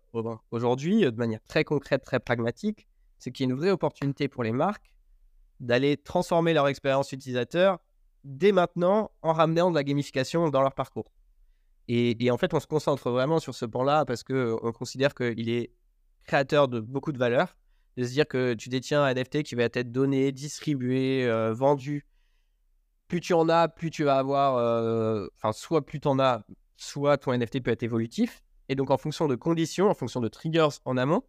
aujourd'hui, 0.51 1.01
de 1.01 1.11
manière 1.11 1.43
très 1.47 1.65
concrète, 1.65 2.03
très 2.03 2.19
pragmatique, 2.19 2.87
c'est 3.19 3.31
qu'il 3.31 3.45
y 3.45 3.49
a 3.49 3.51
une 3.51 3.59
vraie 3.59 3.71
opportunité 3.71 4.29
pour 4.29 4.43
les 4.43 4.53
marques 4.53 4.93
d'aller 5.59 5.97
transformer 5.97 6.53
leur 6.53 6.67
expérience 6.67 7.11
utilisateur 7.11 7.79
dès 8.23 8.53
maintenant 8.53 9.11
en 9.21 9.33
ramenant 9.33 9.69
de 9.69 9.75
la 9.75 9.83
gamification 9.83 10.49
dans 10.49 10.61
leur 10.61 10.73
parcours. 10.73 11.11
Et, 11.89 12.31
en 12.31 12.37
fait, 12.37 12.53
on 12.53 12.59
se 12.59 12.67
concentre 12.67 13.09
vraiment 13.09 13.39
sur 13.39 13.55
ce 13.55 13.65
point-là 13.65 14.05
parce 14.05 14.23
qu'on 14.23 14.71
considère 14.73 15.13
qu'il 15.15 15.49
est 15.49 15.71
créateur 16.25 16.67
de 16.67 16.79
beaucoup 16.79 17.11
de 17.11 17.17
valeur. 17.17 17.57
De 17.95 18.03
se 18.03 18.11
dire 18.11 18.27
que 18.27 18.53
tu 18.53 18.69
détiens 18.69 19.03
un 19.03 19.13
NFT 19.13 19.43
qui 19.43 19.55
va 19.55 19.63
être 19.63 19.91
donné, 19.91 20.31
distribué, 20.31 21.25
euh, 21.25 21.53
vendu. 21.53 22.05
Plus 23.07 23.21
tu 23.21 23.33
en 23.33 23.49
as, 23.49 23.69
plus 23.69 23.89
tu 23.89 24.03
vas 24.03 24.17
avoir. 24.17 24.57
Euh, 24.57 25.27
enfin, 25.37 25.53
soit 25.53 25.85
plus 25.85 25.99
tu 25.99 26.07
en 26.09 26.19
as, 26.19 26.43
soit 26.77 27.17
ton 27.17 27.37
NFT 27.37 27.61
peut 27.61 27.71
être 27.71 27.83
évolutif. 27.83 28.43
Et 28.69 28.75
donc, 28.75 28.91
en 28.91 28.97
fonction 28.97 29.27
de 29.27 29.35
conditions, 29.35 29.89
en 29.89 29.93
fonction 29.93 30.21
de 30.21 30.27
triggers 30.27 30.79
en 30.85 30.97
amont, 30.97 31.23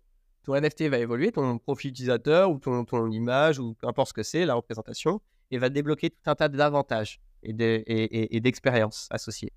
ton 0.45 0.59
NFT 0.59 0.83
va 0.85 0.99
évoluer, 0.99 1.33
ton 1.33 1.59
profil 1.59 1.91
utilisateur 1.91 2.51
ou 2.51 2.59
ton, 2.59 3.11
image 3.11 3.59
ou 3.59 3.75
peu 3.75 3.87
importe 3.87 4.09
ce 4.09 4.15
que 4.15 4.23
c'est, 4.23 4.47
la 4.47 4.55
représentation, 4.55 5.21
et 5.51 5.59
va 5.59 5.69
débloquer 5.69 6.11
tout 6.11 6.19
un 6.27 6.35
tas 6.35 6.49
d'avantages 6.49 7.21
et 7.43 7.53
d'expériences 7.53 9.09
associées. 9.11 9.53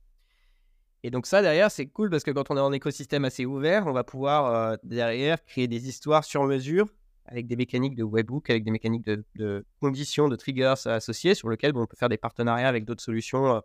Et 1.03 1.09
donc 1.09 1.25
ça, 1.25 1.41
derrière, 1.41 1.71
c'est 1.71 1.87
cool 1.87 2.09
parce 2.09 2.23
que 2.23 2.31
quand 2.31 2.51
on 2.51 2.57
est 2.57 2.61
en 2.61 2.71
écosystème 2.71 3.25
assez 3.25 3.45
ouvert, 3.45 3.87
on 3.87 3.91
va 3.91 4.03
pouvoir, 4.03 4.45
euh, 4.45 4.75
derrière, 4.83 5.43
créer 5.45 5.67
des 5.67 5.87
histoires 5.87 6.23
sur 6.23 6.43
mesure 6.43 6.87
avec 7.25 7.47
des 7.47 7.55
mécaniques 7.55 7.95
de 7.95 8.03
webhook, 8.03 8.49
avec 8.49 8.63
des 8.63 8.71
mécaniques 8.71 9.05
de, 9.05 9.65
conditions, 9.79 10.27
de 10.27 10.35
triggers 10.35 10.75
associés 10.85 11.33
sur 11.33 11.49
lesquels 11.49 11.75
on 11.75 11.85
peut 11.85 11.95
faire 11.97 12.09
des 12.09 12.17
partenariats 12.17 12.67
avec 12.67 12.85
d'autres 12.85 13.03
solutions 13.03 13.55
euh, 13.55 13.59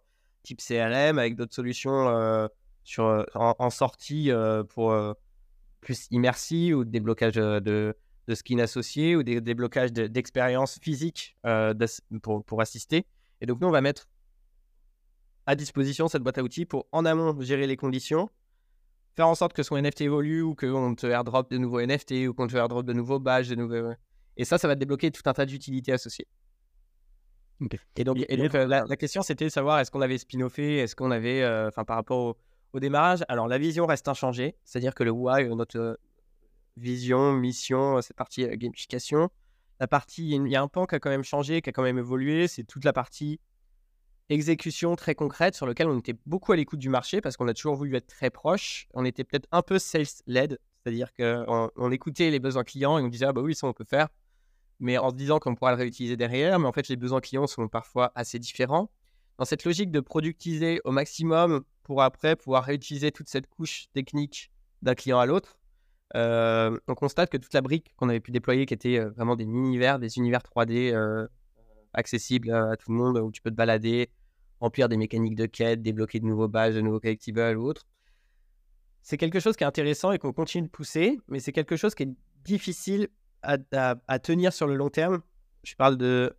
type 0.46 0.60
CRM, 0.60 1.18
avec 1.18 1.36
d'autres 1.36 1.54
solutions 1.54 2.08
euh, 2.08 2.46
sur, 2.84 3.04
euh, 3.04 3.24
en, 3.34 3.70
sortie 3.70 4.30
euh, 4.30 4.62
pour 4.62 4.94
plus 5.80 6.06
immersive 6.10 6.78
ou 6.78 6.84
des 6.84 7.00
blocages 7.00 7.34
de, 7.34 7.60
de 8.28 8.34
skins 8.34 8.60
associés 8.60 9.16
ou 9.16 9.22
des 9.22 9.40
déblocages 9.40 9.92
d'expériences 9.92 10.78
physiques 10.80 11.36
pour, 12.22 12.44
pour 12.44 12.60
assister. 12.60 13.06
Et 13.40 13.46
donc, 13.46 13.60
nous, 13.60 13.68
on 13.68 13.72
va 13.72 13.80
mettre 13.80 14.08
à 15.46 15.54
disposition 15.54 16.08
cette 16.08 16.22
boîte 16.22 16.38
à 16.38 16.42
outils 16.42 16.66
pour 16.66 16.86
en 16.92 17.04
amont 17.04 17.38
gérer 17.40 17.66
les 17.66 17.76
conditions, 17.76 18.30
faire 19.14 19.28
en 19.28 19.34
sorte 19.34 19.52
que 19.52 19.62
son 19.62 19.80
NFT 19.80 20.02
évolue 20.02 20.42
ou 20.42 20.54
qu'on 20.54 20.94
te 20.94 21.06
airdrop 21.06 21.50
de 21.50 21.58
nouveaux 21.58 21.80
NFT 21.80 22.28
ou 22.28 22.34
qu'on 22.34 22.46
te 22.46 22.56
airdrop 22.56 22.84
de 22.84 22.92
nouveaux 22.92 23.20
badges. 23.20 23.48
De 23.48 23.54
nouveaux... 23.54 23.92
Et 24.36 24.44
ça, 24.44 24.58
ça 24.58 24.68
va 24.68 24.74
débloquer 24.74 25.10
tout 25.10 25.22
un 25.26 25.32
tas 25.32 25.46
d'utilités 25.46 25.92
associées. 25.92 26.26
Et 27.96 28.04
donc, 28.04 28.18
euh, 28.30 28.66
la, 28.66 28.96
question, 28.96 29.22
c'était 29.22 29.46
de 29.46 29.50
savoir 29.50 29.78
est-ce 29.78 29.90
qu'on 29.90 30.02
avait 30.02 30.18
spin-offé, 30.18 30.78
est-ce 30.78 30.94
qu'on 30.94 31.10
avait, 31.10 31.42
euh, 31.42 31.68
enfin, 31.68 31.84
par 31.84 31.96
rapport 31.96 32.36
au, 32.72 32.80
démarrage. 32.80 33.24
Alors, 33.28 33.48
la 33.48 33.56
vision 33.56 33.86
reste 33.86 34.06
inchangée, 34.06 34.54
c'est-à-dire 34.64 34.94
que 34.94 35.02
le 35.02 35.10
why, 35.10 35.48
notre 35.48 35.98
vision, 36.76 37.32
mission, 37.32 38.02
cette 38.02 38.16
partie 38.16 38.46
gamification, 38.46 39.30
la 39.80 39.86
partie, 39.86 40.28
il 40.28 40.46
y 40.48 40.56
a 40.56 40.60
un 40.60 40.68
pan 40.68 40.84
qui 40.84 40.94
a 40.94 40.98
quand 40.98 41.08
même 41.08 41.24
changé, 41.24 41.62
qui 41.62 41.70
a 41.70 41.72
quand 41.72 41.82
même 41.82 41.96
évolué, 41.96 42.48
c'est 42.48 42.64
toute 42.64 42.84
la 42.84 42.92
partie 42.92 43.40
exécution 44.28 44.96
très 44.96 45.14
concrète 45.14 45.54
sur 45.54 45.66
lequel 45.66 45.88
on 45.88 45.98
était 45.98 46.16
beaucoup 46.26 46.52
à 46.52 46.56
l'écoute 46.56 46.78
du 46.78 46.88
marché 46.88 47.20
parce 47.20 47.36
qu'on 47.36 47.48
a 47.48 47.54
toujours 47.54 47.76
voulu 47.76 47.96
être 47.96 48.08
très 48.08 48.30
proche. 48.30 48.88
On 48.92 49.04
était 49.04 49.24
peut-être 49.24 49.48
un 49.52 49.62
peu 49.62 49.78
sales-led, 49.78 50.58
c'est-à-dire 50.82 51.12
qu'on 51.14 51.70
on 51.76 51.90
écoutait 51.92 52.30
les 52.30 52.40
besoins 52.40 52.64
clients 52.64 52.98
et 52.98 53.02
on 53.02 53.08
disait 53.08 53.26
ah 53.26 53.32
bah 53.32 53.40
oui 53.40 53.54
ça 53.54 53.66
on 53.66 53.72
peut 53.72 53.84
faire 53.84 54.08
mais 54.80 54.98
en 54.98 55.10
se 55.10 55.14
disant 55.14 55.38
qu'on 55.38 55.54
pourra 55.54 55.72
le 55.72 55.78
réutiliser 55.78 56.16
derrière. 56.16 56.58
Mais 56.58 56.66
en 56.66 56.72
fait, 56.72 56.88
les 56.88 56.96
besoins 56.96 57.20
clients 57.20 57.46
sont 57.46 57.68
parfois 57.68 58.12
assez 58.14 58.38
différents. 58.38 58.90
Dans 59.38 59.44
cette 59.44 59.64
logique 59.64 59.90
de 59.90 60.00
productiser 60.00 60.80
au 60.84 60.92
maximum 60.92 61.62
pour 61.82 62.02
après 62.02 62.36
pouvoir 62.36 62.64
réutiliser 62.64 63.12
toute 63.12 63.28
cette 63.28 63.48
couche 63.48 63.86
technique 63.92 64.50
d'un 64.82 64.94
client 64.94 65.18
à 65.18 65.26
l'autre, 65.26 65.58
euh, 66.14 66.78
on 66.88 66.94
constate 66.94 67.30
que 67.30 67.36
toute 67.36 67.52
la 67.52 67.60
brique 67.60 67.92
qu'on 67.96 68.08
avait 68.08 68.20
pu 68.20 68.30
déployer, 68.30 68.64
qui 68.66 68.74
était 68.74 68.98
euh, 68.98 69.10
vraiment 69.10 69.36
des 69.36 69.44
univers, 69.44 69.98
des 69.98 70.18
univers 70.18 70.40
3D 70.40 70.92
euh, 70.92 71.26
accessibles 71.92 72.50
à 72.50 72.76
tout 72.76 72.90
le 72.92 72.96
monde, 72.96 73.18
où 73.18 73.30
tu 73.30 73.42
peux 73.42 73.50
te 73.50 73.56
balader, 73.56 74.10
remplir 74.60 74.88
des 74.88 74.96
mécaniques 74.96 75.34
de 75.34 75.46
quête, 75.46 75.82
débloquer 75.82 76.20
de 76.20 76.26
nouveaux 76.26 76.48
badges, 76.48 76.74
de 76.74 76.80
nouveaux 76.80 77.00
collectibles 77.00 77.56
ou 77.58 77.66
autres, 77.66 77.86
c'est 79.02 79.18
quelque 79.18 79.38
chose 79.38 79.56
qui 79.56 79.62
est 79.62 79.66
intéressant 79.66 80.10
et 80.10 80.18
qu'on 80.18 80.32
continue 80.32 80.66
de 80.66 80.70
pousser, 80.70 81.20
mais 81.28 81.38
c'est 81.38 81.52
quelque 81.52 81.76
chose 81.76 81.94
qui 81.94 82.02
est 82.02 82.14
difficile 82.44 83.08
à, 83.46 84.18
tenir 84.18 84.52
sur 84.52 84.66
le 84.66 84.74
long 84.74 84.90
terme. 84.90 85.20
Je 85.62 85.74
parle 85.74 85.96
de, 85.96 86.36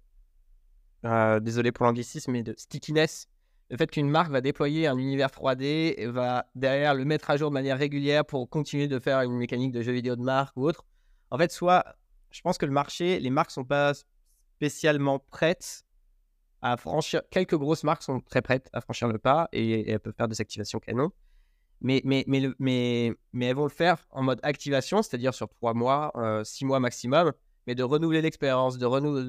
euh, 1.06 1.40
désolé 1.40 1.72
pour 1.72 1.86
l'anglicisme, 1.86 2.32
mais 2.32 2.44
de 2.44 2.54
stickiness. 2.58 3.30
Le 3.70 3.78
fait 3.78 3.92
qu'une 3.92 4.10
marque 4.10 4.32
va 4.32 4.42
déployer 4.42 4.88
un 4.88 4.98
univers 4.98 5.30
3D 5.30 5.96
et 5.98 6.08
va 6.08 6.46
derrière 6.56 6.94
le 6.94 7.04
mettre 7.04 7.30
à 7.30 7.38
jour 7.38 7.50
de 7.50 7.54
manière 7.54 7.78
régulière 7.78 8.26
pour 8.26 8.50
continuer 8.50 8.88
de 8.88 9.00
faire 9.00 9.22
une 9.22 9.38
mécanique 9.38 9.74
de 9.74 9.82
jeu 9.82 9.92
vidéo 9.92 10.16
de 10.16 10.22
marque 10.22 10.56
ou 10.56 10.66
autre. 10.66 10.86
En 11.32 11.38
fait, 11.38 11.52
soit 11.52 11.84
je 12.32 12.42
pense 12.42 12.58
que 12.58 12.66
le 12.66 12.72
marché, 12.72 13.20
les 13.20 13.30
marques 13.30 13.52
sont 13.52 13.66
pas 13.66 13.94
spécialement 14.56 15.20
prêtes 15.20 15.84
à 16.62 16.78
franchir. 16.78 17.22
Quelques 17.30 17.58
grosses 17.58 17.84
marques 17.84 18.04
sont 18.04 18.22
très 18.22 18.42
prêtes 18.42 18.70
à 18.74 18.82
franchir 18.82 19.10
le 19.10 19.18
pas 19.18 19.50
et, 19.52 19.70
et 19.70 19.92
elles 19.92 20.00
peuvent 20.00 20.16
faire 20.16 20.28
des 20.28 20.40
activations 20.40 20.80
canon 20.80 21.12
mais, 21.82 22.02
mais, 22.06 22.26
mais, 22.28 22.50
mais, 22.60 23.46
elles 23.46 23.56
vont 23.56 23.64
le 23.64 23.70
faire 23.70 24.08
en 24.12 24.24
mode 24.24 24.40
activation, 24.44 25.02
c'est-à-dire 25.02 25.34
sur 25.34 25.48
trois 25.48 25.74
mois, 25.74 26.12
euh, 26.16 26.44
six 26.44 26.66
mois 26.66 26.80
maximum, 26.80 27.34
mais 27.68 27.76
de 27.76 27.84
renouveler 27.84 28.22
l'expérience, 28.22 28.78
de, 28.78 28.86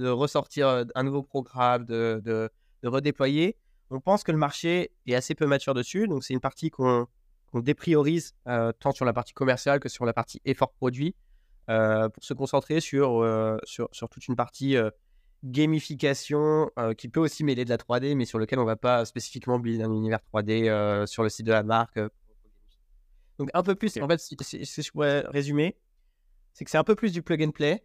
ressortir 0.08 0.68
euh, 0.68 0.84
un 0.94 1.02
nouveau 1.02 1.22
programme, 1.22 1.84
de, 1.84 2.50
redéployer. 2.82 3.56
On 3.90 4.00
pense 4.00 4.22
que 4.22 4.32
le 4.32 4.38
marché 4.38 4.92
est 5.06 5.14
assez 5.14 5.34
peu 5.34 5.46
mature 5.46 5.74
dessus, 5.74 6.08
donc 6.08 6.24
c'est 6.24 6.34
une 6.34 6.40
partie 6.40 6.70
qu'on 6.70 7.06
dépriorise 7.54 8.34
euh, 8.46 8.72
tant 8.78 8.92
sur 8.92 9.04
la 9.04 9.12
partie 9.12 9.32
commerciale 9.32 9.80
que 9.80 9.88
sur 9.88 10.04
la 10.04 10.12
partie 10.12 10.40
effort 10.44 10.72
produit 10.72 11.14
pour 11.66 12.24
se 12.24 12.32
concentrer 12.32 12.80
sur, 12.80 13.22
sur, 13.64 13.90
sur, 13.92 14.08
toute 14.08 14.26
une 14.26 14.36
partie 14.36 14.74
gamification 15.44 16.70
qui 16.96 17.10
peut 17.10 17.20
aussi 17.20 17.44
mêler 17.44 17.66
de 17.66 17.68
la 17.68 17.76
3D, 17.76 18.14
mais 18.14 18.24
sur 18.24 18.38
lequel 18.38 18.58
on 18.58 18.62
ne 18.62 18.66
va 18.66 18.76
pas 18.76 19.04
spécifiquement 19.04 19.58
build 19.58 19.82
un 19.82 19.92
univers 19.92 20.20
3D 20.32 21.04
sur 21.06 21.22
le 21.22 21.28
site 21.28 21.44
de 21.44 21.52
la 21.52 21.62
marque 21.62 21.98
donc 23.38 23.50
un 23.54 23.62
peu 23.62 23.74
plus, 23.74 23.96
en 23.98 24.08
fait, 24.08 24.18
si, 24.18 24.36
je 24.82 24.90
pourrais 24.90 25.20
résumer, 25.28 25.76
c'est 26.52 26.64
que 26.64 26.70
c'est 26.70 26.78
un 26.78 26.84
peu 26.84 26.96
plus 26.96 27.12
du 27.12 27.22
plug 27.22 27.42
and 27.42 27.52
play, 27.52 27.84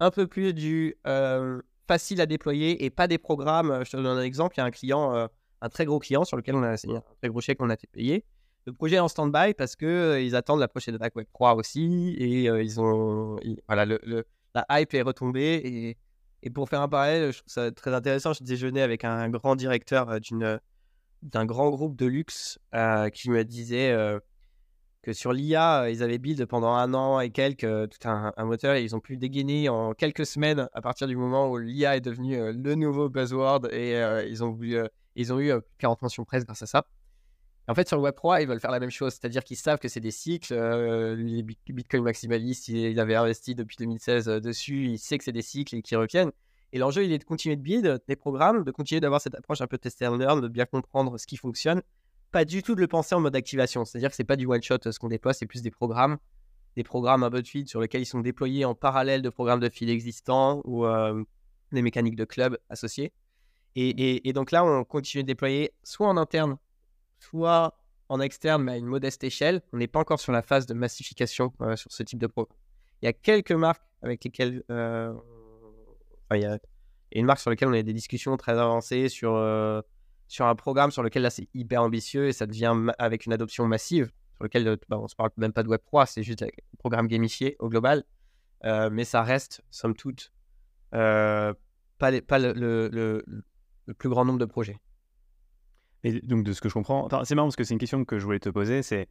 un 0.00 0.10
peu 0.10 0.26
plus 0.26 0.52
du 0.52 0.96
euh, 1.06 1.62
facile 1.86 2.20
à 2.20 2.26
déployer 2.26 2.84
et 2.84 2.90
pas 2.90 3.06
des 3.06 3.18
programmes. 3.18 3.84
Je 3.84 3.92
te 3.92 3.96
donne 3.96 4.06
un 4.06 4.22
exemple, 4.22 4.56
il 4.56 4.58
y 4.58 4.62
a 4.62 4.66
un 4.66 4.72
client, 4.72 5.14
euh, 5.14 5.26
un 5.60 5.68
très 5.68 5.84
gros 5.84 6.00
client 6.00 6.24
sur 6.24 6.36
lequel 6.36 6.56
on 6.56 6.62
a 6.64 6.76
signé 6.76 6.96
un 6.96 7.02
très 7.20 7.28
gros 7.28 7.40
chèque, 7.40 7.58
on 7.62 7.70
a 7.70 7.74
été 7.74 7.86
payé. 7.86 8.24
Le 8.66 8.72
projet 8.72 8.96
est 8.96 9.00
en 9.00 9.08
stand-by 9.08 9.54
parce 9.54 9.76
qu'ils 9.76 9.86
euh, 9.86 10.20
ils 10.20 10.34
attendent 10.34 10.60
la 10.60 10.68
prochaine 10.68 10.96
attaque 10.96 11.14
Web 11.14 11.28
3 11.32 11.54
aussi 11.54 12.14
et 12.18 12.44
ils 12.44 12.80
ont, 12.80 13.38
voilà, 13.68 13.86
le, 13.86 14.26
la 14.54 14.66
hype 14.68 14.92
est 14.94 15.02
retombée 15.02 15.54
et, 15.64 15.96
et, 16.42 16.50
pour 16.50 16.68
faire 16.68 16.82
un 16.82 16.88
parallèle, 16.88 17.32
je 17.32 17.38
trouve 17.38 17.52
ça 17.52 17.70
très 17.70 17.94
intéressant. 17.94 18.32
Je 18.32 18.42
déjeunais 18.42 18.82
avec 18.82 19.04
un 19.04 19.28
grand 19.30 19.54
directeur 19.54 20.20
d'une 20.20 20.60
d'un 21.22 21.46
grand 21.46 21.70
groupe 21.70 21.96
de 21.96 22.06
luxe 22.06 22.60
qui 23.12 23.30
me 23.30 23.42
disait 23.42 23.92
sur 25.12 25.32
l'IA, 25.32 25.82
euh, 25.82 25.90
ils 25.90 26.02
avaient 26.02 26.18
build 26.18 26.44
pendant 26.46 26.72
un 26.72 26.94
an 26.94 27.20
et 27.20 27.30
quelques 27.30 27.64
euh, 27.64 27.86
tout 27.86 28.08
un, 28.08 28.32
moteur 28.44 28.74
et 28.74 28.82
ils 28.82 28.94
ont 28.96 29.00
pu 29.00 29.16
dégainer 29.16 29.68
en 29.68 29.94
quelques 29.94 30.26
semaines 30.26 30.68
à 30.72 30.80
partir 30.80 31.06
du 31.06 31.16
moment 31.16 31.50
où 31.50 31.58
l'IA 31.58 31.96
est 31.96 32.00
devenu 32.00 32.36
euh, 32.36 32.52
le 32.52 32.74
nouveau 32.74 33.08
buzzword 33.08 33.68
et 33.72 33.94
ils 34.28 34.44
ont 34.44 34.52
vu, 34.52 34.78
ils 35.16 35.32
ont 35.32 35.40
eu 35.40 35.52
40 35.78 36.02
mentions 36.02 36.24
presse 36.24 36.44
grâce 36.44 36.62
à 36.62 36.66
ça. 36.66 36.86
en 37.68 37.74
fait, 37.74 37.88
sur 37.88 38.00
le 38.00 38.08
Web3, 38.08 38.42
ils 38.42 38.48
veulent 38.48 38.60
faire 38.60 38.70
la 38.70 38.80
même 38.80 38.90
chose, 38.90 39.12
c'est-à-dire 39.12 39.44
qu'ils 39.44 39.56
savent 39.56 39.78
que 39.78 39.88
c'est 39.88 40.00
des 40.00 40.10
cycles. 40.10 40.54
les 40.54 41.42
Bitcoin 41.42 42.02
maximalistes, 42.02 42.68
il 42.68 42.98
avait 43.00 43.14
investi 43.14 43.54
depuis 43.54 43.76
2016 43.78 44.26
dessus, 44.26 44.86
il 44.86 44.98
sait 44.98 45.18
que 45.18 45.24
c'est 45.24 45.32
des 45.32 45.42
cycles 45.42 45.76
et 45.76 45.82
qu'ils 45.82 45.98
reviennent. 45.98 46.32
Et 46.72 46.78
l'enjeu, 46.78 47.04
il 47.04 47.12
est 47.12 47.18
de 47.18 47.24
continuer 47.24 47.56
de 47.56 47.62
build 47.62 48.02
des 48.06 48.16
programmes, 48.16 48.64
de 48.64 48.70
continuer 48.70 49.00
d'avoir 49.00 49.20
cette 49.20 49.34
approche 49.34 49.60
un 49.60 49.66
peu 49.66 49.78
test 49.78 50.02
and 50.02 50.16
learn, 50.16 50.40
de 50.40 50.48
bien 50.48 50.66
comprendre 50.66 51.18
ce 51.18 51.26
qui 51.26 51.36
fonctionne 51.36 51.82
pas 52.30 52.44
du 52.44 52.62
tout 52.62 52.74
de 52.74 52.80
le 52.80 52.88
penser 52.88 53.14
en 53.14 53.20
mode 53.20 53.36
activation. 53.36 53.84
C'est-à-dire 53.84 54.10
que 54.10 54.16
c'est 54.16 54.24
pas 54.24 54.36
du 54.36 54.46
one 54.46 54.62
shot 54.62 54.78
ce 54.90 54.98
qu'on 54.98 55.08
déploie, 55.08 55.32
c'est 55.32 55.46
plus 55.46 55.62
des 55.62 55.70
programmes, 55.70 56.18
des 56.76 56.84
programmes 56.84 57.22
un 57.22 57.30
peu 57.30 57.42
de 57.42 57.48
feed 57.48 57.68
sur 57.68 57.80
lesquels 57.80 58.02
ils 58.02 58.06
sont 58.06 58.20
déployés 58.20 58.64
en 58.64 58.74
parallèle 58.74 59.22
de 59.22 59.30
programmes 59.30 59.60
de 59.60 59.68
feed 59.68 59.88
existants 59.88 60.60
ou 60.64 60.84
euh, 60.84 61.22
des 61.72 61.82
mécaniques 61.82 62.16
de 62.16 62.24
club 62.24 62.58
associées. 62.68 63.12
Et, 63.76 64.32
donc 64.32 64.50
là, 64.50 64.64
on 64.64 64.82
continue 64.82 65.22
de 65.22 65.28
déployer 65.28 65.72
soit 65.84 66.08
en 66.08 66.16
interne, 66.16 66.56
soit 67.20 67.78
en 68.08 68.18
externe, 68.20 68.64
mais 68.64 68.72
à 68.72 68.76
une 68.76 68.86
modeste 68.86 69.22
échelle. 69.22 69.62
On 69.72 69.76
n'est 69.76 69.86
pas 69.86 70.00
encore 70.00 70.18
sur 70.18 70.32
la 70.32 70.42
phase 70.42 70.66
de 70.66 70.74
massification 70.74 71.52
sur 71.76 71.92
ce 71.92 72.02
type 72.02 72.18
de 72.18 72.26
programme. 72.26 72.56
Il 73.02 73.04
y 73.04 73.08
a 73.08 73.12
quelques 73.12 73.52
marques 73.52 73.84
avec 74.02 74.24
lesquelles. 74.24 74.64
Enfin, 74.68 75.20
il 76.32 76.40
y 76.40 76.44
a 76.44 76.58
une 77.12 77.24
marque 77.24 77.38
sur 77.38 77.50
laquelle 77.50 77.68
on 77.68 77.72
a 77.72 77.82
des 77.82 77.92
discussions 77.92 78.36
très 78.36 78.58
avancées 78.58 79.08
sur, 79.08 79.36
sur 80.28 80.46
un 80.46 80.54
programme 80.54 80.90
sur 80.90 81.02
lequel 81.02 81.22
là 81.22 81.30
c'est 81.30 81.48
hyper 81.54 81.82
ambitieux 81.82 82.28
et 82.28 82.32
ça 82.32 82.46
devient 82.46 82.74
avec 82.98 83.26
une 83.26 83.32
adoption 83.32 83.66
massive 83.66 84.12
sur 84.36 84.44
lequel 84.44 84.78
bah, 84.88 84.98
on 84.98 85.08
se 85.08 85.16
parle 85.16 85.30
même 85.36 85.52
pas 85.52 85.62
de 85.62 85.68
Web 85.68 85.80
3, 85.84 86.06
c'est 86.06 86.22
juste 86.22 86.42
un 86.42 86.48
programme 86.78 87.08
gamifié 87.08 87.56
au 87.58 87.68
global. 87.68 88.04
mais 88.62 89.04
ça 89.04 89.22
reste, 89.22 89.62
somme 89.70 89.94
toute, 89.94 90.32
pas, 90.90 91.54
pas 91.98 92.38
le, 92.38 92.52
le, 92.52 92.88
le, 92.88 93.94
plus 93.94 94.08
grand 94.08 94.24
nombre 94.24 94.38
de 94.38 94.44
projets. 94.44 94.78
Et 96.04 96.20
donc, 96.20 96.44
de 96.44 96.52
ce 96.52 96.60
que 96.60 96.68
je 96.68 96.74
comprends, 96.74 97.08
c'est 97.24 97.34
marrant 97.34 97.48
parce 97.48 97.56
que 97.56 97.64
c'est 97.64 97.74
une 97.74 97.80
question 97.80 98.04
que 98.04 98.20
je 98.20 98.24
voulais 98.24 98.38
te 98.38 98.50
poser, 98.50 98.82
c'est 98.82 99.08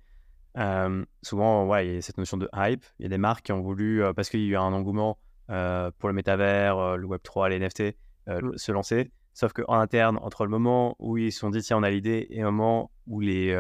souvent, 1.23 1.67
ouais, 1.67 1.88
il 1.88 1.95
y 1.95 1.97
a 1.97 2.01
cette 2.01 2.17
notion 2.17 2.38
de 2.38 2.49
hype. 2.56 2.86
Il 2.99 3.03
y 3.03 3.06
a 3.06 3.10
des 3.10 3.17
marques 3.17 3.45
qui 3.47 3.51
ont 3.51 3.62
voulu, 3.62 4.01
parce 4.15 4.30
qu'il 4.30 4.39
y 4.41 4.45
a 4.45 4.47
eu 4.47 4.56
un 4.56 4.71
engouement 4.73 5.19
pour 5.47 6.10
le 6.10 6.13
métavers, 6.13 6.97
le 6.97 7.06
Web3, 7.06 7.49
les 7.49 7.60
NFT, 7.60 7.97
mmh. 8.27 8.56
se 8.56 8.71
lancer. 8.71 9.12
Sauf 9.39 9.54
qu'en 9.54 9.76
interne, 9.76 10.17
entre 10.23 10.45
le 10.45 10.50
moment 10.50 10.95
où 10.97 11.15
ils 11.15 11.32
se 11.32 11.38
sont 11.38 11.52
dit, 11.52 11.62
tiens, 11.62 11.78
on 11.78 11.84
a 11.84 11.91
l'idée, 11.91 12.26
et 12.32 12.39
le 12.39 12.45
moment 12.45 12.89
où 13.06 13.19
les 13.19 13.56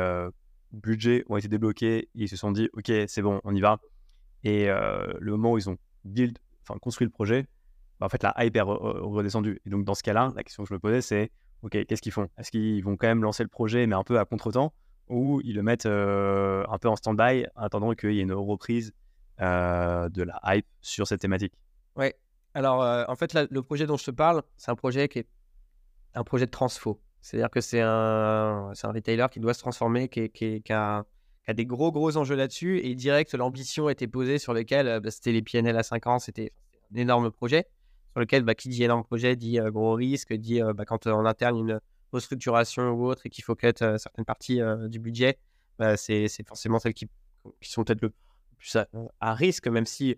budgets 0.71 1.23
ont 1.29 1.37
été 1.37 1.47
débloqués, 1.47 2.09
ils 2.15 2.27
se 2.27 2.35
sont 2.35 2.51
dit, 2.51 2.67
ok, 2.73 2.91
c'est 3.07 3.21
bon, 3.21 3.39
on 3.43 3.53
y 3.53 3.61
va. 3.61 3.77
Et 4.43 4.65
le 4.65 5.31
moment 5.33 5.51
où 5.51 5.59
ils 5.59 5.69
ont 5.69 5.77
build, 6.03 6.39
enfin, 6.63 6.79
construit 6.79 7.05
le 7.05 7.11
projet, 7.11 7.45
bah, 7.99 8.07
en 8.07 8.09
fait, 8.09 8.23
la 8.23 8.33
hype 8.39 8.55
est 8.55 8.61
redescendue. 8.61 9.61
Et 9.67 9.69
donc, 9.69 9.85
dans 9.85 9.93
ce 9.93 10.01
cas-là, 10.01 10.33
la 10.35 10.41
question 10.41 10.63
que 10.63 10.69
je 10.69 10.73
me 10.73 10.79
posais, 10.79 11.01
c'est, 11.01 11.31
ok, 11.61 11.85
qu'est-ce 11.85 12.01
qu'ils 12.01 12.11
font? 12.11 12.27
Est-ce 12.39 12.49
qu'ils 12.49 12.83
vont 12.83 12.97
quand 12.97 13.07
même 13.07 13.21
lancer 13.21 13.43
le 13.43 13.49
projet, 13.49 13.85
mais 13.85 13.95
un 13.95 14.03
peu 14.03 14.17
à 14.17 14.25
contre-temps 14.25 14.73
ou 15.09 15.41
ils 15.43 15.53
le 15.53 15.61
mettent 15.61 15.85
un 15.85 16.77
peu 16.81 16.89
en 16.89 16.95
stand-by, 16.95 17.45
attendant 17.55 17.93
qu'il 17.93 18.13
y 18.13 18.19
ait 18.19 18.23
une 18.23 18.33
reprise 18.33 18.93
de 19.37 20.23
la 20.23 20.39
hype 20.43 20.65
sur 20.81 21.05
cette 21.05 21.21
thématique? 21.21 21.53
Ouais. 21.95 22.15
Alors, 22.55 22.79
en 23.07 23.15
fait, 23.15 23.37
le 23.51 23.61
projet 23.61 23.85
dont 23.85 23.97
je 23.97 24.05
te 24.05 24.11
parle, 24.11 24.41
c'est 24.57 24.71
un 24.71 24.75
projet 24.75 25.07
qui 25.07 25.19
est 25.19 25.27
un 26.15 26.23
projet 26.23 26.45
de 26.45 26.51
transfo. 26.51 26.99
C'est-à-dire 27.21 27.49
que 27.49 27.61
c'est 27.61 27.81
un, 27.81 28.71
un 28.81 28.91
retailer 28.91 29.29
qui 29.29 29.39
doit 29.39 29.53
se 29.53 29.59
transformer, 29.59 30.07
qui, 30.07 30.63
a, 30.69 31.03
des 31.53 31.65
gros, 31.65 31.91
gros 31.91 32.15
enjeux 32.17 32.35
là-dessus. 32.35 32.79
Et 32.79 32.95
direct, 32.95 33.33
l'ambition 33.33 33.89
était 33.89 34.07
posée 34.07 34.39
sur 34.39 34.53
lequel 34.53 34.99
bah, 35.01 35.11
c'était 35.11 35.31
les 35.31 35.41
PNL 35.41 35.77
à 35.77 35.83
5 35.83 36.07
ans, 36.07 36.19
c'était 36.19 36.53
un 36.93 36.97
énorme 36.97 37.31
projet. 37.31 37.65
Sur 38.13 38.21
lequel, 38.21 38.43
bah, 38.43 38.55
qui 38.55 38.69
dit 38.69 38.83
énorme 38.83 39.03
projet 39.03 39.35
dit 39.35 39.59
gros 39.67 39.93
risque, 39.93 40.33
dit 40.33 40.61
bah, 40.75 40.85
quand 40.85 41.05
en 41.07 41.25
interne 41.25 41.57
une 41.57 41.79
restructuration 42.13 42.91
ou 42.91 43.05
autre 43.05 43.25
et 43.25 43.29
qu'il 43.29 43.43
faut 43.43 43.55
cut 43.55 43.73
certaines 43.77 44.25
parties 44.25 44.61
du 44.87 44.99
budget, 44.99 45.37
c'est 45.95 46.47
forcément 46.47 46.79
celles 46.79 46.93
qui, 46.93 47.09
sont 47.61 47.83
peut-être 47.83 48.01
le 48.01 48.13
plus 48.57 48.77
à, 49.19 49.33
risque, 49.33 49.67
même 49.67 49.85
si 49.85 50.17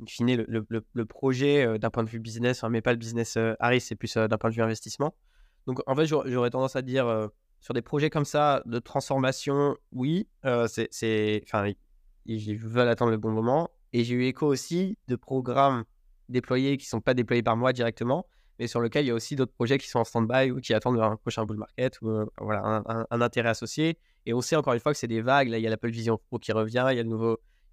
in 0.00 0.06
fine, 0.06 0.44
le, 0.46 0.66
le, 0.68 1.04
projet, 1.04 1.66
euh, 1.66 1.78
d'un 1.78 1.90
point 1.90 2.04
de 2.04 2.08
vue 2.08 2.20
business, 2.20 2.62
mais 2.70 2.80
pas 2.80 2.92
le 2.92 2.98
business 2.98 3.36
euh, 3.36 3.54
Harris, 3.58 3.80
c'est 3.80 3.96
plus 3.96 4.16
euh, 4.16 4.28
d'un 4.28 4.38
point 4.38 4.50
de 4.50 4.54
vue 4.54 4.62
investissement. 4.62 5.14
Donc, 5.68 5.80
en 5.86 5.94
fait, 5.94 6.06
j'aurais 6.06 6.50
tendance 6.50 6.74
à 6.74 6.82
dire, 6.82 7.28
sur 7.60 7.74
des 7.74 7.82
projets 7.82 8.10
comme 8.10 8.24
ça, 8.24 8.62
de 8.64 8.78
transformation, 8.78 9.76
oui, 9.92 10.26
c'est, 10.66 11.42
enfin, 11.44 11.70
ils 12.24 12.56
veulent 12.56 12.88
attendre 12.88 13.10
le 13.10 13.18
bon 13.18 13.30
moment. 13.30 13.70
Et 13.92 14.02
j'ai 14.02 14.14
eu 14.14 14.24
écho 14.24 14.46
aussi 14.46 14.98
de 15.08 15.14
programmes 15.14 15.84
déployés 16.30 16.78
qui 16.78 16.86
ne 16.86 16.88
sont 16.88 17.00
pas 17.00 17.14
déployés 17.14 17.42
par 17.42 17.56
moi 17.56 17.74
directement, 17.74 18.26
mais 18.58 18.66
sur 18.66 18.80
lesquels 18.80 19.04
il 19.04 19.08
y 19.08 19.10
a 19.10 19.14
aussi 19.14 19.36
d'autres 19.36 19.52
projets 19.52 19.78
qui 19.78 19.88
sont 19.88 20.00
en 20.00 20.04
stand-by 20.04 20.50
ou 20.50 20.60
qui 20.60 20.74
attendent 20.74 21.00
un 21.00 21.16
prochain 21.16 21.44
bull 21.44 21.58
market 21.58 22.00
ou 22.02 22.26
voilà, 22.40 22.82
un, 22.86 23.20
intérêt 23.20 23.50
associé. 23.50 23.98
Et 24.26 24.34
on 24.34 24.40
sait 24.40 24.56
encore 24.56 24.72
une 24.72 24.80
fois 24.80 24.92
que 24.92 24.98
c'est 24.98 25.06
des 25.06 25.20
vagues. 25.20 25.48
Là, 25.48 25.58
il 25.58 25.62
y 25.62 25.66
a 25.66 25.70
l'Apple 25.70 25.90
Vision 25.90 26.18
Pro 26.18 26.38
qui 26.38 26.52
revient, 26.52 26.86
il 26.90 26.96
y 26.96 27.00
a 27.00 27.02
le 27.02 27.08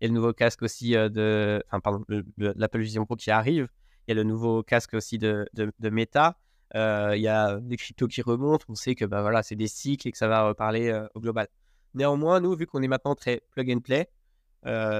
nouveau 0.09 0.33
casque 0.33 0.61
aussi 0.61 0.91
de. 0.91 1.63
Enfin, 1.67 1.79
pardon, 1.79 2.05
l'Apple 2.37 2.81
Vision 2.81 3.05
Pro 3.05 3.15
qui 3.15 3.31
arrive. 3.31 3.67
Il 4.07 4.11
y 4.11 4.13
a 4.13 4.15
le 4.15 4.23
nouveau 4.23 4.63
casque 4.63 4.93
aussi 4.93 5.17
de, 5.17 5.49
de, 5.53 5.89
Meta. 5.89 6.37
Il 6.73 7.21
y 7.21 7.27
a 7.27 7.59
des 7.59 7.77
cryptos 7.77 8.07
qui 8.07 8.21
remontent. 8.21 8.65
On 8.69 8.75
sait 8.75 8.95
que 8.95 9.05
bah, 9.05 9.21
voilà, 9.21 9.43
c'est 9.43 9.55
des 9.55 9.67
cycles 9.67 10.07
et 10.07 10.11
que 10.11 10.17
ça 10.17 10.27
va 10.27 10.47
reparler 10.47 11.05
au 11.13 11.19
global. 11.19 11.47
Néanmoins, 11.93 12.39
nous, 12.41 12.55
vu 12.55 12.65
qu'on 12.65 12.81
est 12.81 12.87
maintenant 12.87 13.15
très 13.15 13.41
plug 13.51 13.71
and 13.71 13.79
play, 13.79 14.09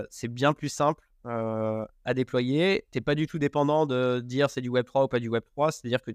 c'est 0.10 0.28
bien 0.28 0.54
plus 0.54 0.70
simple 0.70 1.08
à 1.26 2.14
déployer. 2.14 2.86
Tu 2.92 2.98
n'es 2.98 3.02
pas 3.02 3.16
du 3.16 3.28
tout 3.28 3.40
dépendant 3.40 3.86
de 3.86 4.22
dire 4.24 4.50
c'est 4.50 4.62
du 4.62 4.70
Web3 4.70 5.06
ou 5.06 5.08
pas 5.08 5.20
du 5.20 5.30
Web3. 5.30 5.72
C'est-à-dire 5.72 6.02
que 6.02 6.12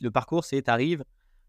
le, 0.00 0.10
parcours, 0.10 0.44
c'est 0.44 0.62
tu 0.62 0.70
arrives, 0.70 1.04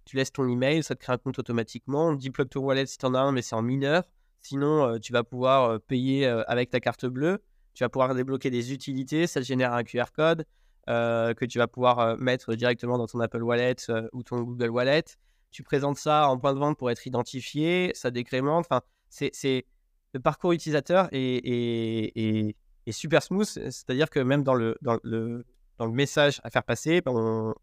tu 0.05 0.15
laisses 0.15 0.31
ton 0.31 0.47
email, 0.47 0.83
ça 0.83 0.95
te 0.95 1.01
crée 1.01 1.13
un 1.13 1.17
compte 1.17 1.39
automatiquement. 1.39 2.13
Dit 2.13 2.29
plug 2.29 2.49
to 2.49 2.61
wallet 2.61 2.85
si 2.85 2.97
tu 2.97 3.05
en 3.05 3.13
as 3.13 3.19
un, 3.19 3.31
mais 3.31 3.41
c'est 3.41 3.55
en 3.55 3.61
mineur. 3.61 4.03
Sinon, 4.41 4.99
tu 4.99 5.11
vas 5.13 5.23
pouvoir 5.23 5.81
payer 5.81 6.25
avec 6.25 6.69
ta 6.69 6.79
carte 6.79 7.05
bleue. 7.05 7.41
Tu 7.73 7.83
vas 7.83 7.89
pouvoir 7.89 8.13
débloquer 8.13 8.49
des 8.49 8.73
utilités. 8.73 9.27
Ça 9.27 9.39
te 9.39 9.45
génère 9.45 9.73
un 9.73 9.83
QR 9.83 10.11
code 10.13 10.45
que 10.87 11.45
tu 11.45 11.57
vas 11.59 11.67
pouvoir 11.67 12.17
mettre 12.17 12.55
directement 12.55 12.97
dans 12.97 13.07
ton 13.07 13.19
Apple 13.19 13.43
Wallet 13.43 13.75
ou 14.13 14.23
ton 14.23 14.41
Google 14.41 14.69
Wallet. 14.69 15.03
Tu 15.51 15.63
présentes 15.63 15.97
ça 15.97 16.29
en 16.29 16.37
point 16.37 16.53
de 16.53 16.59
vente 16.59 16.77
pour 16.77 16.91
être 16.91 17.05
identifié. 17.07 17.91
Ça 17.95 18.11
décrémente. 18.11 18.65
Enfin, 18.69 18.81
c'est 19.09 19.65
le 20.13 20.19
parcours 20.19 20.51
utilisateur 20.53 21.07
est, 21.11 22.55
super 22.91 23.21
smooth. 23.21 23.45
C'est-à-dire 23.45 24.09
que 24.09 24.19
même 24.19 24.43
dans 24.43 24.55
le, 24.55 24.75
dans 24.81 24.97
le, 25.03 25.45
dans 25.77 25.85
le 25.85 25.91
message 25.91 26.41
à 26.43 26.49
faire 26.49 26.63
passer, 26.63 27.01
dans 27.01 27.53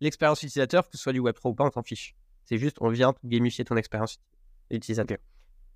l'expérience 0.00 0.42
utilisateur, 0.42 0.84
que 0.88 0.96
ce 0.96 1.02
soit 1.02 1.12
du 1.12 1.20
Web 1.20 1.34
3 1.34 1.50
ou 1.50 1.54
pas, 1.54 1.64
on 1.64 1.70
s'en 1.70 1.82
fiche. 1.82 2.14
C'est 2.44 2.58
juste, 2.58 2.78
on 2.80 2.88
vient 2.88 3.14
gamifier 3.24 3.64
ton 3.64 3.76
expérience 3.76 4.18
utilisateur. 4.70 5.18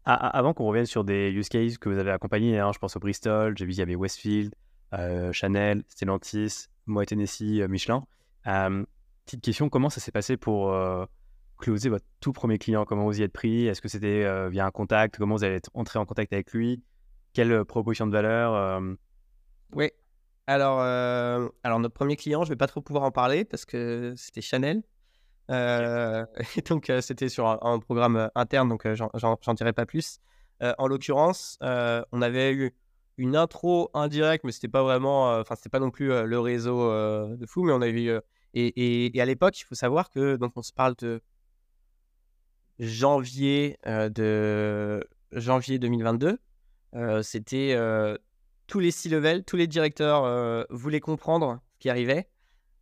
Avant 0.05 0.53
qu'on 0.53 0.67
revienne 0.67 0.87
sur 0.87 1.05
des 1.05 1.31
use 1.31 1.49
cases 1.49 1.79
que 1.79 1.89
vous 1.89 1.99
avez 1.99 2.11
accompagnés, 2.11 2.59
hein, 2.59 2.73
je 2.75 2.79
pense 2.79 2.97
au 2.97 3.01
Bristol, 3.01 3.57
j'ai 3.57 3.65
vu 3.65 3.73
il 3.73 3.79
y 3.79 3.83
avait 3.83 3.95
Westfield, 3.95 4.53
euh, 4.53 4.57
Chanel, 5.33 5.83
Stellantis, 5.89 6.67
Moët 6.87 7.09
Tennessee, 7.09 7.61
euh, 7.61 7.69
Michelin. 7.69 8.05
petite 9.25 9.43
question, 9.43 9.69
comment 9.69 9.91
ça 9.91 10.01
s'est 10.01 10.13
passé 10.13 10.37
pour 10.37 10.73
euh, 10.73 11.05
closer 11.59 11.89
votre 11.89 12.05
tout 12.21 12.33
premier 12.33 12.59
client? 12.59 12.85
Comment 12.85 13.05
vous 13.05 13.21
y 13.21 13.23
êtes 13.23 13.33
pris? 13.33 13.67
Est-ce 13.67 13.81
que 13.81 13.89
c'était 13.89 14.49
via 14.51 14.67
un 14.67 14.71
contact? 14.71 15.19
Comment 15.19 15.37
vous 15.37 15.45
allez 15.45 15.57
être 15.57 15.71
entré 15.75 15.99
en 15.99 16.07
contact 16.07 16.33
avec 16.33 16.53
lui? 16.53 16.83
Quelle 17.33 17.65
proposition 17.65 18.07
de 18.07 18.13
valeur 18.13 18.83
Oui. 19.73 19.91
Alors, 20.47 20.81
alors, 20.81 21.79
notre 21.79 21.95
premier 21.95 22.17
client, 22.17 22.45
je 22.45 22.51
ne 22.51 22.55
vais 22.55 22.59
pas 22.59 22.67
trop 22.67 22.81
pouvoir 22.81 23.05
en 23.05 23.11
parler 23.11 23.45
parce 23.45 23.65
que 23.65 24.13
c'était 24.17 24.41
Chanel. 24.41 24.83
Euh, 25.51 26.25
et 26.57 26.63
donc, 26.63 26.91
euh, 26.91 27.01
c'était 27.01 27.29
sur 27.29 27.47
un, 27.47 27.79
programme 27.79 28.17
euh, 28.17 28.29
interne, 28.35 28.69
donc 28.69 28.87
j'en 28.95 29.55
dirai 29.55 29.73
pas 29.73 29.87
plus. 29.87 30.21
en 30.79 30.87
l'occurrence, 30.87 31.59
on 31.61 32.23
avait 32.23 32.53
eu 32.53 32.75
une 33.23 33.37
intro 33.37 33.89
indirecte, 33.95 34.45
mais 34.45 34.51
c'était 34.51 34.67
pas 34.67 34.83
vraiment, 34.83 35.39
enfin, 35.39 35.55
c'était 35.55 35.69
pas 35.69 35.79
non 35.79 35.93
plus 35.93 36.09
le 36.09 36.41
réseau 36.41 36.91
de 37.37 37.47
fou, 37.47 37.63
mais 37.63 37.73
on 37.73 37.81
avait 37.81 38.03
eu. 38.03 38.19
Et, 38.55 39.13
à 39.21 39.25
l'époque, 39.25 39.61
il 39.61 39.65
faut 39.65 39.77
savoir 39.77 40.11
que, 40.11 40.35
donc, 40.37 40.53
on 40.57 40.63
se 40.63 40.73
parle 40.73 40.97
de 40.99 41.21
janvier, 42.81 43.79
de 43.87 45.07
janvier 45.31 45.79
2022. 45.79 46.39
c'était 47.23 47.77
tous 48.67 48.81
les 48.81 48.91
C-level, 48.91 49.45
tous 49.45 49.57
les 49.57 49.69
directeurs 49.69 50.67
voulaient 50.71 51.01
comprendre 51.01 51.61
ce 51.75 51.79
qui 51.79 51.91
arrivait 51.91 52.29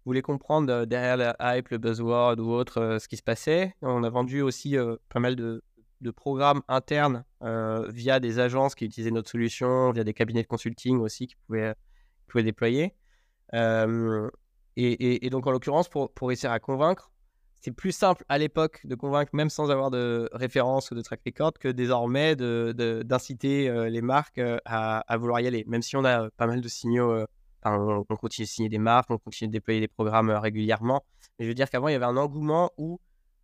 voulait 0.07 0.22
comprendre 0.22 0.87
derrière 0.87 1.18
la 1.18 1.37
hype, 1.40 1.68
le 1.68 1.76
buzzword 1.76 2.40
ou 2.40 2.50
autre, 2.50 2.96
ce 2.98 3.07
qui 3.07 3.18
se 3.18 3.22
passait. 3.22 3.74
On 3.83 4.03
a 4.03 4.09
vendu 4.09 4.40
aussi 4.40 4.76
pas 5.11 5.20
mal 5.20 5.37
de, 5.37 5.62
programmes 6.10 6.62
internes 6.68 7.24
via 7.42 8.20
des 8.20 8.38
agences 8.38 8.74
qui 8.74 8.86
utilisaient 8.86 9.10
notre 9.10 9.30
solution, 9.30 9.92
via 9.92 10.04
des 10.04 10.14
cabinets 10.14 10.42
de 10.42 10.48
consulting 10.48 10.98
aussi 11.00 11.26
qui 11.26 11.36
pouvaient, 11.46 11.74
pouvaient 12.26 12.44
déployer. 12.44 12.94
Et, 13.52 15.30
donc, 15.30 15.46
en 15.46 15.50
l'occurrence, 15.50 15.88
pour, 15.88 16.12
pour 16.12 16.28
réussir 16.28 16.50
à 16.50 16.58
convaincre, 16.58 17.10
c'est 17.60 17.72
plus 17.72 17.92
simple 17.92 18.24
à 18.30 18.38
l'époque 18.38 18.80
de 18.84 18.94
convaincre, 18.94 19.30
même 19.34 19.50
sans 19.50 19.70
avoir 19.70 19.90
de 19.90 20.30
référence 20.32 20.90
ou 20.90 20.94
de 20.94 21.02
track 21.02 21.20
record, 21.26 21.52
que 21.54 21.68
désormais 21.68 22.34
d'inciter 22.34 23.68
de, 23.68 23.82
les 23.82 24.00
marques 24.00 24.40
à, 24.64 25.16
vouloir 25.18 25.40
y 25.40 25.46
aller. 25.46 25.64
Même 25.66 25.82
si 25.82 25.96
on 25.96 26.04
a 26.04 26.30
pas 26.30 26.46
mal 26.46 26.62
de 26.62 26.68
signaux 26.68 27.26
on, 27.64 28.04
continue 28.04 28.46
de 28.46 28.50
signer 28.50 28.68
des 28.68 28.78
marques, 28.78 29.10
on 29.10 29.18
continue 29.18 29.48
de 29.48 29.52
déployer 29.52 29.80
des 29.80 29.88
programmes 29.88 30.30
euh, 30.30 30.40
régulièrement. 30.40 31.04
Mais 31.38 31.44
je 31.44 31.50
veux 31.50 31.54
dire 31.54 31.70
qu'avant, 31.70 31.88
il 31.88 31.92
y 31.92 31.94
avait 31.94 32.06
un 32.06 32.16
engouement 32.16 32.70
où 32.76 33.00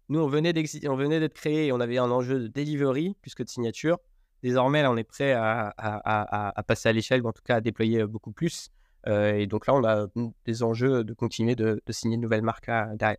nous, 0.08 0.20
on 0.20 0.28
venait 0.28 0.52
d'être 0.52 1.34
créé 1.34 1.66
et 1.66 1.72
on 1.72 1.80
avait 1.80 1.98
un 1.98 2.10
enjeu 2.10 2.40
de 2.40 2.48
delivery 2.48 3.16
plus 3.20 3.34
que 3.34 3.42
de 3.42 3.48
signature. 3.48 3.98
Désormais, 4.42 4.82
là, 4.82 4.90
on 4.90 4.96
est 4.96 5.04
prêt 5.04 5.32
à, 5.32 6.64
passer 6.66 6.88
à 6.88 6.92
l'échelle, 6.92 7.22
ou 7.22 7.28
en 7.28 7.32
tout 7.32 7.42
cas 7.42 7.56
à 7.56 7.60
déployer 7.60 8.02
euh, 8.02 8.06
beaucoup 8.06 8.32
plus. 8.32 8.70
Euh, 9.06 9.34
et 9.34 9.46
donc 9.46 9.66
là, 9.66 9.74
on 9.74 9.84
a 9.84 10.06
des 10.44 10.62
enjeux 10.62 11.04
de 11.04 11.14
continuer 11.14 11.54
de, 11.54 11.80
signer 11.90 12.16
de 12.16 12.22
nouvelles 12.22 12.42
marques 12.42 12.70
derrière. 12.94 13.18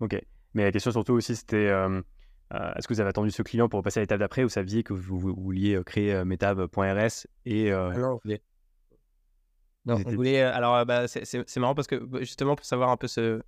Ok. 0.00 0.20
Mais 0.54 0.64
la 0.64 0.72
question 0.72 0.90
surtout 0.90 1.14
aussi, 1.14 1.34
c'était 1.34 1.70
est-ce 2.76 2.86
que 2.86 2.92
vous 2.92 3.00
avez 3.00 3.08
attendu 3.08 3.30
ce 3.30 3.42
client 3.42 3.70
pour 3.70 3.82
passer 3.82 4.00
à 4.00 4.02
l'étape 4.02 4.18
d'après 4.18 4.44
ou 4.44 4.50
saviez 4.50 4.82
que 4.82 4.92
vous, 4.92 5.18
vouliez 5.18 5.80
créer 5.84 6.22
metab.rs 6.24 7.26
et. 7.46 7.70
non, 7.70 8.18
non, 9.84 10.00
on 10.06 10.10
voulait. 10.10 10.42
Euh, 10.42 10.54
alors, 10.54 10.84
bah, 10.86 11.08
c'est 11.08 11.56
marrant 11.56 11.74
parce 11.74 11.88
que 11.88 12.08
justement, 12.20 12.54
pour 12.54 12.64
savoir 12.64 12.90
un 12.90 12.96
peu 12.96 13.08
ce, 13.08 13.42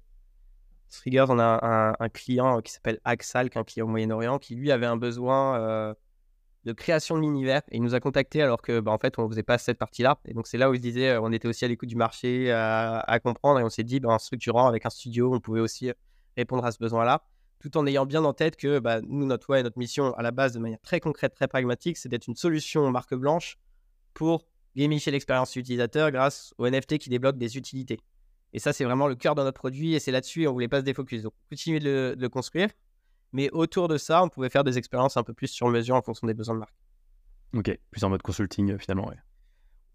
Triggers, 0.98 1.26
on 1.28 1.38
a 1.38 1.94
un, 1.98 2.08
client 2.08 2.60
qui 2.60 2.72
s'appelle 2.72 3.00
Axal, 3.04 3.50
qui 3.50 3.58
est 3.58 3.60
un 3.60 3.64
client 3.64 3.86
au 3.86 3.88
Moyen-Orient, 3.88 4.38
qui 4.38 4.54
lui 4.54 4.70
avait 4.70 4.86
un 4.86 4.96
besoin 4.96 5.94
de 6.64 6.72
création 6.72 7.16
de 7.16 7.22
l'univers. 7.22 7.62
Et 7.70 7.76
il 7.76 7.82
nous 7.82 7.94
a 7.94 8.00
contacté 8.00 8.42
alors 8.42 8.62
que, 8.62 8.80
bah, 8.80 8.90
en 8.90 8.98
fait, 8.98 9.18
on 9.18 9.28
faisait 9.28 9.42
pas 9.42 9.58
cette 9.58 9.78
partie-là. 9.78 10.18
Et 10.26 10.34
donc, 10.34 10.46
c'est 10.46 10.58
là 10.58 10.70
où 10.70 10.74
il 10.74 10.78
se 10.78 10.82
disait, 10.82 11.16
on 11.18 11.32
était 11.32 11.48
aussi 11.48 11.64
à 11.64 11.68
l'écoute 11.68 11.88
du 11.88 11.96
marché, 11.96 12.50
à, 12.52 13.18
comprendre. 13.22 13.60
Et 13.60 13.62
on 13.62 13.70
s'est 13.70 13.84
dit, 13.84 14.00
bah, 14.00 14.10
en 14.10 14.18
structurant 14.18 14.66
avec 14.66 14.86
un 14.86 14.90
studio, 14.90 15.34
on 15.34 15.40
pouvait 15.40 15.60
aussi 15.60 15.92
répondre 16.36 16.64
à 16.64 16.72
ce 16.72 16.78
besoin-là, 16.78 17.24
tout 17.60 17.76
en 17.76 17.86
ayant 17.86 18.06
bien 18.06 18.24
en 18.24 18.32
tête 18.32 18.56
que 18.56 18.78
bah, 18.78 19.00
nous, 19.02 19.26
notre 19.26 19.48
ouais, 19.50 19.62
notre 19.62 19.78
mission 19.78 20.14
à 20.14 20.22
la 20.22 20.30
base, 20.30 20.52
de 20.52 20.58
manière 20.58 20.80
très 20.80 21.00
concrète, 21.00 21.34
très 21.34 21.48
pragmatique, 21.48 21.96
c'est 21.96 22.08
d'être 22.08 22.26
une 22.26 22.34
solution 22.34 22.90
marque 22.90 23.14
blanche 23.14 23.58
pour 24.14 24.46
gamifier 24.76 25.12
l'expérience 25.12 25.54
utilisateur 25.56 26.10
grâce 26.10 26.52
aux 26.58 26.68
NFT 26.68 26.98
qui 26.98 27.08
débloquent 27.08 27.38
des 27.38 27.56
utilités. 27.56 28.00
Et 28.54 28.58
ça, 28.58 28.72
c'est 28.72 28.84
vraiment 28.84 29.08
le 29.08 29.14
cœur 29.14 29.34
de 29.34 29.42
notre 29.42 29.58
produit 29.58 29.94
et 29.94 30.00
c'est 30.00 30.12
là-dessus, 30.12 30.46
on 30.46 30.52
voulait 30.52 30.68
pas 30.68 30.80
se 30.80 30.84
défocus. 30.84 31.22
Donc, 31.22 31.34
continuer 31.50 31.80
de 31.80 32.16
le 32.18 32.28
construire 32.28 32.70
mais 33.34 33.50
autour 33.50 33.88
de 33.88 33.98
ça, 33.98 34.22
on 34.22 34.28
pouvait 34.28 34.48
faire 34.48 34.62
des 34.62 34.78
expériences 34.78 35.16
un 35.16 35.24
peu 35.24 35.34
plus 35.34 35.48
sur 35.48 35.68
mesure 35.68 35.96
en 35.96 36.02
fonction 36.02 36.28
des 36.28 36.34
besoins 36.34 36.54
de 36.54 36.60
marque. 36.60 36.74
Ok, 37.52 37.76
plus 37.90 38.04
en 38.04 38.08
mode 38.08 38.22
consulting 38.22 38.70
euh, 38.70 38.78
finalement, 38.78 39.08
ouais. 39.08 39.16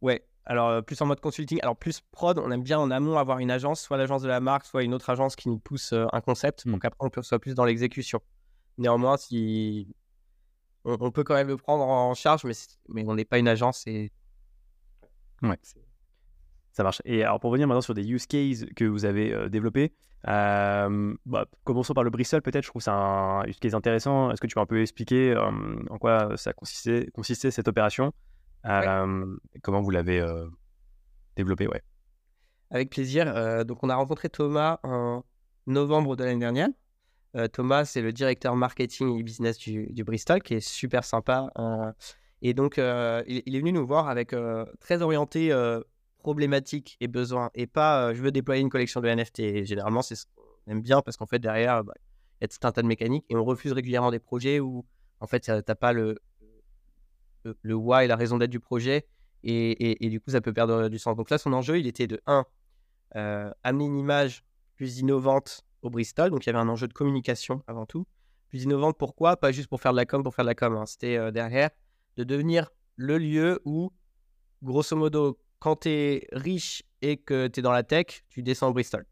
Ouais, 0.01 0.27
alors 0.45 0.67
euh, 0.67 0.81
plus 0.81 1.01
en 1.01 1.05
mode 1.05 1.21
consulting. 1.21 1.57
Alors 1.61 1.77
plus 1.77 2.01
prod, 2.11 2.37
on 2.37 2.51
aime 2.51 2.63
bien 2.63 2.79
en 2.79 2.91
amont 2.91 3.17
avoir 3.17 3.39
une 3.39 3.49
agence, 3.49 3.81
soit 3.81 3.95
l'agence 3.95 4.21
de 4.21 4.27
la 4.27 4.41
marque, 4.41 4.65
soit 4.65 4.83
une 4.83 4.93
autre 4.93 5.09
agence 5.09 5.37
qui 5.37 5.47
nous 5.47 5.57
pousse 5.57 5.93
euh, 5.93 6.05
un 6.11 6.19
concept, 6.19 6.67
donc 6.67 6.83
hmm. 6.83 6.87
après 6.87 7.05
on 7.05 7.09
peut 7.09 7.21
soit 7.21 7.39
plus 7.39 7.55
dans 7.55 7.63
l'exécution. 7.63 8.19
Néanmoins, 8.77 9.15
si 9.15 9.95
on, 10.83 11.11
peut 11.11 11.23
quand 11.23 11.35
même 11.35 11.47
le 11.47 11.57
prendre 11.57 11.85
en 11.85 12.13
charge, 12.15 12.43
mais, 12.43 12.53
mais 12.89 13.05
on 13.07 13.15
n'est 13.15 13.25
pas 13.25 13.39
une 13.39 13.47
agence 13.47 13.87
et. 13.87 14.11
Ouais. 15.41 15.57
Ça 16.79 16.83
marche. 16.83 17.01
Et 17.03 17.25
alors 17.25 17.41
pour 17.41 17.51
revenir 17.51 17.67
maintenant 17.67 17.81
sur 17.81 17.93
des 17.93 18.09
use 18.09 18.25
cases 18.25 18.63
que 18.73 18.85
vous 18.85 19.03
avez 19.03 19.49
développés, 19.49 19.91
euh, 20.29 21.13
bah, 21.25 21.45
commençons 21.65 21.93
par 21.93 22.05
le 22.05 22.09
Bristol, 22.09 22.41
peut-être. 22.41 22.63
Je 22.63 22.69
trouve 22.69 22.81
c'est 22.81 22.89
un 22.89 23.43
use 23.47 23.59
case 23.59 23.75
intéressant. 23.75 24.31
Est-ce 24.31 24.39
que 24.39 24.47
tu 24.47 24.55
peux 24.55 24.61
un 24.61 24.65
peu 24.65 24.81
expliquer 24.81 25.31
euh, 25.31 25.51
en 25.89 25.97
quoi 25.97 26.37
ça 26.37 26.53
consistait, 26.53 27.09
consistait 27.13 27.51
cette 27.51 27.67
opération 27.67 28.13
euh, 28.65 29.35
Comment 29.61 29.81
vous 29.81 29.89
l'avez 29.89 30.25
développé 31.35 31.67
ouais? 31.67 31.83
Avec 32.71 32.91
plaisir. 32.91 33.65
donc, 33.65 33.83
on 33.83 33.89
a 33.89 33.95
rencontré 33.95 34.29
Thomas 34.29 34.79
en 34.83 35.25
novembre 35.67 36.15
de 36.15 36.23
l'année 36.23 36.39
dernière. 36.39 36.69
Thomas, 37.51 37.83
c'est 37.83 38.01
le 38.01 38.13
directeur 38.13 38.55
marketing 38.55 39.19
et 39.19 39.23
business 39.23 39.57
du, 39.57 40.03
Bristol, 40.05 40.41
qui 40.41 40.53
est 40.53 40.65
super 40.65 41.03
sympa. 41.03 41.51
et 42.41 42.53
donc, 42.53 42.77
il, 42.77 43.43
il, 43.45 43.53
est 43.53 43.59
venu 43.59 43.73
nous 43.73 43.85
voir 43.85 44.07
avec 44.07 44.33
très 44.79 45.01
orienté 45.01 45.51
problématiques 46.19 46.97
et 46.99 47.07
besoins 47.07 47.49
et 47.55 47.67
pas 47.67 48.13
je 48.13 48.21
veux 48.21 48.31
déployer 48.31 48.61
une 48.61 48.69
collection 48.69 49.01
de 49.01 49.07
NFT. 49.09 49.65
généralement, 49.65 50.01
c'est 50.01 50.15
ce 50.15 50.25
qu'on 50.35 50.71
aime 50.71 50.81
bien 50.81 51.01
parce 51.01 51.17
qu'en 51.17 51.25
fait, 51.25 51.39
derrière, 51.39 51.83
bah, 51.83 51.93
il 52.39 52.43
y 52.43 52.45
a 52.45 52.47
tout 52.47 52.65
un 52.67 52.71
tas 52.71 52.81
de 52.81 52.87
mécaniques 52.87 53.25
et 53.29 53.35
on 53.35 53.43
refuse 53.43 53.71
régulièrement 53.71 54.11
des 54.11 54.19
projets 54.19 54.59
où 54.59 54.85
en 55.19 55.27
fait, 55.27 55.41
tu 55.41 55.51
n'as 55.51 55.61
pas 55.61 55.93
le, 55.93 56.17
le, 57.43 57.73
why, 57.73 58.07
la 58.07 58.15
raison 58.15 58.37
d'être 58.37 58.49
du 58.49 58.59
projet 58.59 59.07
et, 59.43 60.05
et, 60.05 60.09
du 60.09 60.19
coup, 60.19 60.31
ça 60.31 60.41
peut 60.41 60.53
perdre 60.53 60.89
du 60.89 60.99
sens. 60.99 61.15
Donc 61.15 61.29
là, 61.29 61.37
son 61.37 61.53
enjeu, 61.53 61.79
il 61.79 61.87
était 61.87 62.07
de 62.07 62.21
1, 62.25 62.45
amener 63.63 63.85
une 63.85 63.97
image 63.97 64.43
plus 64.75 64.99
innovante 64.99 65.65
au 65.81 65.89
Bristol. 65.89 66.29
Donc 66.29 66.45
il 66.45 66.47
y 66.47 66.49
avait 66.51 66.59
un 66.59 66.69
enjeu 66.69 66.87
de 66.87 66.93
communication 66.93 67.63
avant 67.67 67.85
tout. 67.85 68.05
Plus 68.49 68.63
innovante, 68.63 68.97
pourquoi? 68.97 69.37
Pas 69.37 69.51
juste 69.51 69.67
pour 69.67 69.79
faire 69.79 69.91
de 69.91 69.97
la 69.97 70.05
com, 70.05 70.23
pour 70.23 70.33
faire 70.33 70.45
de 70.45 70.49
la 70.49 70.55
com. 70.55 70.75
Hein. 70.75 70.85
C'était 70.85 71.31
derrière 71.31 71.69
de 72.17 72.23
devenir 72.23 72.69
le 72.95 73.17
lieu 73.17 73.61
où, 73.63 73.93
grosso 74.61 74.95
modo, 74.95 75.39
quand 75.59 75.81
tu 75.81 75.89
es 75.89 76.27
riche 76.31 76.83
et 77.01 77.17
que 77.17 77.47
tu 77.47 77.59
es 77.59 77.63
dans 77.63 77.71
la 77.71 77.83
tech, 77.83 78.23
tu 78.29 78.41
descends 78.41 78.69
au 78.69 78.73
Bristol. 78.73 79.05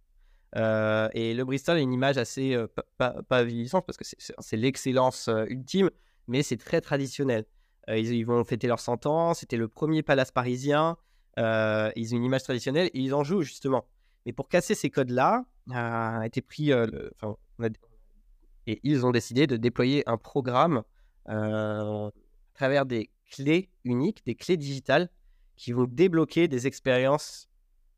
Euh, 0.55 1.09
et 1.13 1.33
le 1.33 1.43
Bristol 1.43 1.77
a 1.77 1.79
une 1.79 1.93
image 1.93 2.17
assez 2.17 2.55
euh, 2.55 2.67
pas, 2.97 3.21
pas, 3.23 3.43
parce 3.81 3.97
que 3.97 4.05
c'est 4.05 4.57
l'excellence 4.57 5.27
euh, 5.27 5.45
ultime, 5.49 5.89
mais 6.27 6.41
c'est 6.41 6.57
très 6.57 6.81
traditionnel. 6.81 7.45
Ils, 7.89 8.25
vont 8.25 8.43
fêter 8.43 8.67
leurs 8.67 8.81
100 8.81 9.05
ans, 9.05 9.33
c'était 9.33 9.55
le 9.55 9.69
premier 9.69 10.03
palace 10.03 10.31
parisien, 10.31 10.97
ils 11.37 12.09
ont 12.11 12.17
une 12.17 12.25
image 12.25 12.43
traditionnelle 12.43 12.87
et 12.87 12.99
ils 12.99 13.13
en 13.13 13.23
jouent 13.23 13.43
justement. 13.43 13.85
Mais 14.25 14.33
pour 14.33 14.49
casser 14.49 14.75
ces 14.75 14.89
codes-là, 14.89 15.45
a 15.71 16.25
été 16.25 16.41
pris, 16.41 16.71
et 16.71 18.79
ils 18.83 19.05
ont 19.05 19.11
décidé 19.11 19.47
de 19.47 19.55
déployer 19.55 20.03
un 20.05 20.17
programme 20.17 20.83
à 21.27 22.11
travers 22.55 22.85
des 22.85 23.09
clés 23.31 23.69
uniques, 23.85 24.25
des 24.25 24.35
clés 24.35 24.57
digitales 24.57 25.09
qui 25.57 25.73
vont 25.73 25.85
débloquer 25.85 26.47
des 26.47 26.67
expériences 26.67 27.49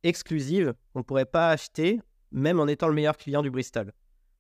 exclusives 0.04 0.74
qu'on 0.94 1.00
ne 1.00 1.04
pourrait 1.04 1.26
pas 1.26 1.50
acheter, 1.50 2.00
même 2.32 2.60
en 2.60 2.68
étant 2.68 2.88
le 2.88 2.94
meilleur 2.94 3.18
client 3.18 3.42
du 3.42 3.52
Bristol. 3.52 3.92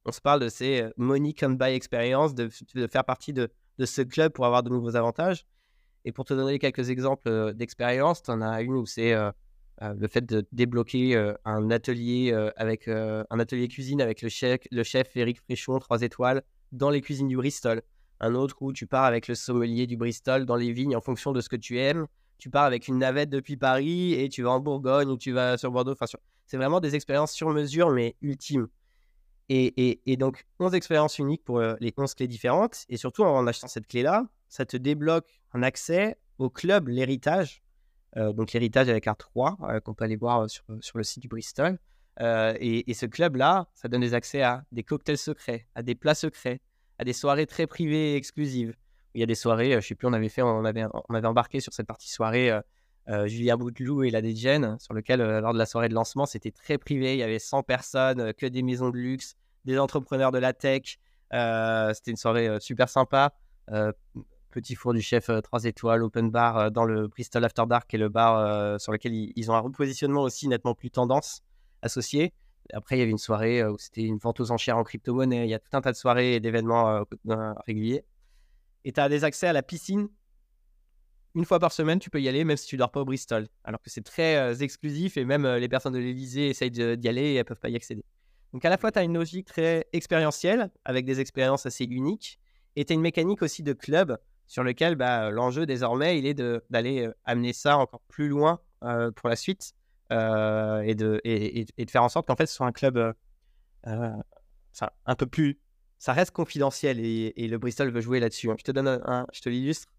On 0.05 0.11
se 0.11 0.21
parle 0.21 0.39
de 0.39 0.49
ces 0.49 0.81
euh, 0.81 0.89
money 0.97 1.33
can 1.33 1.51
buy 1.51 1.73
experience, 1.73 2.33
de, 2.33 2.49
faire 2.87 3.03
partie 3.03 3.33
de, 3.33 3.49
ce 3.83 4.01
club 4.01 4.31
pour 4.31 4.45
avoir 4.45 4.63
de 4.63 4.69
nouveaux 4.69 4.95
avantages. 4.95 5.45
Et 6.05 6.11
pour 6.13 6.23
te 6.23 6.33
donner 6.33 6.57
quelques 6.59 6.89
exemples 6.89 7.27
euh, 7.27 7.53
d'expériences, 7.53 8.23
tu 8.23 8.31
en 8.31 8.41
as 8.41 8.61
une 8.61 8.75
où 8.75 8.85
c'est 8.85 9.13
euh, 9.13 9.31
le 9.81 10.07
fait 10.07 10.25
de 10.25 10.45
débloquer 10.51 11.15
un 11.45 11.71
atelier 11.71 12.33
avec 12.57 12.89
un 12.89 13.39
atelier 13.39 13.69
cuisine 13.69 14.01
avec 14.01 14.21
le 14.21 14.27
chef, 14.27 14.59
le 14.71 14.83
chef 14.83 15.15
Eric 15.15 15.39
Fréchon, 15.39 15.79
3 15.79 16.01
étoiles, 16.01 16.41
dans 16.73 16.89
les 16.89 16.99
cuisines 16.99 17.29
du 17.29 17.37
Bristol. 17.37 17.81
Un 18.19 18.35
autre 18.35 18.57
où 18.59 18.73
tu 18.73 18.87
pars 18.87 19.05
avec 19.05 19.29
le 19.29 19.35
sommelier 19.35 19.87
du 19.87 19.95
Bristol 19.95 20.45
dans 20.45 20.57
les 20.57 20.73
vignes 20.73 20.97
en 20.97 21.01
fonction 21.01 21.31
de 21.31 21.39
ce 21.39 21.47
que 21.47 21.55
tu 21.55 21.79
aimes 21.79 22.07
tu 22.39 22.49
pars 22.49 22.63
avec 22.63 22.87
une 22.87 22.97
navette 22.97 23.29
depuis 23.29 23.57
Paris 23.57 24.13
et 24.13 24.29
tu 24.29 24.41
vas 24.43 24.51
en 24.51 24.59
Bourgogne 24.59 25.09
ou 25.09 25.17
tu 25.17 25.31
vas 25.31 25.57
sur 25.57 25.71
Bordeaux. 25.71 25.91
Enfin, 25.91 26.05
c'est 26.47 26.57
vraiment 26.57 26.79
des 26.79 26.95
expériences 26.95 27.33
sur 27.33 27.49
mesure, 27.49 27.91
mais 27.91 28.15
ultimes. 28.21 28.67
Et, 29.49 30.15
donc, 30.17 30.45
11 30.59 30.75
expériences 30.75 31.17
uniques 31.17 31.43
pour 31.43 31.57
euh, 31.57 31.75
les 31.79 31.91
11 31.95 32.13
clés 32.13 32.27
différentes. 32.27 32.85
Et 32.87 32.97
surtout, 32.97 33.23
en 33.23 33.45
achetant 33.47 33.67
cette 33.67 33.87
clé-là, 33.87 34.27
ça 34.47 34.65
te 34.65 34.77
débloque 34.77 35.41
un 35.53 35.63
accès 35.63 36.17
au 36.37 36.49
club 36.49 36.87
L'Héritage. 36.87 37.63
Euh, 38.17 38.31
donc, 38.31 38.53
l'Héritage 38.53 38.89
avec 38.89 39.07
un 39.07 39.15
3, 39.15 39.57
euh, 39.63 39.79
qu'on 39.79 39.93
peut 39.93 40.05
aller 40.05 40.15
voir 40.15 40.47
sur, 40.49 40.63
le 40.95 41.03
site 41.03 41.21
du 41.21 41.27
Bristol. 41.27 41.79
Et, 42.19 42.93
ce 42.93 43.05
club-là, 43.05 43.69
ça 43.73 43.87
donne 43.87 44.01
des 44.01 44.13
accès 44.13 44.43
à 44.43 44.63
des 44.71 44.83
cocktails 44.83 45.17
secrets, 45.17 45.67
à 45.73 45.81
des 45.81 45.95
plats 45.95 46.15
secrets, 46.15 46.61
à 46.99 47.03
des 47.03 47.13
soirées 47.13 47.47
très 47.47 47.65
privées 47.65 48.13
et 48.13 48.15
exclusives, 48.15 48.75
il 49.13 49.19
y 49.19 49.23
a 49.23 49.25
des 49.25 49.35
soirées, 49.35 49.73
euh, 49.73 49.81
je 49.81 49.87
sais 49.87 49.95
plus, 49.95 50.07
on 50.07 50.13
avait 50.13 50.29
fait, 50.29 50.41
on 50.41 50.63
avait, 50.63 50.85
embarqué 51.25 51.59
sur 51.59 51.73
cette 51.73 51.87
partie 51.87 52.09
soirée 52.09 52.51
euh, 52.51 52.61
euh, 53.09 53.27
Julien 53.27 53.57
Bouteloup 53.57 54.03
et 54.03 54.11
la 54.11 54.21
DGen, 54.21 54.77
sur 54.79 54.93
lequel, 54.93 55.21
lors 55.21 55.53
de 55.53 55.57
la 55.57 55.65
soirée 55.65 55.89
de 55.89 55.95
lancement, 55.95 56.25
c'était 56.25 56.51
très 56.51 56.77
privé. 56.77 57.13
Il 57.13 57.19
y 57.19 57.23
avait 57.23 57.39
100 57.39 57.63
personnes, 57.63 58.33
que 58.33 58.45
des 58.45 58.61
maisons 58.61 58.89
de 58.89 58.97
luxe, 58.97 59.35
des 59.65 59.79
entrepreneurs 59.79 60.31
de 60.31 60.37
la 60.37 60.53
tech. 60.53 60.99
c'était 61.31 62.11
une 62.11 62.17
soirée 62.17 62.59
super 62.59 62.87
sympa. 62.87 63.33
petit 64.51 64.75
four 64.75 64.93
du 64.93 65.01
chef 65.01 65.31
3 65.43 65.63
étoiles, 65.63 66.03
open 66.03 66.29
bar 66.29 66.69
dans 66.69 66.85
le 66.85 67.07
Bristol 67.07 67.43
After 67.45 67.63
Dark, 67.67 67.89
qui 67.89 67.95
est 67.95 67.99
le 67.99 68.09
bar 68.09 68.79
sur 68.79 68.91
lequel 68.91 69.13
ils, 69.13 69.51
ont 69.51 69.55
un 69.55 69.59
repositionnement 69.59 70.21
aussi 70.21 70.47
nettement 70.47 70.75
plus 70.75 70.91
tendance 70.91 71.41
associé. 71.81 72.31
Après, 72.73 72.97
il 72.97 72.99
y 72.99 73.01
avait 73.01 73.11
une 73.11 73.17
soirée 73.17 73.65
où 73.65 73.79
c'était 73.79 74.03
une 74.03 74.19
vente 74.19 74.39
aux 74.39 74.51
enchères 74.51 74.77
en 74.77 74.83
crypto-monnaie. 74.83 75.47
Il 75.47 75.49
y 75.49 75.55
a 75.55 75.59
tout 75.59 75.71
un 75.73 75.81
tas 75.81 75.91
de 75.91 75.97
soirées 75.97 76.35
et 76.35 76.39
d'événements 76.39 77.03
réguliers 77.65 78.03
et 78.85 78.91
tu 78.91 78.99
as 78.99 79.09
des 79.09 79.23
accès 79.23 79.47
à 79.47 79.53
la 79.53 79.63
piscine. 79.63 80.09
Une 81.35 81.45
fois 81.45 81.59
par 81.59 81.71
semaine, 81.71 81.99
tu 81.99 82.09
peux 82.09 82.21
y 82.21 82.27
aller, 82.27 82.43
même 82.43 82.57
si 82.57 82.67
tu 82.67 82.77
dors 82.77 82.91
pas 82.91 83.01
au 83.01 83.05
Bristol. 83.05 83.47
Alors 83.63 83.81
que 83.81 83.89
c'est 83.89 84.03
très 84.03 84.37
euh, 84.37 84.55
exclusif 84.55 85.15
et 85.17 85.25
même 85.25 85.45
euh, 85.45 85.59
les 85.59 85.69
personnes 85.69 85.93
de 85.93 85.99
l'Elysée 85.99 86.49
essayent 86.49 86.71
d'y 86.71 87.07
aller 87.07 87.21
et 87.21 87.35
elles 87.35 87.45
peuvent 87.45 87.59
pas 87.59 87.69
y 87.69 87.75
accéder. 87.75 88.03
Donc 88.53 88.65
à 88.65 88.69
la 88.69 88.77
fois, 88.77 88.91
tu 88.91 88.99
as 88.99 89.03
une 89.03 89.13
logique 89.13 89.45
très 89.45 89.85
expérientielle 89.93 90.71
avec 90.85 91.05
des 91.05 91.19
expériences 91.19 91.65
assez 91.67 91.85
uniques 91.85 92.39
et 92.75 92.85
tu 92.85 92.93
as 92.93 92.95
une 92.95 93.01
mécanique 93.01 93.43
aussi 93.43 93.61
de 93.61 93.73
club 93.73 94.17
sur 94.47 94.63
lequel 94.63 94.95
bah, 94.95 95.29
l'enjeu 95.29 95.67
désormais, 95.67 96.17
il 96.17 96.25
est 96.25 96.41
d'aller 96.71 97.05
euh, 97.05 97.13
amener 97.25 97.53
ça 97.53 97.77
encore 97.77 98.01
plus 98.07 98.27
loin 98.27 98.59
pour 99.15 99.27
la 99.27 99.35
suite 99.35 99.73
et, 100.09 100.95
de, 100.95 101.19
et, 101.25 101.65
de 101.77 101.91
faire 101.91 102.01
en 102.01 102.07
sorte 102.07 102.25
qu'en 102.27 102.37
fait, 102.37 102.45
ce 102.45 102.55
soit 102.55 102.65
un 102.65 102.71
club 102.71 103.13
un 103.83 105.15
peu 105.17 105.25
plus 105.25 105.59
ça 105.99 106.13
reste 106.13 106.31
confidentiel 106.31 106.99
et, 106.99 107.47
le 107.47 107.57
Bristol 107.57 107.91
veut 107.91 108.01
jouer 108.01 108.21
là-dessus. 108.21 108.49
Je 108.57 108.63
te 108.63 108.71
donne 108.71 108.87
un, 108.87 109.27
je 109.33 109.41
te 109.41 109.49
l'illustre. 109.49 109.91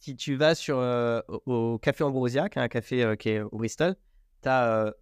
Si 0.00 0.16
tu 0.16 0.34
vas 0.34 0.54
sur, 0.54 0.78
euh, 0.78 1.20
au 1.46 1.78
Café 1.78 2.04
Ambrosia, 2.04 2.48
qui 2.48 2.58
est 2.58 2.62
un 2.62 2.68
café 2.68 3.02
euh, 3.02 3.16
qui 3.16 3.30
est 3.30 3.40
au 3.40 3.58
Bristol, 3.58 3.94
tu 4.42 4.48
as 4.48 4.86
euh, 4.86 4.92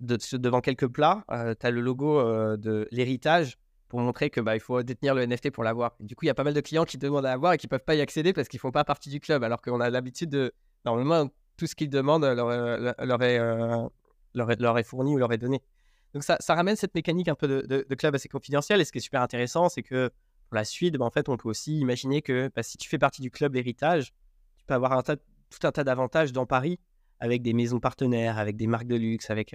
devant 0.00 0.60
quelques 0.60 0.88
plats, 0.88 1.24
tu 1.28 1.66
as 1.66 1.70
le 1.70 1.80
logo 1.80 2.22
de 2.56 2.88
l'héritage 2.90 3.58
pour 3.88 4.00
montrer 4.00 4.30
que 4.30 4.40
bah, 4.40 4.54
il 4.54 4.60
faut 4.60 4.82
détenir 4.84 5.14
le 5.14 5.26
NFT 5.26 5.50
pour 5.50 5.64
l'avoir. 5.64 5.96
Du 5.98 6.14
coup, 6.14 6.24
il 6.24 6.28
y 6.28 6.30
a 6.30 6.34
pas 6.34 6.44
mal 6.44 6.54
de 6.54 6.60
clients 6.60 6.84
qui 6.84 6.96
demandent 6.96 7.26
à 7.26 7.30
l'avoir 7.30 7.52
et 7.52 7.58
qui 7.58 7.66
peuvent 7.66 7.84
pas 7.84 7.96
y 7.96 8.00
accéder 8.00 8.32
parce 8.32 8.48
qu'ils 8.48 8.60
font 8.60 8.70
pas 8.70 8.84
partie 8.84 9.10
du 9.10 9.18
club, 9.18 9.42
alors 9.42 9.60
qu'on 9.60 9.80
a 9.80 9.90
l'habitude 9.90 10.30
de 10.30 10.52
normalement 10.84 11.28
tout 11.56 11.66
ce 11.66 11.74
qu'ils 11.74 11.90
demandent 11.90 12.24
leur, 12.24 12.48
leur, 13.04 13.22
est, 13.22 13.38
leur, 14.34 14.78
est, 14.78 14.84
fourni 14.84 15.14
ou 15.14 15.18
leur 15.18 15.32
est 15.32 15.38
donné. 15.38 15.60
Donc 16.14 16.24
ça, 16.24 16.38
ramène 16.48 16.76
cette 16.76 16.94
mécanique 16.94 17.28
un 17.28 17.34
peu 17.34 17.46
de, 17.46 17.94
club 17.94 18.14
assez 18.14 18.28
confidentiel. 18.28 18.80
Et 18.80 18.84
ce 18.84 18.92
qui 18.92 18.98
est 18.98 19.02
super 19.02 19.22
intéressant, 19.22 19.68
c'est 19.68 19.82
que 19.82 20.10
pour 20.48 20.56
la 20.56 20.64
suite, 20.64 20.96
bah, 20.96 21.04
en 21.04 21.10
fait, 21.10 21.28
on 21.28 21.36
peut 21.36 21.48
aussi 21.48 21.78
imaginer 21.78 22.22
que 22.22 22.50
bah, 22.54 22.62
si 22.62 22.78
tu 22.78 22.88
fais 22.88 22.98
partie 22.98 23.22
du 23.22 23.30
club 23.30 23.54
Héritage, 23.54 24.12
tu 24.56 24.64
peux 24.66 24.74
avoir 24.74 25.02
tout 25.04 25.66
un 25.66 25.72
tas 25.72 25.84
d'avantages 25.84 26.32
dans 26.32 26.46
Paris 26.46 26.78
avec 27.20 27.42
des 27.42 27.52
maisons 27.52 27.80
partenaires, 27.80 28.38
avec 28.38 28.56
des 28.56 28.66
marques 28.66 28.88
de 28.88 28.96
luxe, 28.96 29.30
avec 29.30 29.54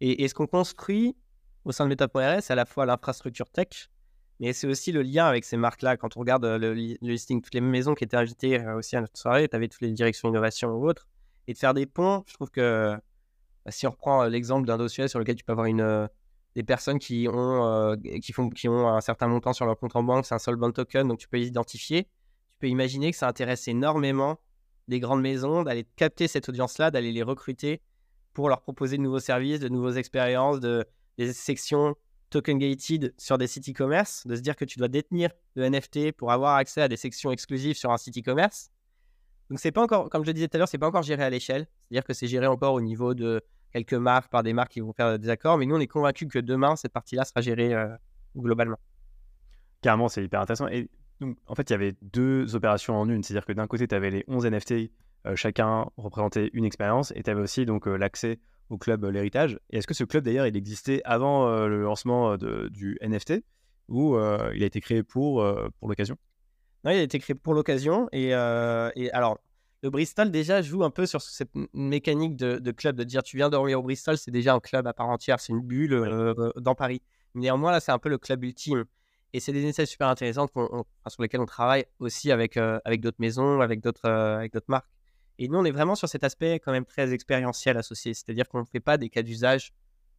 et, 0.00 0.28
ce 0.28 0.34
qu'on 0.34 0.46
construit 0.46 1.16
au 1.64 1.72
sein 1.72 1.84
de 1.84 1.88
Meta.rs, 1.88 2.42
c'est 2.42 2.52
à 2.52 2.56
la 2.56 2.66
fois 2.66 2.86
l'infrastructure 2.86 3.48
tech, 3.48 3.88
mais 4.40 4.52
c'est 4.52 4.66
aussi 4.66 4.92
le 4.92 5.02
lien 5.02 5.26
avec 5.26 5.44
ces 5.44 5.56
marques-là. 5.56 5.96
Quand 5.96 6.16
on 6.16 6.20
regarde 6.20 6.44
le, 6.44 6.74
listing, 6.74 7.40
toutes 7.40 7.54
les 7.54 7.60
maisons 7.60 7.94
qui 7.94 8.04
étaient 8.04 8.16
invitées 8.16 8.64
aussi 8.68 8.96
à 8.96 9.00
notre 9.00 9.18
soirée, 9.18 9.48
tu 9.48 9.56
avais 9.56 9.68
toutes 9.68 9.80
les 9.80 9.92
directions 9.92 10.28
innovation 10.28 10.70
ou 10.70 10.86
autres. 10.86 11.08
Et 11.48 11.54
de 11.54 11.58
faire 11.58 11.74
des 11.74 11.86
ponts, 11.86 12.24
je 12.26 12.34
trouve 12.34 12.50
que 12.50 12.94
si 13.68 13.86
on 13.86 13.90
reprend 13.90 14.24
l'exemple 14.24 14.66
d'un 14.66 14.78
dossier 14.78 15.08
sur 15.08 15.18
lequel 15.18 15.36
tu 15.36 15.44
peux 15.44 15.52
avoir 15.52 15.66
une, 15.66 16.08
des 16.54 16.62
personnes 16.62 16.98
qui 16.98 17.28
ont, 17.30 17.96
qui, 18.22 18.32
font, 18.32 18.48
qui 18.48 18.68
ont 18.68 18.88
un 18.88 19.00
certain 19.00 19.28
montant 19.28 19.52
sur 19.52 19.66
leur 19.66 19.78
compte 19.78 19.94
en 19.94 20.02
banque, 20.02 20.24
c'est 20.26 20.34
un 20.34 20.38
solvent 20.38 20.72
token, 20.72 21.06
donc 21.06 21.18
tu 21.18 21.28
peux 21.28 21.36
les 21.36 21.48
identifier. 21.48 22.04
Tu 22.04 22.58
peux 22.60 22.68
imaginer 22.68 23.10
que 23.10 23.16
ça 23.16 23.28
intéresse 23.28 23.68
énormément 23.68 24.40
des 24.88 25.00
grandes 25.00 25.20
maisons 25.20 25.64
d'aller 25.64 25.86
capter 25.96 26.28
cette 26.28 26.48
audience-là, 26.48 26.90
d'aller 26.90 27.12
les 27.12 27.22
recruter 27.22 27.82
pour 28.32 28.48
leur 28.48 28.62
proposer 28.62 28.96
de 28.96 29.02
nouveaux 29.02 29.20
services, 29.20 29.60
de 29.60 29.68
nouvelles 29.68 29.98
expériences, 29.98 30.60
de, 30.60 30.86
des 31.18 31.32
sections 31.32 31.94
token 32.30 32.58
gated 32.58 33.14
sur 33.18 33.38
des 33.38 33.46
sites 33.46 33.68
e-commerce, 33.68 34.26
de 34.26 34.34
se 34.36 34.40
dire 34.40 34.56
que 34.56 34.64
tu 34.64 34.78
dois 34.78 34.88
détenir 34.88 35.30
le 35.54 35.68
NFT 35.68 36.12
pour 36.12 36.32
avoir 36.32 36.56
accès 36.56 36.82
à 36.82 36.88
des 36.88 36.96
sections 36.96 37.30
exclusives 37.30 37.76
sur 37.76 37.90
un 37.92 37.98
site 37.98 38.18
e-commerce. 38.18 38.70
Donc 39.50 39.60
c'est 39.60 39.72
pas 39.72 39.82
encore, 39.82 40.10
comme 40.10 40.22
je 40.22 40.28
le 40.28 40.34
disais 40.34 40.48
tout 40.48 40.56
à 40.56 40.58
l'heure, 40.58 40.68
c'est 40.68 40.78
pas 40.78 40.88
encore 40.88 41.02
géré 41.02 41.22
à 41.22 41.30
l'échelle. 41.30 41.66
C'est-à-dire 41.88 42.04
que 42.04 42.14
c'est 42.14 42.26
géré 42.26 42.46
encore 42.46 42.74
au 42.74 42.80
niveau 42.80 43.14
de 43.14 43.42
quelques 43.72 43.94
marques 43.94 44.30
par 44.30 44.42
des 44.42 44.52
marques 44.52 44.72
qui 44.72 44.80
vont 44.80 44.92
faire 44.92 45.18
des 45.18 45.28
accords. 45.28 45.58
Mais 45.58 45.66
nous, 45.66 45.76
on 45.76 45.80
est 45.80 45.86
convaincus 45.86 46.28
que 46.28 46.38
demain, 46.38 46.76
cette 46.76 46.92
partie-là 46.92 47.24
sera 47.24 47.40
gérée 47.40 47.74
euh, 47.74 47.88
globalement. 48.36 48.78
Carrément, 49.82 50.08
c'est 50.08 50.24
hyper 50.24 50.40
intéressant. 50.40 50.68
Et 50.68 50.88
donc, 51.20 51.36
en 51.46 51.54
fait, 51.54 51.68
il 51.70 51.72
y 51.72 51.74
avait 51.74 51.94
deux 52.02 52.54
opérations 52.54 52.96
en 52.96 53.08
une. 53.08 53.22
C'est-à-dire 53.22 53.46
que 53.46 53.52
d'un 53.52 53.66
côté, 53.66 53.86
tu 53.86 53.94
avais 53.94 54.10
les 54.10 54.24
11 54.28 54.46
NFT, 54.46 54.72
euh, 55.26 55.36
chacun 55.36 55.86
représentait 55.96 56.50
une 56.52 56.64
expérience, 56.64 57.12
et 57.16 57.22
tu 57.22 57.30
avais 57.30 57.40
aussi 57.40 57.66
donc 57.66 57.86
euh, 57.86 57.96
l'accès 57.96 58.38
au 58.70 58.78
club 58.78 59.04
L'Héritage. 59.04 59.58
Et 59.70 59.78
est-ce 59.78 59.86
que 59.86 59.94
ce 59.94 60.04
club, 60.04 60.24
d'ailleurs, 60.24 60.46
il 60.46 60.56
existait 60.56 61.00
avant 61.04 61.48
le 61.68 61.82
lancement 61.82 62.36
du 62.36 62.98
NFT 63.00 63.44
ou 63.86 64.16
il 64.16 64.62
a 64.64 64.66
été 64.66 64.80
créé 64.80 65.04
pour, 65.04 65.46
pour 65.78 65.88
l'occasion? 65.88 66.16
Non, 66.82 66.90
il 66.90 66.96
a 66.96 67.02
été 67.02 67.20
créé 67.20 67.36
pour 67.36 67.54
l'occasion. 67.54 68.08
Et, 68.10 68.30
et, 68.30 69.10
alors, 69.12 69.38
le 69.86 69.90
Bristol 69.90 70.32
déjà 70.32 70.62
joue 70.62 70.82
un 70.82 70.90
peu 70.90 71.06
sur 71.06 71.22
cette 71.22 71.52
mécanique 71.72 72.34
de, 72.34 72.70
club, 72.72 72.96
de 72.96 73.04
dire 73.04 73.22
tu 73.22 73.36
viens 73.36 73.48
dormir 73.48 73.78
au 73.78 73.84
Bristol, 73.84 74.18
c'est 74.18 74.32
déjà 74.32 74.52
un 74.52 74.58
club 74.58 74.84
à 74.88 74.92
part 74.92 75.08
entière, 75.08 75.38
c'est 75.38 75.52
une 75.52 75.60
bulle 75.60 75.92
euh, 75.94 76.50
dans 76.56 76.74
Paris. 76.74 77.02
Néanmoins, 77.36 77.70
là, 77.70 77.78
c'est 77.78 77.92
un 77.92 78.00
peu 78.00 78.08
le 78.08 78.18
club 78.18 78.42
ultime. 78.42 78.84
Et 79.32 79.38
c'est 79.38 79.52
des 79.52 79.64
essais 79.64 79.86
super 79.86 80.08
intéressants 80.08 80.48
sur 80.48 81.22
lesquels 81.22 81.40
on 81.40 81.46
travaille 81.46 81.84
aussi 82.00 82.32
avec, 82.32 82.56
euh, 82.56 82.80
avec 82.84 83.00
d'autres 83.00 83.20
maisons, 83.20 83.60
avec 83.60 83.80
d'autres, 83.80 84.08
euh, 84.08 84.48
marques. 84.66 84.88
Et 85.38 85.46
nous, 85.46 85.56
on 85.56 85.64
est 85.64 85.70
vraiment 85.70 85.94
sur 85.94 86.08
cet 86.08 86.24
aspect 86.24 86.58
quand 86.58 86.72
même 86.72 86.86
très 86.86 87.12
expérientiel 87.12 87.76
associé. 87.76 88.12
C'est-à-dire 88.12 88.48
qu'on 88.48 88.60
ne 88.60 88.64
fait 88.64 88.80
pas 88.80 88.98
des 88.98 89.08
cas 89.08 89.22
d'usage 89.22 89.72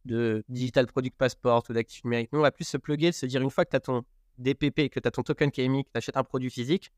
de 0.06 0.44
Digital 0.48 0.86
Product 0.86 1.14
Passport 1.14 1.64
ou 1.68 1.74
d'actifs 1.74 2.04
numériques. 2.04 2.32
Nous, 2.32 2.38
on 2.38 2.42
va 2.42 2.52
plus 2.52 2.64
se 2.64 2.78
plugger, 2.78 3.10
de 3.10 3.14
se 3.14 3.26
dire 3.26 3.42
une 3.42 3.50
fois 3.50 3.66
que 3.66 3.70
tu 3.70 3.76
as 3.76 3.80
ton 3.80 4.02
DPP, 4.38 4.88
que 4.88 4.98
tu 4.98 5.08
as 5.08 5.10
ton 5.10 5.22
token 5.22 5.50
KMI, 5.50 5.84
que 5.84 5.90
tu 5.90 5.98
achètes 5.98 6.16
un 6.16 6.24
produit 6.24 6.48
physique, 6.48 6.90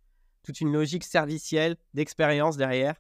toute 0.43 0.61
une 0.61 0.73
logique 0.73 1.05
servicielle 1.05 1.77
d'expérience 1.95 2.57
derrière 2.57 2.95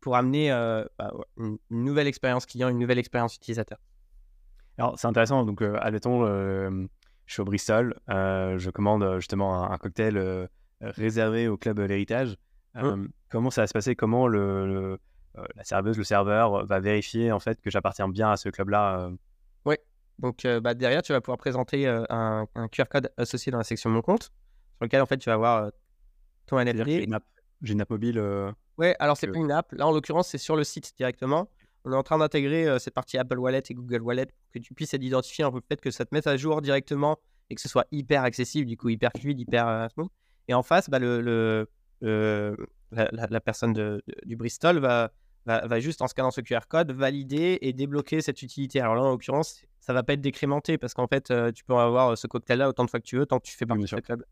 pour 0.00 0.16
amener 0.16 0.52
euh, 0.52 0.84
bah, 0.98 1.12
une, 1.38 1.58
nouvelle 1.70 2.06
expérience 2.06 2.46
client, 2.46 2.68
une 2.68 2.78
nouvelle 2.78 2.98
expérience 2.98 3.36
utilisateur. 3.36 3.78
Alors, 4.78 4.98
c'est 4.98 5.06
intéressant. 5.06 5.44
Donc, 5.44 5.62
euh, 5.62 5.78
admettons, 5.80 6.24
euh, 6.24 6.86
je 7.24 7.32
suis 7.32 7.40
au 7.40 7.44
Bristol, 7.44 7.98
je 8.08 8.70
commande 8.70 9.16
justement 9.16 9.70
un, 9.70 9.78
cocktail 9.78 10.48
réservé 10.80 11.48
au 11.48 11.56
club 11.56 11.78
L'Héritage. 11.80 12.36
Mmh. 12.74 13.06
Comment 13.30 13.50
ça 13.50 13.62
va 13.62 13.66
se 13.66 13.72
passer? 13.72 13.96
Comment 13.96 14.28
le, 14.28 14.98
la 15.54 15.64
serveuse, 15.64 15.96
le 15.96 16.04
serveur 16.04 16.66
va 16.66 16.78
vérifier 16.78 17.32
en 17.32 17.40
fait 17.40 17.60
que 17.60 17.70
j'appartiens 17.70 18.08
bien 18.08 18.30
à 18.30 18.36
ce 18.36 18.50
club-là 18.50 19.10
Oui. 19.64 19.76
Donc, 20.18 20.46
bah, 20.62 20.74
derrière, 20.74 21.02
tu 21.02 21.12
vas 21.12 21.20
pouvoir 21.20 21.38
présenter 21.38 21.88
un, 21.88 22.46
un, 22.54 22.68
QR 22.68 22.84
code 22.90 23.10
associé 23.16 23.50
dans 23.50 23.58
la 23.58 23.64
section 23.64 23.90
Mon 23.90 24.02
compte, 24.02 24.24
sur 24.24 24.82
lequel 24.82 25.00
en 25.00 25.06
fait 25.06 25.16
tu 25.16 25.30
vas 25.30 25.34
avoir 25.34 25.70
ton 26.46 26.58
NFT. 26.58 26.86
J'ai 27.62 27.72
une, 27.72 27.80
app 27.80 27.90
mobile. 27.90 28.18
Euh, 28.18 28.52
ouais, 28.78 28.94
alors 28.98 29.16
c'est 29.16 29.28
pas 29.28 29.38
une 29.38 29.50
app. 29.50 29.72
Là, 29.72 29.86
en 29.86 29.92
l'occurrence, 29.92 30.28
c'est 30.28 30.38
sur 30.38 30.56
le 30.56 30.64
site 30.64 30.94
directement. 30.96 31.48
On 31.84 31.92
est 31.92 31.96
en 31.96 32.02
train 32.02 32.18
d'intégrer 32.18 32.66
euh, 32.66 32.78
cette 32.78 32.94
partie 32.94 33.16
Apple 33.16 33.38
Wallet 33.38 33.62
et 33.68 33.74
Google 33.74 34.02
Wallet 34.02 34.26
pour 34.26 34.52
que 34.52 34.58
tu 34.58 34.74
puisses 34.74 34.92
identifier 34.92 35.44
un 35.44 35.52
peu 35.52 35.60
peut-être 35.60 35.80
que 35.80 35.90
ça 35.90 36.04
te 36.04 36.14
mette 36.14 36.26
à 36.26 36.36
jour 36.36 36.60
directement 36.60 37.18
et 37.48 37.54
que 37.54 37.60
ce 37.60 37.68
soit 37.68 37.86
hyper 37.92 38.24
accessible, 38.24 38.68
du 38.68 38.76
coup 38.76 38.88
hyper 38.88 39.10
fluide, 39.16 39.38
hyper 39.38 39.68
euh, 39.68 39.88
smooth. 39.88 40.10
Et 40.48 40.54
en 40.54 40.62
face, 40.62 40.90
bah, 40.90 40.98
le, 40.98 41.20
le, 42.00 42.56
la, 42.90 43.40
personne 43.40 43.72
de, 43.72 44.02
du 44.24 44.36
Bristol 44.36 44.78
va, 44.78 45.12
va, 45.44 45.66
va, 45.66 45.80
juste 45.80 46.02
en 46.02 46.08
scannant 46.08 46.30
ce 46.30 46.40
QR 46.40 46.60
code 46.68 46.92
valider 46.92 47.58
et 47.62 47.72
débloquer 47.72 48.20
cette 48.20 48.42
utilité. 48.42 48.80
Alors 48.80 48.96
là, 48.96 49.02
en 49.02 49.10
l'occurrence, 49.10 49.62
ça 49.80 49.92
va 49.92 50.02
pas 50.02 50.12
être 50.14 50.20
décrémenté 50.20 50.78
parce 50.78 50.94
qu'en 50.94 51.06
fait, 51.06 51.32
tu 51.52 51.64
peux 51.64 51.74
avoir 51.74 52.16
ce 52.18 52.26
cocktail-là 52.26 52.68
autant 52.68 52.84
de 52.84 52.90
fois 52.90 53.00
que 53.00 53.06
tu 53.06 53.16
veux 53.16 53.26
tant 53.26 53.38
que 53.38 53.46
tu 53.46 53.56
fais 53.56 53.66
partie 53.66 53.84
du 53.84 54.02
club. 54.02 54.24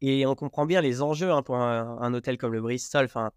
Et 0.00 0.26
on 0.26 0.34
comprend 0.34 0.66
bien 0.66 0.80
les 0.80 1.02
enjeux 1.02 1.30
hein, 1.30 1.42
pour 1.42 1.56
un, 1.56 2.14
hôtel 2.14 2.38
comme 2.38 2.52
le 2.52 2.62
Bristol. 2.62 3.04
Enfin, 3.04 3.30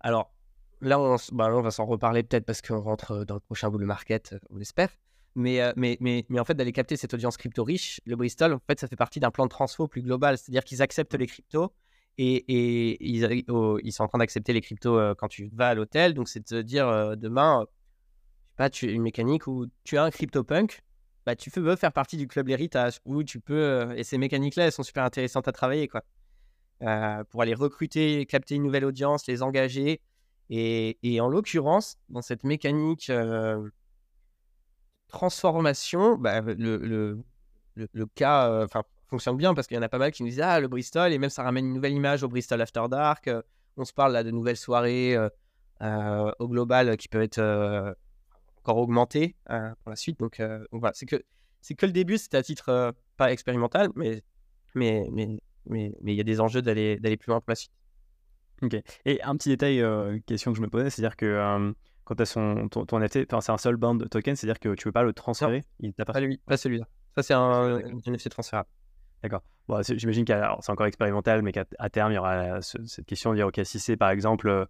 alors 0.00 0.32
là, 0.80 1.00
on, 1.00 1.16
bah, 1.32 1.48
va 1.48 1.70
s'en 1.70 1.86
reparler 1.86 2.22
peut-être 2.22 2.44
parce 2.44 2.60
qu'on 2.60 2.80
rentre 2.80 3.24
dans 3.24 3.34
le 3.34 3.40
prochain 3.40 3.70
bull 3.70 3.84
market, 3.84 4.34
euh, 4.34 4.38
on 4.50 4.56
l'espère. 4.56 4.90
Mais, 5.34 5.60
euh, 5.60 5.72
mais, 5.76 5.96
mais, 6.00 6.24
mais, 6.28 6.40
en 6.40 6.44
fait, 6.44 6.54
d'aller 6.54 6.72
capter 6.72 6.96
cette 6.96 7.12
audience 7.14 7.36
crypto 7.36 7.64
riche, 7.64 8.00
le 8.06 8.16
Bristol, 8.16 8.54
en 8.54 8.60
fait, 8.66 8.80
ça 8.80 8.88
fait 8.88 8.96
partie 8.96 9.20
d'un 9.20 9.30
plan 9.30 9.44
de 9.44 9.50
transfo 9.50 9.86
plus 9.86 10.02
global. 10.02 10.38
C'est-à-dire 10.38 10.64
qu'ils 10.64 10.82
acceptent 10.82 11.14
les 11.14 11.26
cryptos 11.26 11.72
et, 12.18 12.96
ils, 13.06 13.92
sont 13.92 14.04
en 14.04 14.08
train 14.08 14.18
d'accepter 14.18 14.52
les 14.52 14.62
cryptos 14.62 14.98
euh, 14.98 15.14
quand 15.14 15.28
tu 15.28 15.50
vas 15.54 15.68
à 15.68 15.74
l'hôtel. 15.74 16.14
Donc, 16.14 16.28
c'est 16.28 16.52
de 16.52 16.62
dire 16.62 17.16
demain, 17.16 17.64
je 17.64 18.50
sais 18.50 18.56
pas, 18.56 18.70
tu 18.70 18.90
une 18.90 19.02
mécanique 19.02 19.46
où 19.46 19.66
tu 19.84 19.96
as 19.96 20.04
un 20.04 20.10
CryptoPunk 20.10 20.82
bah, 21.26 21.34
tu 21.34 21.50
peux 21.50 21.74
faire 21.74 21.92
partie 21.92 22.16
du 22.16 22.28
club 22.28 22.46
l'héritage 22.46 23.00
où 23.04 23.24
tu 23.24 23.40
peux, 23.40 23.54
euh, 23.54 23.94
et 23.96 24.04
ces 24.04 24.16
mécaniques-là, 24.16 24.66
elles 24.66 24.72
sont 24.72 24.84
super 24.84 25.02
intéressantes 25.02 25.48
à 25.48 25.52
travailler, 25.52 25.88
quoi. 25.88 26.02
Euh, 26.82 27.24
pour 27.24 27.42
aller 27.42 27.54
recruter, 27.54 28.26
capter 28.26 28.54
une 28.54 28.62
nouvelle 28.62 28.84
audience, 28.84 29.26
les 29.26 29.42
engager. 29.42 30.00
Et, 30.50 30.98
et 31.02 31.20
en 31.20 31.28
l'occurrence, 31.28 31.96
dans 32.10 32.22
cette 32.22 32.44
mécanique 32.44 33.10
euh, 33.10 33.68
transformation, 35.08 36.16
bah, 36.16 36.42
le, 36.42 36.76
le, 36.76 37.18
le, 37.74 38.06
cas 38.06 38.62
enfin 38.62 38.84
fonctionne 39.08 39.36
bien 39.36 39.54
parce 39.54 39.66
qu'il 39.66 39.76
y 39.76 39.80
en 39.80 39.82
a 39.82 39.88
pas 39.88 39.98
mal 39.98 40.12
qui 40.12 40.22
nous 40.22 40.28
disent 40.28 40.40
Ah, 40.40 40.60
le 40.60 40.68
Bristol, 40.68 41.12
et 41.12 41.18
même 41.18 41.30
ça 41.30 41.42
ramène 41.42 41.66
une 41.66 41.74
nouvelle 41.74 41.94
image 41.94 42.22
au 42.22 42.28
Bristol 42.28 42.60
After 42.60 42.84
Dark. 42.88 43.28
on 43.76 43.84
se 43.84 43.92
parle 43.92 44.12
là 44.12 44.22
de 44.22 44.30
nouvelles 44.30 44.56
soirées 44.56 45.16
au 45.80 46.48
global 46.48 46.96
qui 46.96 47.08
peuvent 47.08 47.22
être 47.22 47.96
encore 48.66 48.78
augmenter 48.78 49.36
euh, 49.50 49.70
pour 49.82 49.90
la 49.90 49.96
suite. 49.96 50.18
Donc, 50.18 50.40
euh, 50.40 50.64
voilà, 50.72 50.92
c'est 50.94 51.06
que, 51.06 51.22
c'est 51.60 51.74
que 51.74 51.86
le 51.86 51.92
début, 51.92 52.18
c'était 52.18 52.36
à 52.36 52.42
titre 52.42 52.68
euh, 52.68 52.92
pas 53.16 53.32
expérimental, 53.32 53.90
mais 53.94 54.22
mais 54.74 55.08
mais 55.12 55.38
mais 55.66 55.92
mais 56.02 56.12
il 56.12 56.16
y 56.16 56.20
a 56.20 56.24
des 56.24 56.40
enjeux 56.40 56.62
d'aller 56.62 56.98
d'aller 56.98 57.16
plus 57.16 57.30
loin 57.30 57.40
pour 57.40 57.50
la 57.50 57.54
suite. 57.54 57.72
Ok. 58.62 58.76
Et 59.04 59.22
un 59.22 59.36
petit 59.36 59.50
détail, 59.50 59.82
question 60.26 60.52
que 60.52 60.56
je 60.56 60.62
me 60.62 60.68
posais, 60.68 60.90
c'est-à-dire 60.90 61.16
que 61.16 61.74
quand 62.04 62.14
tu 62.14 62.22
as 62.22 62.26
son, 62.26 62.68
ton, 62.68 62.86
ton 62.86 63.00
NFT, 63.00 63.26
c'est 63.40 63.50
un 63.50 63.58
seul 63.58 63.76
band 63.76 63.98
token, 63.98 64.34
c'est-à-dire 64.34 64.58
que 64.58 64.74
tu 64.74 64.84
peux 64.84 64.92
pas 64.92 65.02
le 65.02 65.12
transférer 65.12 65.62
Il 65.80 65.92
pas... 65.92 66.04
pas, 66.06 66.20
lui, 66.20 66.38
pas 66.38 66.56
celui-là. 66.56 66.86
Ça, 67.16 67.22
c'est 67.22 67.34
un, 67.34 67.80
NFT 68.06 68.30
transférable. 68.30 68.68
D'accord. 69.22 69.42
Bon, 69.68 69.82
j'imagine 69.82 70.24
que 70.24 70.32
c'est 70.60 70.72
encore 70.72 70.86
expérimental, 70.86 71.42
mais 71.42 71.52
qu'à 71.52 71.64
terme, 71.90 72.12
il 72.12 72.14
y 72.14 72.18
aura 72.18 72.62
cette 72.62 73.04
question 73.06 73.32
de 73.32 73.36
dire, 73.36 73.46
OK, 73.46 73.60
si 73.64 73.78
c'est 73.78 73.96
par 73.96 74.10
exemple 74.10 74.68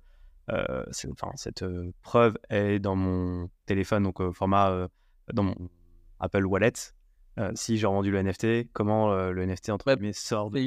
euh, 0.51 0.84
enfin, 1.11 1.32
cette 1.34 1.62
euh, 1.62 1.92
preuve 2.03 2.36
est 2.51 2.78
dans 2.78 2.97
mon 2.97 3.51
téléphone, 3.66 4.05
donc 4.05 4.20
au 4.20 4.32
format 4.32 4.88
dans 5.32 5.42
mon 5.42 5.57
Apple 6.20 6.44
Wallet. 6.44 6.72
si 7.55 7.78
j'ai 7.78 7.86
rendu 7.86 8.11
le 8.11 8.22
NFT, 8.22 8.72
comment 8.72 9.14
le 9.14 9.44
NFT 9.44 9.70
entre 9.70 9.92
guillemets 9.94 10.12
sort 10.12 10.51
de 10.51 10.61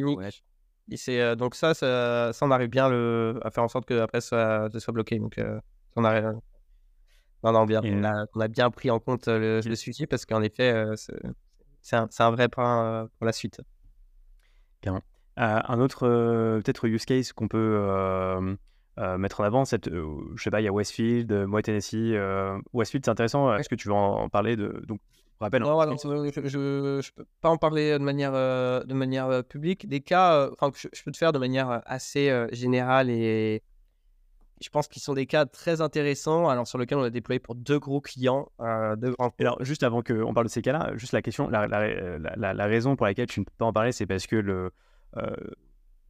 et 0.91 0.97
c'est 0.97 1.35
donc 1.35 1.53
ça, 1.53 1.75
ça, 1.75 2.31
on 2.41 2.49
arrive 2.49 2.69
bien 2.69 2.89
le, 2.89 3.39
à 3.43 3.51
faire 3.51 3.63
en 3.63 3.67
sorte 3.67 3.85
que 3.85 3.99
après 3.99 4.21
ça, 4.21 4.69
soit 4.79 4.91
bloqué. 4.91 5.19
Donc 5.19 5.39
on 5.95 6.03
arrive. 6.03 6.33
Non, 7.43 7.51
non, 7.53 7.65
bien. 7.65 7.81
On 7.83 8.03
a, 8.03 8.25
on, 8.33 8.39
a, 8.39 8.47
bien 8.47 8.71
pris 8.71 8.89
en 8.89 8.99
compte 8.99 9.27
le, 9.27 9.61
le 9.63 9.75
sujet 9.75 10.07
parce 10.07 10.25
qu'en 10.25 10.41
effet, 10.41 10.85
c'est 11.81 11.95
un, 11.95 12.09
un, 12.17 12.31
vrai 12.31 12.49
point 12.49 13.07
pour 13.17 13.25
la 13.25 13.31
suite. 13.31 13.61
un 15.37 15.79
autre 15.79 16.07
peut-être 16.63 16.87
use 16.87 17.05
case 17.05 17.33
qu'on 17.33 17.47
peut 17.47 17.77
euh, 17.81 18.55
mettre 19.17 19.41
en 19.41 19.43
avant 19.43 19.65
cette, 19.65 19.87
euh, 19.87 20.17
je 20.35 20.43
sais 20.43 20.51
pas, 20.51 20.61
il 20.61 20.65
y 20.65 20.67
a 20.67 20.73
Westfield, 20.73 21.31
euh, 21.31 21.47
moi 21.47 21.61
Tennessee. 21.61 22.15
Westfield, 22.73 23.05
c'est 23.05 23.11
intéressant. 23.11 23.55
Est-ce 23.55 23.69
que 23.69 23.75
tu 23.75 23.87
veux 23.87 23.93
en, 23.93 24.29
parler 24.29 24.55
de 24.55 24.81
donc 24.87 24.99
rappelle 25.39 25.61
non, 25.61 25.79
je, 25.79 26.57
ne 26.57 27.15
peux 27.15 27.25
pas 27.39 27.49
en 27.49 27.55
parler 27.55 27.93
de 27.93 28.03
manière, 28.03 28.33
de 28.33 28.93
manière 28.93 29.43
publique. 29.45 29.87
Des 29.87 30.01
cas, 30.01 30.49
enfin, 30.51 30.69
je, 30.75 30.89
je, 30.91 31.01
peux 31.01 31.11
te 31.11 31.17
faire 31.17 31.31
de 31.31 31.39
manière 31.39 31.81
assez 31.85 32.47
générale 32.51 33.09
et 33.09 33.63
je 34.59 34.67
pense 34.67 34.89
qu'ils 34.89 35.01
sont 35.01 35.13
des 35.13 35.25
cas 35.25 35.45
très 35.45 35.79
intéressants, 35.79 36.49
alors 36.49 36.67
sur 36.67 36.77
lesquels 36.77 36.97
on 36.97 37.03
a 37.03 37.09
déployé 37.09 37.39
pour 37.39 37.55
deux 37.55 37.79
gros 37.79 38.01
clients. 38.01 38.51
deux 38.97 39.11
grands... 39.11 39.33
Alors, 39.39 39.63
juste 39.63 39.83
avant 39.83 40.01
qu'on 40.01 40.33
parle 40.33 40.47
de 40.47 40.51
ces 40.51 40.61
cas-là, 40.61 40.91
juste 40.95 41.13
la 41.13 41.21
question, 41.21 41.47
la, 41.47 41.67
la, 41.67 41.87
la, 42.35 42.53
la, 42.53 42.65
raison 42.65 42.97
pour 42.97 43.05
laquelle 43.05 43.27
tu 43.27 43.39
ne 43.39 43.45
peux 43.45 43.53
pas 43.57 43.65
en 43.65 43.71
parler, 43.71 43.93
c'est 43.93 44.05
parce 44.05 44.27
que 44.27 44.35
le, 44.35 44.71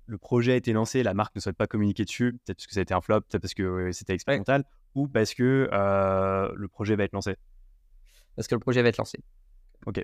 le 0.09 0.17
projet 0.17 0.53
a 0.53 0.55
été 0.55 0.73
lancé, 0.73 1.03
la 1.03 1.13
marque 1.13 1.35
ne 1.35 1.41
souhaite 1.41 1.55
pas 1.55 1.67
communiquer 1.67 2.03
dessus, 2.03 2.33
peut-être 2.45 2.57
parce 2.57 2.67
que 2.67 2.73
ça 2.73 2.79
a 2.79 2.83
été 2.83 2.93
un 2.93 3.01
flop, 3.01 3.21
peut-être 3.21 3.41
parce 3.41 3.53
que 3.53 3.91
c'était 3.91 4.13
expérimental, 4.13 4.63
ou 4.95 5.07
parce 5.07 5.35
que 5.35 5.69
euh, 5.71 6.51
le 6.55 6.67
projet 6.67 6.95
va 6.95 7.03
être 7.03 7.13
lancé 7.13 7.37
Parce 8.35 8.47
que 8.47 8.55
le 8.55 8.59
projet 8.59 8.81
va 8.81 8.89
être 8.89 8.97
lancé. 8.97 9.19
Ok. 9.85 10.03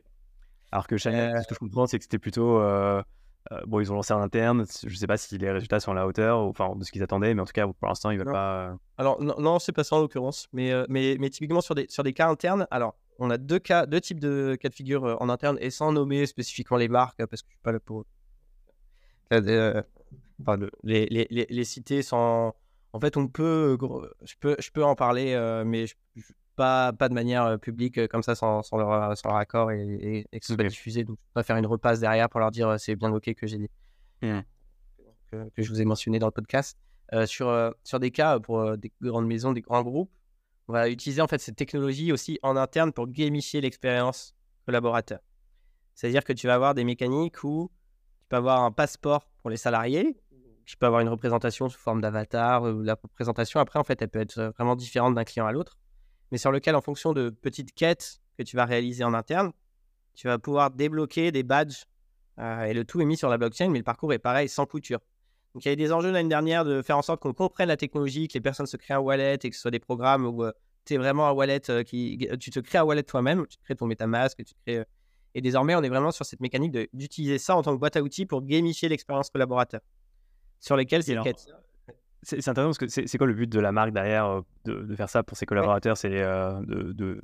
Alors 0.72 0.88
que 0.88 0.98
China, 0.98 1.42
ce 1.42 1.48
que 1.48 1.56
je 1.56 1.60
comprends, 1.60 1.88
c'est 1.88 1.98
que 1.98 2.04
c'était 2.04 2.20
plutôt. 2.20 2.60
bon, 3.66 3.80
ils 3.80 3.92
ont 3.92 3.96
lancé 3.96 4.14
en 4.14 4.22
interne. 4.22 4.66
Je 4.84 4.90
ne 4.90 4.96
sais 4.96 5.08
pas 5.08 5.18
si 5.18 5.38
les 5.38 5.52
résultats 5.52 5.80
sont 5.80 5.92
à 5.92 5.96
la 5.96 6.06
hauteur, 6.06 6.40
enfin, 6.40 6.76
de 6.76 6.84
ce 6.84 6.92
qu'ils 6.92 7.04
attendaient, 7.04 7.34
mais 7.34 7.42
en 7.42 7.46
tout 7.46 7.54
cas, 7.54 7.66
pour 7.66 7.88
l'instant, 7.88 8.12
ils 8.12 8.20
ne 8.20 8.24
veulent 8.24 8.34
pas. 8.34 8.78
Alors, 8.98 9.22
non, 9.22 9.36
non 9.40 9.58
c'est 9.58 9.72
pas 9.72 9.84
ça 9.84 9.96
en 9.96 10.02
l'occurrence. 10.02 10.48
Mais, 10.54 10.72
mais, 10.88 11.18
mais 11.20 11.32
typiquement, 11.32 11.62
sur 11.62 11.74
des, 11.74 11.88
sur 11.90 12.04
des 12.04 12.14
cas 12.14 12.30
internes, 12.30 12.68
alors, 12.70 12.96
on 13.18 13.32
a 13.32 13.38
deux, 13.38 13.60
cas, 13.60 13.88
deux 13.88 14.02
types 14.02 14.20
de 14.20 14.56
cas 14.62 14.70
de 14.70 14.76
figure 14.76 15.18
en 15.20 15.30
interne 15.30 15.58
et 15.62 15.72
sans 15.72 15.92
nommer 15.92 16.28
spécifiquement 16.28 16.78
les 16.78 16.90
marques, 16.90 17.26
parce 17.26 17.42
que 17.42 17.48
je 17.48 17.54
ne 17.54 17.58
suis 17.58 17.64
pas 17.64 17.72
là 17.72 17.80
pour. 17.80 18.06
Les, 20.84 21.06
les, 21.08 21.28
les, 21.30 21.46
les, 21.50 21.64
citer 21.64 22.02
sans. 22.02 22.56
En 22.94 23.00
fait, 23.00 23.18
on 23.18 23.28
peut. 23.28 23.78
Je 24.24 24.36
peux, 24.40 24.56
je 24.60 24.72
peux 24.72 24.84
en 24.84 24.96
parler, 24.96 25.36
mais 25.66 25.88
je, 25.88 25.96
pas, 26.56 26.94
pas 26.94 27.10
de 27.10 27.14
manière 27.14 27.60
publique 27.60 28.08
comme 28.08 28.24
ça 28.24 28.36
sans, 28.36 28.64
sans, 28.64 28.78
leur, 28.78 29.18
sans 29.18 29.30
leur 29.30 29.38
accord 29.38 29.72
et, 29.72 30.26
et, 30.32 30.40
que 30.40 30.46
ce 30.46 30.54
soit 30.54 30.64
diffusé. 30.64 31.04
Donc, 31.04 31.18
je 31.36 31.40
vais 31.40 31.44
faire 31.44 31.58
une 31.58 31.66
repasse 31.66 32.00
derrière 32.00 32.30
pour 32.30 32.40
leur 32.40 32.52
dire 32.52 32.80
c'est 32.80 32.96
bien 32.96 33.12
OK 33.12 33.34
que 33.34 33.48
j'ai 33.48 33.58
dit. 33.58 33.70
Mmh. 34.22 34.40
Que, 35.32 35.50
que, 35.50 35.62
je 35.62 35.70
vous 35.70 35.82
ai 35.82 35.86
mentionné 35.86 36.20
dans 36.20 36.28
le 36.28 36.32
podcast. 36.32 36.78
sur, 37.26 37.74
sur 37.84 38.00
des 38.00 38.12
cas 38.12 38.40
pour 38.40 38.78
des 38.78 38.92
grandes 39.02 39.28
maisons, 39.28 39.52
des 39.52 39.62
grands 39.62 39.84
groupes, 39.84 40.12
on 40.68 40.74
va 40.74 40.90
utiliser 40.90 41.22
en 41.22 41.28
fait 41.28 41.40
cette 41.40 41.56
technologie 41.56 42.12
aussi 42.12 42.40
en 42.42 42.56
interne 42.56 42.92
pour 42.92 43.08
gamifier 43.08 43.62
l'expérience 43.62 44.36
collaborateur. 44.66 45.20
C'est-à-dire 45.94 46.24
que 46.24 46.34
tu 46.34 46.48
vas 46.48 46.56
avoir 46.56 46.74
des 46.74 46.84
mécaniques 46.84 47.44
où 47.44 47.72
tu 48.22 48.26
peux 48.30 48.36
avoir 48.38 48.64
un 48.64 48.72
passeport 48.72 49.30
pour 49.42 49.50
les 49.50 49.58
salariés, 49.58 50.18
tu 50.66 50.78
peux 50.78 50.86
avoir 50.86 51.02
une 51.02 51.10
représentation 51.10 51.70
sous 51.70 51.80
forme 51.80 52.02
d'avatar, 52.02 52.64
ou 52.64 52.82
la 52.82 52.96
représentation 53.02 53.60
après 53.60 53.80
en 53.80 53.84
fait 53.84 54.02
elle 54.02 54.10
peut 54.10 54.20
être 54.20 54.54
vraiment 54.58 54.76
différente 54.76 55.16
d'un 55.16 55.24
client 55.24 55.46
à 55.46 55.52
l'autre 55.52 55.78
mais 56.32 56.38
sur 56.38 56.52
lequel, 56.52 56.76
en 56.76 56.82
fonction 56.82 57.14
de 57.14 57.30
petites 57.30 57.74
quêtes 57.74 58.20
que 58.38 58.44
tu 58.44 58.56
vas 58.56 58.66
réaliser 58.66 59.04
en 59.04 59.14
interne, 59.14 59.52
tu 60.16 60.28
vas 60.28 60.38
pouvoir 60.38 60.72
débloquer 60.72 61.32
des 61.32 61.44
badges. 61.44 61.86
Euh, 62.40 62.64
et 62.64 62.74
le 62.74 62.84
tout 62.84 63.00
est 63.00 63.06
mis 63.06 63.18
sur 63.18 63.30
la 63.30 63.38
blockchain, 63.38 63.70
mais 63.70 63.80
le 63.80 63.84
parcours 63.84 64.12
est 64.14 64.20
pareil, 64.20 64.50
sans 64.50 64.66
couture. 64.66 65.00
Donc 65.54 65.64
il 65.64 65.70
y 65.70 65.72
a 65.72 65.74
eu 65.74 65.78
des 65.78 65.94
enjeux 65.94 66.12
l'année 66.12 66.30
dernière 66.30 66.66
de 66.66 66.82
faire 66.82 66.98
en 66.98 67.02
sorte 67.02 67.22
qu'on 67.22 67.34
comprenne 67.34 67.70
la 67.70 67.78
technologie, 67.78 68.28
que 68.28 68.34
les 68.34 68.42
personnes 68.42 68.66
se 68.66 68.76
créent 68.76 68.96
un 68.96 69.00
wallet 69.00 69.36
et 69.36 69.50
que 69.50 69.56
ce 69.56 69.62
soit 69.62 69.72
des 69.72 69.80
programmes 69.80 70.26
où 70.26 70.44
euh, 70.44 70.52
tu 70.84 70.98
vraiment 70.98 71.28
un 71.28 71.32
wallet 71.32 71.62
euh, 71.70 71.84
qui. 71.84 72.28
Tu 72.40 72.52
te 72.52 72.60
crées 72.60 72.80
un 72.80 72.84
wallet 72.84 73.04
toi-même, 73.04 73.48
tu 73.48 73.58
crées 73.64 73.76
ton 73.76 73.88
MetaMask, 73.88 74.44
tu. 74.44 74.84
Et 75.38 75.42
désormais, 75.42 75.76
on 75.76 75.84
est 75.84 75.90
vraiment 75.90 76.12
sur 76.12 76.26
cette 76.26 76.40
mécanique 76.40 76.78
d'utiliser 76.94 77.38
ça 77.38 77.58
en 77.58 77.62
tant 77.62 77.74
que 77.74 77.80
boîte 77.80 77.98
à 77.98 78.02
outils 78.02 78.26
pour 78.26 78.42
gamifier 78.42 78.88
l'expérience 78.88 79.30
collaborateur. 79.30 79.82
Sur 80.66 80.76
lesquels 80.76 81.04
ces 81.04 81.16
quêtes 81.18 81.48
c'est 82.26 82.48
intéressant 82.48 82.70
parce 82.70 82.78
que 82.80 82.88
c'est 82.88 83.18
quoi 83.20 83.28
le 83.28 83.34
but 83.34 83.48
de 83.48 83.60
la 83.60 83.72
marque 83.72 83.94
derrière 83.94 84.26
euh, 84.26 84.42
de, 84.66 84.96
faire 84.96 85.10
ça 85.10 85.22
pour 85.22 85.38
ses 85.38 85.46
collaborateurs? 85.46 85.96
C'est 85.96 86.22
euh, 86.22 86.60
de, 86.66 87.22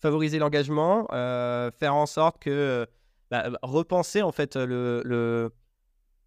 favoriser 0.00 0.38
l'engagement, 0.38 1.08
euh, 1.12 1.70
faire 1.72 1.94
en 1.94 2.06
sorte 2.06 2.40
que 2.40 2.86
bah, 3.30 3.50
repenser 3.62 4.22
en 4.22 4.32
fait 4.32 4.56
le. 4.56 5.50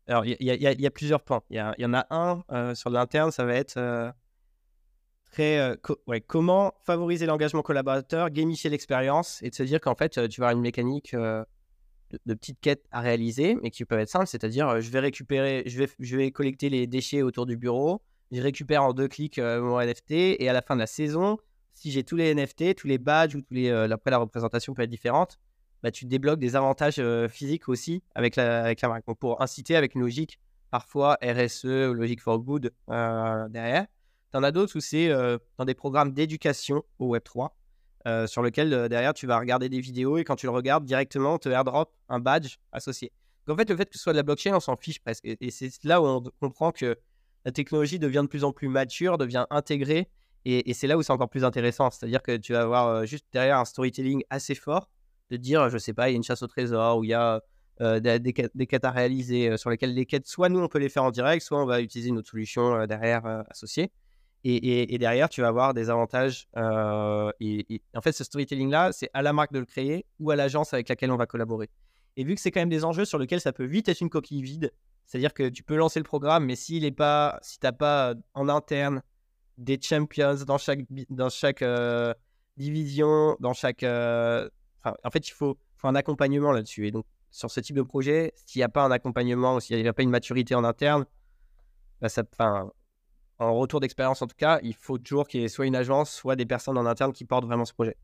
Alors 0.08 0.26
il 0.26 0.36
y, 0.42 0.86
a 0.86 0.92
plusieurs 0.92 1.22
points. 1.22 1.42
Il 1.50 1.56
y, 1.78 1.86
en 1.86 1.94
a 1.94 2.06
un 2.10 2.76
sur 2.76 2.90
l'interne, 2.90 3.32
ça 3.32 3.46
va 3.46 3.56
être 3.56 4.14
très 5.32 5.78
ouais, 6.08 6.20
comment 6.20 6.74
favoriser 6.82 7.26
l'engagement 7.26 7.62
collaborateur, 7.62 8.30
gamifier 8.30 8.70
l'expérience 8.70 9.42
et 9.42 9.50
de 9.50 9.56
se 9.56 9.64
dire 9.64 9.80
qu'en 9.80 9.96
fait 9.96 10.10
tu 10.10 10.42
vas 10.42 10.48
avoir 10.48 10.52
une 10.52 10.62
mécanique 10.62 11.16
de, 12.26 12.34
petites 12.34 12.60
quêtes 12.60 12.86
à 12.92 13.02
réaliser, 13.02 13.56
mais 13.62 13.72
qui 13.72 13.86
peuvent 13.86 14.00
être 14.00 14.10
simples, 14.10 14.28
c'est-à-dire 14.28 14.68
euh, 14.68 14.82
je 14.82 14.90
vais 14.90 15.00
récupérer, 15.00 15.64
je 15.66 15.78
vais, 15.78 15.90
je 16.00 16.18
vais 16.18 16.32
collecter 16.32 16.70
les 16.70 16.88
déchets 16.88 17.22
autour 17.22 17.46
du 17.46 17.58
bureau, 17.58 18.02
je 18.32 18.42
récupère 18.42 18.84
en 18.84 18.94
deux 18.94 19.08
clics 19.08 19.40
euh, 19.40 19.62
mon 19.62 19.80
NFT, 19.80 20.12
et 20.12 20.50
à 20.50 20.54
la 20.54 20.62
fin 20.62 20.76
de 20.76 20.80
la 20.80 20.88
saison, 20.88 21.38
si 21.74 21.92
j'ai 21.92 22.04
tous 22.04 22.16
les 22.16 22.34
NFT, 22.34 22.76
tous 22.76 22.88
les 22.88 22.98
badges 22.98 23.36
ou 23.36 23.42
euh, 23.54 23.90
après 23.90 24.12
la 24.12 24.18
représentation 24.18 24.74
peut 24.74 24.84
être 24.84 24.90
différente, 24.90 25.40
bah, 25.82 25.92
tu 25.92 26.06
débloques 26.06 26.40
des 26.40 26.56
avantages 26.56 27.02
physiques 27.28 27.68
aussi 27.68 28.04
avec 28.16 28.38
la, 28.38 28.64
avec 28.64 28.80
la 28.82 28.88
marque. 28.88 29.04
pour 29.20 29.42
inciter 29.42 29.76
avec 29.76 29.96
une 29.96 30.02
logique 30.02 30.40
parfois 30.72 31.18
RSE 31.22 31.66
logique 31.66 32.22
for 32.22 32.40
good 32.40 32.72
derrière. 32.88 33.86
Tu 34.32 34.38
en 34.38 34.44
as 34.44 34.52
d'autres 34.52 34.78
où 34.78 34.80
c'est 34.80 35.10
dans 35.58 35.66
des 35.66 35.74
programmes 35.74 36.14
d'éducation 36.14 36.84
au 37.00 37.14
Web3. 37.14 37.50
Euh, 38.06 38.28
sur 38.28 38.42
lequel 38.42 38.74
euh, 38.74 38.90
derrière 38.90 39.14
tu 39.14 39.28
vas 39.28 39.40
regarder 39.40 39.70
des 39.70 39.80
vidéos 39.80 40.18
et 40.18 40.26
quand 40.26 40.36
tu 40.36 40.46
le 40.46 40.52
regardes 40.52 40.84
directement, 40.84 41.36
on 41.36 41.38
te 41.38 41.48
airdrop 41.48 41.90
un 42.10 42.20
badge 42.20 42.58
associé. 42.74 43.14
Donc 43.48 43.56
en 43.56 43.58
fait, 43.58 43.70
le 43.70 43.78
fait 43.78 43.86
que 43.86 43.96
ce 43.96 44.04
soit 44.04 44.12
de 44.12 44.18
la 44.18 44.24
blockchain, 44.24 44.54
on 44.54 44.60
s'en 44.60 44.76
fiche 44.76 45.00
presque. 45.00 45.24
Et, 45.24 45.52
c'est 45.52 45.72
là 45.86 46.02
où 46.02 46.06
on 46.06 46.22
comprend 46.42 46.74
que 46.74 46.98
la 47.46 47.52
technologie 47.54 48.00
devient 48.00 48.20
de 48.24 48.28
plus 48.28 48.44
en 48.44 48.52
plus 48.52 48.68
mature, 48.68 49.18
devient 49.18 49.46
intégrée. 49.50 50.10
Et, 50.44 50.74
c'est 50.74 50.88
là 50.88 50.98
où 50.98 51.02
c'est 51.02 51.14
encore 51.14 51.30
plus 51.30 51.46
intéressant. 51.46 51.92
C'est-à-dire 51.92 52.22
que 52.22 52.36
tu 52.36 52.52
vas 52.52 52.64
avoir 52.64 52.88
euh, 52.88 53.06
juste 53.06 53.26
derrière 53.32 53.58
un 53.58 53.66
storytelling 53.66 54.24
assez 54.30 54.56
fort 54.56 54.90
de 55.32 55.38
dire, 55.38 55.70
je 55.70 55.78
sais 55.78 55.94
pas, 55.94 56.10
il 56.10 56.12
y 56.12 56.16
a 56.16 56.18
une 56.18 56.24
chasse 56.24 56.44
au 56.44 56.48
trésor 56.48 56.98
ou 56.98 57.06
il 57.06 57.12
y 57.12 57.14
a 57.14 57.42
des, 57.80 58.34
quêtes, 58.34 58.84
à 58.84 58.92
réaliser 58.92 59.56
sur 59.58 59.70
lesquelles 59.70 59.94
les 59.94 60.06
quêtes, 60.06 60.28
soit 60.28 60.50
nous 60.50 60.60
on 60.60 60.68
peut 60.68 60.80
les 60.80 60.90
faire 60.90 61.06
en 61.06 61.12
direct, 61.12 61.44
soit 61.44 61.62
on 61.62 61.66
va 61.66 61.82
utiliser 61.82 62.10
une 62.10 62.18
autre 62.18 62.30
solution 62.30 62.86
derrière 62.86 63.26
associée. 63.50 63.92
Et, 64.46 64.98
derrière, 64.98 65.30
tu 65.30 65.42
vas 65.42 65.48
avoir 65.48 65.74
des 65.74 65.90
avantages. 65.90 66.48
Euh, 66.58 67.32
en 67.96 68.02
fait, 68.02 68.12
ce 68.12 68.24
storytelling-là, 68.24 68.92
c'est 68.92 69.10
à 69.14 69.22
la 69.22 69.32
marque 69.32 69.54
de 69.54 69.60
le 69.60 69.66
créer 69.66 70.06
ou 70.20 70.32
à 70.32 70.36
l'agence 70.36 70.74
avec 70.74 70.90
laquelle 70.90 71.12
on 71.12 71.18
va 71.18 71.26
collaborer. 71.26 71.70
Et 72.18 72.24
vu 72.26 72.36
que 72.36 72.42
c'est 72.42 72.52
quand 72.52 72.60
même 72.60 72.70
des 72.70 72.84
enjeux 72.84 73.06
sur 73.06 73.18
lesquels 73.18 73.40
ça 73.40 73.54
peut 73.54 73.66
vite 73.66 73.88
être 73.88 74.02
une 74.02 74.10
coquille 74.10 74.42
vide, 74.44 74.74
c'est-à-dire 75.06 75.34
que 75.34 75.48
tu 75.48 75.64
peux 75.64 75.76
lancer 75.76 76.00
le 76.00 76.04
programme, 76.04 76.46
mais 76.46 76.56
s'il 76.56 76.84
est 76.84 76.92
pas, 76.92 77.40
si 77.42 77.58
t'as 77.58 77.72
pas 77.72 78.12
euh, 78.12 78.16
en 78.34 78.50
interne 78.50 79.02
des 79.58 79.80
champions 79.82 80.36
dans 80.46 80.58
chaque, 80.58 81.62
euh, 81.62 82.14
division, 82.58 83.38
dans 83.40 83.54
chaque, 83.54 83.84
en 83.84 85.10
fait, 85.12 85.28
il 85.28 85.32
faut, 85.32 85.58
un 85.84 85.96
accompagnement 85.96 86.52
là-dessus. 86.52 86.88
Et 86.88 86.92
donc, 86.92 87.06
sur 87.30 87.52
ce 87.52 87.60
type 87.60 87.76
de 87.76 87.82
projet, 87.82 88.34
s'il 88.46 88.60
n'y 88.60 88.64
a 88.64 88.70
pas 88.70 88.84
un 88.84 88.92
accompagnement, 88.92 89.60
s'il 89.60 89.82
n'y 89.82 89.88
a 89.88 89.94
pas 89.94 90.04
une 90.04 90.10
maturité 90.10 90.56
en 90.56 90.64
interne, 90.64 91.06
bah 92.00 92.10
ça, 92.10 92.24
en 93.40 93.54
retour 93.56 93.80
d'expérience 93.80 94.22
en 94.22 94.28
tout 94.28 94.36
cas, 94.38 94.60
il 94.64 94.76
faut 94.76 94.98
toujours 94.98 95.28
qu'il 95.28 95.42
y 95.42 95.44
ait 95.44 95.50
soit 95.50 95.66
une 95.66 95.76
agence, 95.76 96.12
soit 96.12 96.36
des 96.36 96.46
personnes 96.46 96.78
en 96.78 96.86
interne 96.86 97.14
qui 97.14 97.26
portent 97.26 97.46
vraiment 97.46 97.66
ce 97.66 97.74
projet. 97.74 97.98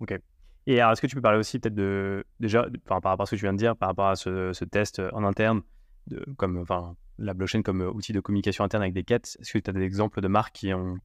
Ok. 0.00 0.18
Et 0.66 0.80
alors, 0.80 0.92
est-ce 0.92 1.00
que 1.00 1.06
tu 1.06 1.16
peux 1.16 1.22
parler 1.22 1.38
aussi 1.38 1.58
peut-être 1.58 1.74
de, 1.74 2.24
déjà, 2.40 2.66
par 2.84 3.00
rapport 3.02 3.22
à 3.22 3.26
ce 3.26 3.30
que 3.30 3.36
tu 3.36 3.44
viens 3.46 3.54
de 3.54 3.58
dire, 3.58 3.74
par 3.74 3.88
rapport 3.88 4.08
à 4.08 4.16
ce, 4.16 4.64
test 4.64 5.00
en 5.12 5.24
interne, 5.24 5.62
de, 6.08 6.24
comme 6.36 6.58
enfin, 6.58 6.94
la 7.18 7.32
blockchain 7.34 7.62
comme 7.62 7.80
outil 7.80 8.12
de 8.12 8.20
communication 8.20 8.64
interne 8.64 8.82
avec 8.82 8.94
des 8.94 9.02
quêtes, 9.02 9.36
est-ce 9.40 9.52
que 9.54 9.58
tu 9.58 9.70
as 9.70 9.72
des 9.72 9.82
exemples 9.82 10.20
de 10.20 10.28
marques 10.28 10.54
qui 10.54 10.74
ont, 10.74 10.98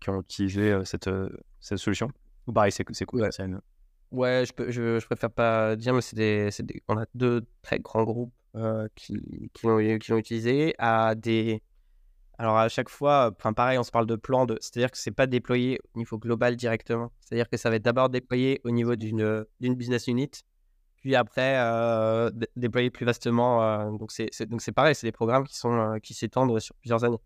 qui 0.00 0.10
ont 0.10 0.20
utilisé 0.20 0.70
euh, 0.70 0.84
cette, 0.84 1.08
euh, 1.08 1.30
cette 1.60 1.78
solution? 1.78 2.10
Ou 2.46 2.52
pareil, 2.52 2.72
c'est 2.72 2.84
cool 3.06 3.22
Ouais, 3.22 3.30
ouais 4.12 4.44
je, 4.46 4.52
peux, 4.52 4.70
je, 4.70 5.00
je, 5.00 5.06
préfère 5.06 5.30
pas 5.30 5.76
dire, 5.76 5.94
mais 5.94 6.02
c'est 6.02 6.16
des, 6.16 6.50
des, 6.60 6.82
on 6.88 6.98
a 6.98 7.06
deux 7.14 7.46
très 7.62 7.78
grands 7.78 8.04
groupes 8.04 8.34
euh, 8.54 8.86
qui, 8.94 9.50
qui 9.52 9.66
l'ont 9.66 9.78
utilisé 10.18 10.74
à 10.78 11.14
des 11.14 11.62
alors 12.38 12.58
à 12.58 12.68
chaque 12.68 12.88
fois, 12.88 13.32
enfin 13.38 13.52
pareil, 13.52 13.78
on 13.78 13.82
se 13.82 13.90
parle 13.90 14.06
de 14.06 14.16
plan, 14.16 14.44
de... 14.44 14.58
c'est-à-dire 14.60 14.90
que 14.90 14.98
c'est 14.98 15.10
pas 15.10 15.26
déployé 15.26 15.80
au 15.94 15.98
niveau 15.98 16.18
global 16.18 16.56
directement. 16.56 17.10
C'est-à-dire 17.20 17.48
que 17.48 17.56
ça 17.56 17.70
va 17.70 17.76
être 17.76 17.82
d'abord 17.82 18.10
déployé 18.10 18.60
au 18.64 18.70
niveau 18.70 18.94
d'une 18.96 19.46
business 19.60 20.06
unit, 20.06 20.30
puis 20.96 21.14
après 21.14 21.56
euh, 21.58 22.30
déployé 22.56 22.90
plus 22.90 23.06
vastement. 23.06 23.62
Euh, 23.62 23.90
donc 23.92 24.12
c'est 24.12 24.30
donc 24.48 24.60
c'est 24.60 24.72
pareil, 24.72 24.94
c'est 24.94 25.06
des 25.06 25.12
programmes 25.12 25.46
qui 25.46 25.56
sont 25.56 25.72
euh, 25.72 25.98
qui 25.98 26.14
s'étendent 26.14 26.58
sur 26.60 26.74
plusieurs 26.76 27.04
années. 27.04 27.20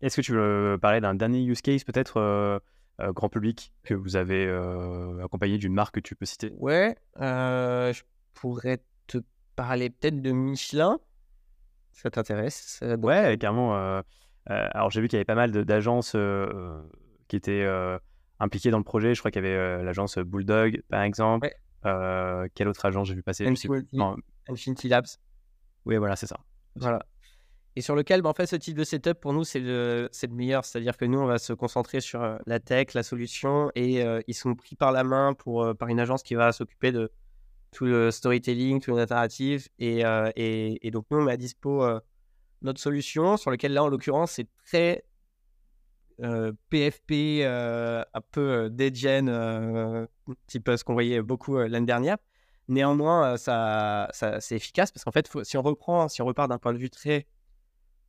Est-ce 0.00 0.16
que 0.16 0.20
tu 0.20 0.32
veux 0.32 0.78
parler 0.80 1.00
d'un 1.00 1.14
dernier 1.14 1.42
use 1.42 1.62
case 1.62 1.82
peut-être 1.82 2.60
grand 3.00 3.28
public 3.28 3.72
que 3.82 3.94
vous 3.94 4.14
avez 4.14 4.48
accompagné 5.24 5.58
d'une 5.58 5.72
marque 5.72 5.96
que 5.96 6.00
tu 6.00 6.14
peux 6.14 6.26
citer? 6.26 6.52
Ouais, 6.58 6.96
je 7.18 8.02
pourrais 8.34 8.84
te 9.08 9.18
parler 9.56 9.90
peut-être 9.90 10.22
de 10.22 10.30
Michelin. 10.30 11.00
Ça 11.92 12.10
t'intéresse 12.10 12.80
Ouais, 13.02 13.36
carrément. 13.38 13.76
Euh, 13.76 14.02
euh, 14.50 14.68
alors 14.72 14.90
j'ai 14.90 15.00
vu 15.00 15.08
qu'il 15.08 15.16
y 15.16 15.18
avait 15.18 15.24
pas 15.24 15.34
mal 15.34 15.52
d'agences 15.52 16.14
euh, 16.16 16.82
qui 17.28 17.36
étaient 17.36 17.66
impliquées 18.40 18.70
dans 18.70 18.78
le 18.78 18.84
projet. 18.84 19.14
Je 19.14 19.20
crois 19.20 19.30
qu'il 19.30 19.44
y 19.44 19.46
avait 19.46 19.82
l'agence 19.82 20.18
Bulldog, 20.18 20.82
par 20.88 21.02
exemple. 21.02 21.48
quelle 21.82 22.68
autre 22.68 22.84
agence 22.84 23.08
j'ai 23.08 23.14
vu 23.14 23.22
passer? 23.22 23.46
Infinity, 24.48 24.88
Labs. 24.88 25.06
Oui, 25.84 25.96
voilà, 25.96 26.16
c'est 26.16 26.26
ça. 26.26 26.38
Voilà. 26.76 27.04
Et 27.74 27.80
sur 27.80 27.94
lequel, 27.94 28.20
bah, 28.20 28.28
en 28.28 28.34
fait, 28.34 28.46
ce 28.46 28.56
type 28.56 28.76
de 28.76 28.84
setup, 28.84 29.14
pour 29.14 29.32
nous, 29.32 29.44
c'est 29.44 29.60
le, 29.60 30.10
le 30.22 30.28
meilleur. 30.34 30.64
C'est-à-dire 30.64 30.96
que 30.96 31.04
nous, 31.04 31.18
on 31.18 31.26
va 31.26 31.38
se 31.38 31.52
concentrer 31.52 32.00
sur 32.00 32.38
la 32.44 32.60
tech, 32.60 32.92
la 32.94 33.02
solution, 33.02 33.70
et 33.74 34.04
ils 34.26 34.34
sont 34.34 34.54
pris 34.54 34.76
par 34.76 34.92
la 34.92 35.04
main 35.04 35.34
pour, 35.34 35.76
par 35.76 35.88
une 35.88 36.00
agence 36.00 36.22
qui 36.22 36.34
va 36.34 36.52
s'occuper 36.52 36.92
de, 36.92 37.10
tout 37.72 37.86
le 37.86 38.10
storytelling, 38.10 38.80
tout 38.80 38.94
le 38.94 39.04
narrative. 39.04 39.68
Et, 39.78 40.04
euh, 40.04 40.30
donc, 40.92 41.06
nous, 41.10 41.18
on 41.18 41.22
met 41.22 41.32
à 41.32 41.36
dispo 41.36 41.82
euh, 41.82 42.00
notre 42.60 42.80
solution, 42.80 43.36
sur 43.36 43.50
laquelle, 43.50 43.72
là, 43.72 43.82
en 43.82 43.88
l'occurrence, 43.88 44.32
c'est 44.32 44.48
très 44.64 45.04
PFP, 46.70 47.40
euh, 47.42 48.04
un 48.14 48.20
peu 48.30 48.70
petit 50.46 50.60
peu 50.60 50.76
ce 50.76 50.84
qu'on 50.84 50.92
voyait 50.92 51.20
beaucoup 51.20 51.56
l'année 51.56 51.86
dernière. 51.86 52.18
Néanmoins, 52.68 53.36
ça 53.38 54.08
c'est 54.12 54.54
efficace 54.54 54.92
parce 54.92 55.02
qu'en 55.02 55.10
fait, 55.10 55.28
si 55.42 55.56
on 55.56 55.62
reprend, 55.62 56.08
si 56.08 56.22
on 56.22 56.26
repart 56.26 56.48
d'un 56.48 56.58
point 56.58 56.72
de 56.72 56.78
vue 56.78 56.90
très 56.90 57.26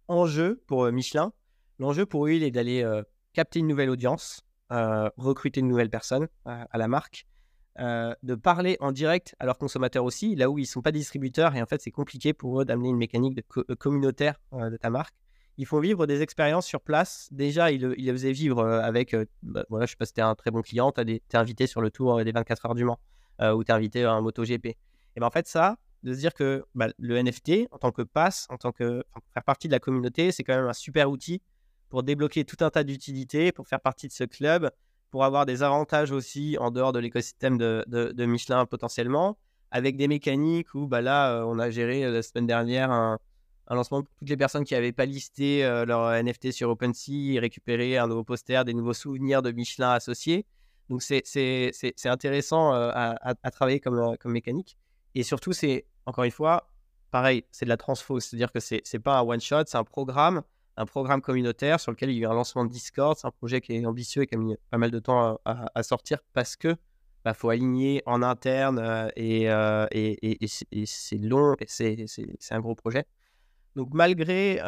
enjeu 0.07 0.61
pour 0.67 0.85
Michelin, 0.91 1.33
l'enjeu 1.79 2.05
pour 2.05 2.27
eux, 2.27 2.33
il 2.33 2.43
est 2.43 2.51
d'aller 2.51 2.87
capter 3.33 3.59
une 3.59 3.67
nouvelle 3.67 3.89
audience, 3.89 4.45
recruter 4.69 5.61
une 5.61 5.67
nouvelle 5.67 5.89
personne 5.89 6.27
à 6.45 6.77
la 6.77 6.87
marque 6.87 7.25
de 7.77 8.35
parler 8.35 8.77
en 8.79 8.91
direct 8.91 9.35
à 9.39 9.45
leurs 9.45 9.57
consommateurs 9.57 10.05
aussi, 10.05 10.35
là 10.35 10.49
où 10.49 10.59
ils 10.59 10.63
ne 10.63 10.67
sont 10.67 10.81
pas 10.81 10.91
distributeurs 10.91 11.55
et 11.55 11.61
en 11.61 11.65
fait 11.65 11.81
c'est 11.81 11.91
compliqué 11.91 12.33
pour 12.33 12.61
eux 12.61 12.65
d'amener 12.65 12.89
une 12.89 12.97
mécanique 12.97 13.35
de 13.35 13.73
communautaire 13.73 14.39
de 14.51 14.77
ta 14.77 14.89
marque 14.89 15.15
ils 15.57 15.65
font 15.65 15.79
vivre 15.79 16.07
des 16.07 16.21
expériences 16.21 16.65
sur 16.65 16.81
place. 16.81 17.27
Déjà, 17.31 17.71
ils, 17.71 17.85
les 17.85 18.11
faisaient 18.11 18.31
vivre 18.31 18.65
avec, 18.65 19.15
bah, 19.43 19.65
voilà, 19.69 19.85
je 19.85 19.91
sais 19.91 19.97
pas 19.97 20.05
si 20.05 20.13
tu 20.13 20.19
es 20.19 20.23
un 20.23 20.35
très 20.35 20.51
bon 20.51 20.61
client, 20.61 20.91
tu 20.91 21.01
es 21.01 21.21
invité 21.35 21.67
sur 21.67 21.81
le 21.81 21.91
tour 21.91 22.23
des 22.23 22.31
24 22.31 22.65
heures 22.65 22.75
du 22.75 22.85
Mans 22.85 22.99
ou 23.39 23.63
tu 23.63 23.71
es 23.71 23.75
invité 23.75 24.03
à 24.03 24.13
un 24.13 24.21
MotoGP. 24.21 24.65
Et 24.65 25.19
ben 25.19 25.27
en 25.27 25.31
fait, 25.31 25.47
ça, 25.47 25.77
de 26.01 26.13
se 26.13 26.19
dire 26.19 26.33
que 26.33 26.65
bah, 26.73 26.87
le 26.97 27.21
NFT, 27.21 27.67
en 27.71 27.77
tant 27.77 27.91
que 27.91 28.01
passe, 28.01 28.47
en 28.49 28.57
tant 28.57 28.71
que 28.71 29.03
faire 29.33 29.43
partie 29.43 29.67
de 29.67 29.73
la 29.73 29.79
communauté, 29.79 30.31
c'est 30.31 30.43
quand 30.43 30.55
même 30.55 30.65
un 30.65 30.73
super 30.73 31.09
outil 31.09 31.41
pour 31.89 32.01
débloquer 32.01 32.45
tout 32.45 32.57
un 32.61 32.71
tas 32.71 32.83
d'utilités, 32.83 33.51
pour 33.51 33.67
faire 33.67 33.79
partie 33.79 34.07
de 34.07 34.13
ce 34.13 34.23
club, 34.23 34.71
pour 35.13 35.25
avoir 35.25 35.45
des 35.45 35.61
avantages 35.61 36.11
aussi 36.11 36.57
en 36.59 36.71
dehors 36.71 36.91
de 36.91 36.97
l'écosystème 36.97 37.59
de, 37.59 37.85
de, 37.87 38.25
Michelin 38.25 38.65
potentiellement, 38.65 39.37
avec 39.69 39.95
des 39.95 40.07
mécaniques 40.07 40.73
où 40.73 40.87
bah, 40.87 41.01
là, 41.01 41.45
on 41.45 41.59
a 41.59 41.69
géré 41.69 42.11
la 42.11 42.23
semaine 42.23 42.47
dernière 42.47 42.89
un, 42.89 43.19
lancement 43.69 44.01
pour 44.01 44.11
toutes 44.17 44.29
les 44.29 44.37
personnes 44.37 44.63
qui 44.63 44.73
n'avaient 44.73 44.91
pas 44.91 45.05
listé 45.05 45.63
euh, 45.63 45.85
leur 45.85 46.11
NFT 46.23 46.51
sur 46.51 46.67
OpenSea 46.71 47.33
et 47.33 47.37
récupéré 47.39 47.99
un 47.99 48.07
nouveau 48.07 48.23
poster, 48.23 48.65
des 48.65 48.73
nouveaux 48.73 48.95
souvenirs 48.95 49.43
de 49.43 49.51
Michelin 49.51 49.91
associés. 49.91 50.47
Donc 50.89 51.03
c'est 51.03 51.21
intéressant 52.05 52.73
euh, 52.73 52.89
à, 52.91 53.51
travailler 53.51 53.79
comme, 53.79 53.99
euh, 53.99 54.15
comme 54.19 54.31
mécanique. 54.31 54.79
Et 55.13 55.21
surtout, 55.21 55.53
c'est, 55.53 55.85
encore 56.07 56.23
une 56.23 56.31
fois, 56.31 56.71
pareil, 57.11 57.45
c'est 57.51 57.65
de 57.65 57.69
la 57.69 57.77
transfo, 57.77 58.19
c'est-à-dire 58.19 58.51
que 58.51 58.59
c'est 58.59 58.81
n'est 58.91 58.99
pas 58.99 59.19
un 59.19 59.21
one-shot, 59.21 59.65
c'est 59.67 59.77
un 59.77 59.83
programme, 59.83 60.41
un 60.77 60.85
programme 60.85 61.21
communautaire 61.21 61.79
sur 61.79 61.91
lequel 61.91 62.09
il 62.09 62.17
y 62.17 62.19
a 62.19 62.27
eu 62.27 62.31
un 62.31 62.33
lancement 62.33 62.65
de 62.65 62.71
Discord. 62.71 63.17
C'est 63.17 63.27
un 63.27 63.31
projet 63.31 63.61
qui 63.61 63.73
est 63.73 63.85
ambitieux 63.85 64.23
et 64.23 64.27
qui 64.27 64.35
a 64.35 64.37
mis 64.37 64.55
pas 64.69 64.77
mal 64.77 64.91
de 64.91 64.99
temps 64.99 65.39
à, 65.45 65.83
sortir 65.83 66.19
parce 66.33 66.55
que 66.55 66.75
bah, 67.23 67.33
faut 67.33 67.49
aligner 67.49 68.01
en 68.05 68.21
interne 68.21 69.09
et, 69.15 69.43
et, 69.43 70.45
et 70.71 70.85
c'est 70.85 71.17
long 71.17 71.55
et 71.59 71.65
c'est 71.67 72.51
un 72.51 72.59
gros 72.59 72.75
projet. 72.75 73.05
Donc 73.75 73.89
malgré 73.93 74.59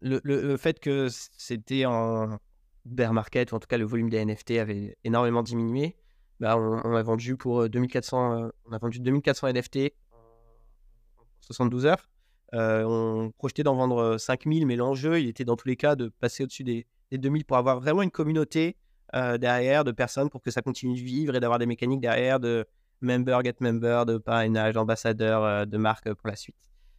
le, 0.00 0.56
fait 0.56 0.80
que 0.80 1.08
c'était 1.10 1.86
en 1.86 2.38
bear 2.84 3.12
market, 3.12 3.52
ou 3.52 3.56
en 3.56 3.60
tout 3.60 3.68
cas 3.68 3.78
le 3.78 3.84
volume 3.84 4.10
des 4.10 4.24
NFT 4.24 4.52
avait 4.52 4.96
énormément 5.04 5.42
diminué, 5.42 5.96
bah, 6.40 6.56
on, 6.56 6.94
a 6.94 7.02
vendu 7.02 7.36
pour 7.36 7.68
2400, 7.68 8.50
on 8.66 8.72
a 8.72 8.78
vendu 8.78 8.98
2400 9.00 9.52
NFT 9.52 9.94
en 10.10 11.24
72 11.40 11.86
heures. 11.86 12.08
On 12.52 13.32
projetait 13.36 13.62
d'en 13.62 13.74
vendre 13.74 14.18
5000, 14.18 14.66
mais 14.66 14.76
l'enjeu, 14.76 15.20
il 15.20 15.28
était 15.28 15.44
dans 15.44 15.56
tous 15.56 15.68
les 15.68 15.76
cas 15.76 15.96
de 15.96 16.08
passer 16.08 16.44
au-dessus 16.44 16.64
des, 16.64 16.86
2000 17.10 17.44
pour 17.44 17.56
avoir 17.56 17.80
vraiment 17.80 18.02
une 18.02 18.10
communauté 18.10 18.76
derrière 19.12 19.84
de 19.84 19.92
personnes 19.92 20.30
pour 20.30 20.40
que 20.40 20.50
ça 20.50 20.62
continue 20.62 20.94
de 20.94 21.00
vivre 21.00 21.34
et 21.34 21.40
d'avoir 21.40 21.58
des 21.58 21.66
mécaniques 21.66 22.00
derrière 22.00 22.40
de 22.40 22.66
member, 23.00 23.42
get 23.44 23.56
member, 23.60 24.06
de 24.06 24.18
parrainage, 24.18 24.74
d'ambassadeur, 24.74 25.66
de 25.66 25.76
marque 25.76 26.12
pour 26.14 26.28
la 26.28 26.36
suite. 26.36 26.56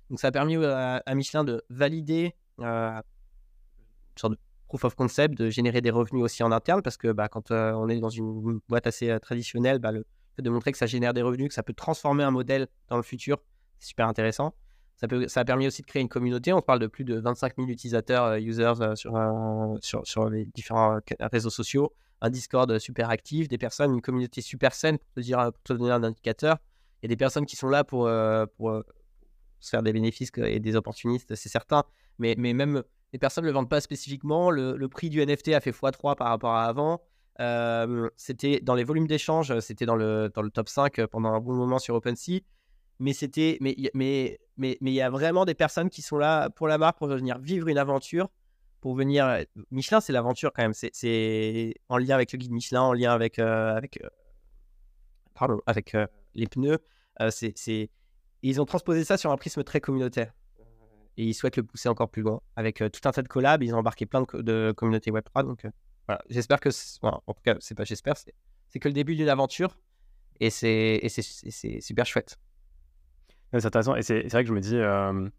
Donc 0.10 0.20
ça 0.20 0.28
a 0.28 0.32
permis 0.32 0.56
à, 0.64 1.02
Michelin 1.16 1.44
de 1.44 1.64
valider 1.70 2.36
euh, 2.60 2.98
une 2.98 4.20
sorte 4.20 4.34
de 4.34 4.40
proof 4.68 4.84
of 4.86 4.96
concept, 4.96 5.36
de 5.36 5.50
générer 5.50 5.82
des 5.82 5.90
revenus 5.90 6.24
aussi 6.24 6.44
en 6.44 6.52
interne, 6.52 6.82
parce 6.82 6.98
que 6.98 7.12
bah, 7.12 7.30
quand 7.30 7.52
euh, 7.52 7.72
on 7.74 7.90
est 7.90 8.00
dans 8.00 8.10
une 8.10 8.60
boîte 8.68 8.88
assez 8.88 9.10
euh, 9.10 9.20
traditionnelle, 9.20 9.80
bah, 9.80 9.92
le 9.92 10.06
fait 10.36 10.42
de 10.42 10.50
montrer 10.50 10.72
que 10.72 10.78
ça 10.78 10.86
génère 10.86 11.14
des 11.14 11.22
revenus, 11.22 11.48
que 11.48 11.54
ça 11.54 11.64
peut 11.64 11.74
transformer 11.74 12.24
un 12.24 12.32
modèle 12.32 12.68
dans 12.90 12.98
le 12.98 13.04
futur, 13.04 13.42
c'est 13.80 13.90
super 13.90 14.08
intéressant. 14.08 14.54
Ça, 15.28 15.42
a 15.42 15.46
permis 15.46 15.68
aussi 15.68 15.82
de 15.82 15.88
créer 15.88 16.02
une 16.02 16.10
communauté. 16.10 16.54
On 16.54 16.62
parle 16.62 16.80
de 16.80 16.88
plus 16.88 17.04
de 17.04 17.20
25 17.20 17.54
000 17.58 17.70
utilisateurs, 17.70 18.36
users 18.36 18.74
sur, 18.96 19.14
sur, 19.82 20.08
sur, 20.08 20.30
les 20.30 20.46
différents 20.46 21.00
réseaux 21.20 21.50
sociaux. 21.50 21.94
Un 22.22 22.30
Discord 22.30 22.80
super 22.80 23.10
actif, 23.10 23.48
des 23.48 23.58
personnes, 23.58 23.94
une 23.94 24.02
communauté 24.02 24.42
super 24.42 24.74
saine 24.74 24.98
pour 24.98 25.10
te, 25.16 25.20
dire, 25.20 25.52
pour 25.52 25.64
te 25.64 25.74
donner 25.74 25.92
un 25.92 26.04
indicateur. 26.04 26.58
Il 27.02 27.06
y 27.06 27.08
a 27.08 27.10
des 27.10 27.18
personnes 27.18 27.46
qui 27.46 27.58
sont 27.58 27.68
là 27.68 27.84
pour, 27.84 28.08
se 28.08 29.70
faire 29.70 29.84
des 29.84 29.94
bénéfices 29.94 30.32
et 30.38 30.60
des 30.60 30.76
opportunistes, 30.76 31.36
c'est 31.36 31.50
certain. 31.50 31.84
Mais, 32.20 32.36
même 32.36 32.84
les 33.12 33.20
personnes 33.20 33.44
ne 33.44 33.50
le 33.50 33.54
vendent 33.54 33.70
pas 33.70 33.82
spécifiquement. 33.82 34.52
Le, 34.52 34.88
prix 34.88 35.10
du 35.10 35.24
NFT 35.24 35.50
a 35.50 35.60
fait 35.60 35.72
x3 35.72 36.16
par 36.16 36.28
rapport 36.28 36.54
à 36.56 36.66
avant. 36.66 37.02
c'était 38.16 38.60
dans 38.62 38.76
les 38.76 38.84
volumes 38.84 39.08
d'échange, 39.08 39.60
c'était 39.60 39.86
dans 39.86 39.96
le, 39.96 40.32
dans 40.34 40.42
le 40.42 40.50
top 40.50 40.70
5 40.70 41.06
pendant 41.08 41.34
un 41.34 41.40
bon 41.40 41.54
moment 41.54 41.80
sur 41.80 41.96
OpenSea. 41.96 42.42
Mais 43.04 43.14
c'était, 43.14 43.58
mais, 43.60 43.76
mais, 43.94 44.40
mais, 44.58 44.78
mais 44.80 44.92
il 44.92 44.96
y 44.96 45.02
a 45.02 45.10
vraiment 45.10 45.44
des 45.44 45.56
personnes 45.56 45.90
qui 45.90 46.02
sont 46.02 46.18
là 46.18 46.50
pour 46.50 46.68
la 46.68 46.78
marque, 46.78 46.98
pour 46.98 47.08
venir 47.08 47.38
vivre 47.38 47.68
une 47.68 47.78
aventure, 47.78 48.30
pour 48.80 48.96
venir. 48.96 49.44
Michelin, 49.72 50.00
c'est 50.00 50.14
l'aventure 50.14 50.54
quand 50.54 50.64
même. 50.64 50.74
C'est 50.74 51.76
en 51.90 51.98
lien 51.98 52.16
avec 52.16 52.32
le 52.32 52.38
guide 52.38 52.52
Michelin, 52.52 52.82
en 52.82 52.94
lien 52.94 53.12
avec, 53.12 53.40
euh, 53.40 53.76
avec, 53.76 54.02
euh, 54.02 54.08
pardon, 55.34 55.60
avec 55.66 55.96
euh, 55.96 56.08
les 56.34 56.48
pneus. 56.48 56.80
c'est 57.30 57.90
ils 58.46 58.62
ont 58.62 58.66
transposé 58.66 59.04
ça 59.06 59.18
sur 59.18 59.32
un 59.32 59.38
prisme 59.38 59.64
très 59.64 59.82
communautaire. 59.82 60.34
Et 61.16 61.26
ils 61.26 61.34
souhaitent 61.34 61.58
le 61.58 61.64
pousser 61.64 61.90
encore 61.90 62.10
plus 62.10 62.22
loin. 62.22 62.42
Avec 62.56 62.82
euh, 62.82 62.90
tout 62.90 63.08
un 63.08 63.12
tas 63.12 63.22
de 63.22 63.28
collabs, 63.28 63.64
ils 63.64 63.74
ont 63.74 63.80
embarqué 63.80 64.06
plein 64.06 64.26
de, 64.34 64.74
communautés 64.76 65.12
Web3. 65.12 65.46
Donc 65.46 65.66
euh, 65.66 65.70
voilà, 66.08 66.22
j'espère 66.30 66.60
que. 66.60 66.70
en 67.02 67.34
tout 67.34 67.42
cas, 67.44 67.56
c'est 67.60 67.76
pas 67.76 67.84
j'espère, 67.84 68.16
c'est 68.18 68.80
que 68.80 68.88
le 68.88 68.94
début 68.94 69.16
d'une 69.16 69.30
aventure. 69.30 69.78
Et 70.40 70.50
c'est 70.50 71.08
super 71.80 72.06
chouette. 72.06 72.38
C'est 73.60 73.66
intéressant. 73.66 73.96
Et 73.96 74.02
c'est 74.02 74.28
vrai 74.28 74.44
que 74.44 74.50
je 74.50 74.54
me 74.54 74.60
dis. 74.60 74.76
Euh, 74.76 75.30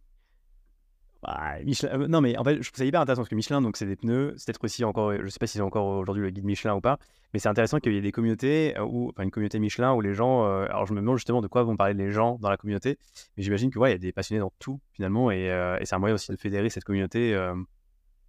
bah, 1.22 1.54
euh, 1.84 2.06
non, 2.06 2.20
mais 2.20 2.36
en 2.36 2.44
fait, 2.44 2.62
je 2.62 2.70
trouve 2.70 2.78
ça 2.78 2.84
hyper 2.84 3.00
intéressant 3.00 3.22
parce 3.22 3.30
que 3.30 3.34
Michelin, 3.34 3.60
donc 3.62 3.76
c'est 3.76 3.86
des 3.86 3.96
pneus. 3.96 4.34
C'est 4.36 4.46
peut-être 4.46 4.62
aussi 4.62 4.84
encore, 4.84 5.12
je 5.16 5.26
sais 5.28 5.38
pas 5.38 5.46
si 5.46 5.56
c'est 5.56 5.62
encore 5.62 5.86
aujourd'hui 5.86 6.22
le 6.22 6.30
guide 6.30 6.44
Michelin 6.44 6.74
ou 6.74 6.80
pas, 6.80 6.98
mais 7.32 7.40
c'est 7.40 7.48
intéressant 7.48 7.78
qu'il 7.78 7.94
y 7.94 7.96
ait 7.96 8.02
des 8.02 8.12
communautés, 8.12 8.76
euh, 8.76 8.84
enfin 8.84 9.22
une 9.22 9.30
communauté 9.30 9.58
Michelin 9.58 9.94
où 9.94 10.00
les 10.00 10.12
gens. 10.12 10.44
Alors 10.44 10.86
je 10.86 10.92
me 10.92 11.00
demande 11.00 11.16
justement 11.16 11.40
de 11.40 11.48
quoi 11.48 11.62
vont 11.62 11.76
parler 11.76 11.94
les 11.94 12.12
gens 12.12 12.38
dans 12.40 12.50
la 12.50 12.56
communauté, 12.56 12.98
mais 13.36 13.42
j'imagine 13.42 13.70
que 13.70 13.78
ouais, 13.78 13.90
il 13.90 13.92
y 13.92 13.96
a 13.96 13.98
des 13.98 14.12
passionnés 14.12 14.40
dans 14.40 14.52
tout 14.58 14.80
finalement, 14.92 15.30
et, 15.30 15.48
c'est 15.84 15.94
un 15.94 15.98
moyen 15.98 16.14
aussi 16.14 16.30
de 16.30 16.36
fédérer 16.36 16.68
cette 16.68 16.84
communauté. 16.84 17.34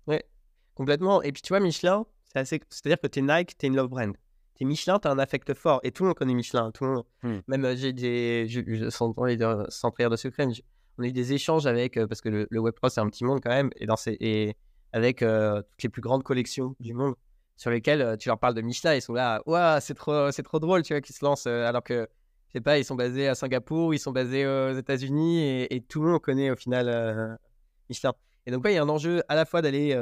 Ouais, 0.08 0.24
complètement. 0.74 1.22
Et 1.22 1.32
puis 1.32 1.42
tu 1.42 1.50
vois, 1.50 1.60
Michelin, 1.60 2.06
c'est 2.32 2.40
assez... 2.40 2.62
c'est-à-dire 2.70 3.00
que 3.00 3.08
tu 3.08 3.20
es 3.20 3.22
Nike, 3.22 3.58
tu 3.58 3.66
es 3.66 3.70
une 3.70 3.76
love 3.76 3.90
brand. 3.90 4.16
Tu 4.56 4.64
es 4.64 4.66
Michelin, 4.66 5.00
tu 5.00 5.08
as 5.08 5.12
un 5.12 5.20
affect 5.20 5.54
fort, 5.54 5.80
et 5.84 5.92
tout 5.92 6.04
le 6.04 6.08
monde 6.08 6.18
connaît 6.18 6.34
Michelin. 6.34 6.72
Tout 6.72 6.86
le 6.86 6.92
monde... 6.92 7.04
Mmh. 7.24 7.38
Même 7.48 7.76
j'ai 7.76 7.94
des. 7.94 8.48
Je, 8.48 8.62
je, 8.66 8.90
sans, 8.90 9.14
sans 9.70 9.92
prière 9.92 10.10
de 10.10 10.16
secret, 10.16 10.48
on 10.98 11.04
a 11.04 11.08
eu 11.08 11.12
des 11.12 11.34
échanges 11.34 11.66
avec, 11.66 11.98
euh, 11.98 12.08
parce 12.08 12.22
que 12.22 12.30
le, 12.30 12.48
Web3 12.52 12.90
c'est 12.90 13.02
un 13.02 13.10
petit 13.10 13.24
monde 13.24 13.42
quand 13.42 13.50
même, 13.50 13.70
et, 13.76 13.86
dans 13.86 13.96
ces, 13.96 14.18
et 14.20 14.56
avec 14.94 15.22
euh, 15.22 15.62
toutes 15.62 15.84
les 15.84 15.90
plus 15.90 16.02
grandes 16.02 16.24
collections 16.24 16.76
du 16.80 16.94
monde, 16.94 17.16
sur 17.58 17.70
lesquelles 17.70 18.02
euh, 18.02 18.18
tu 18.18 18.30
leur 18.30 18.40
parles 18.40 18.54
de 18.54 18.62
Michelin, 18.62 18.96
ils 18.96 19.02
sont 19.02 19.14
là, 19.14 19.42
waouh, 19.46 19.80
c'est 19.82 19.94
trop, 19.94 20.32
c'est 20.32 20.44
trop 20.44 20.60
drôle, 20.60 20.84
tu 20.84 20.94
vois, 20.94 21.02
qu'ils 21.02 21.16
se 21.16 21.24
lancent, 21.24 21.48
alors 21.48 21.84
que, 21.84 22.08
je 22.48 22.54
sais 22.54 22.62
pas, 22.62 22.78
ils 22.78 22.86
sont 22.86 22.96
basés 22.96 23.28
à 23.28 23.36
Singapour, 23.36 23.94
ils 23.94 24.00
sont 24.00 24.12
basés 24.12 24.48
aux 24.48 24.78
États-Unis, 24.78 25.64
et, 25.70 25.82
tout 25.82 26.02
le 26.02 26.12
monde 26.12 26.22
connaît 26.22 26.52
au 26.52 26.56
final 26.56 27.38
Michelin. 27.90 28.14
Et 28.46 28.52
donc, 28.52 28.62
il 28.66 28.74
y 28.74 28.78
a 28.78 28.84
un 28.84 28.90
enjeu 28.90 29.24
à 29.28 29.36
la 29.36 29.46
fois 29.46 29.62
d'aller. 29.62 29.94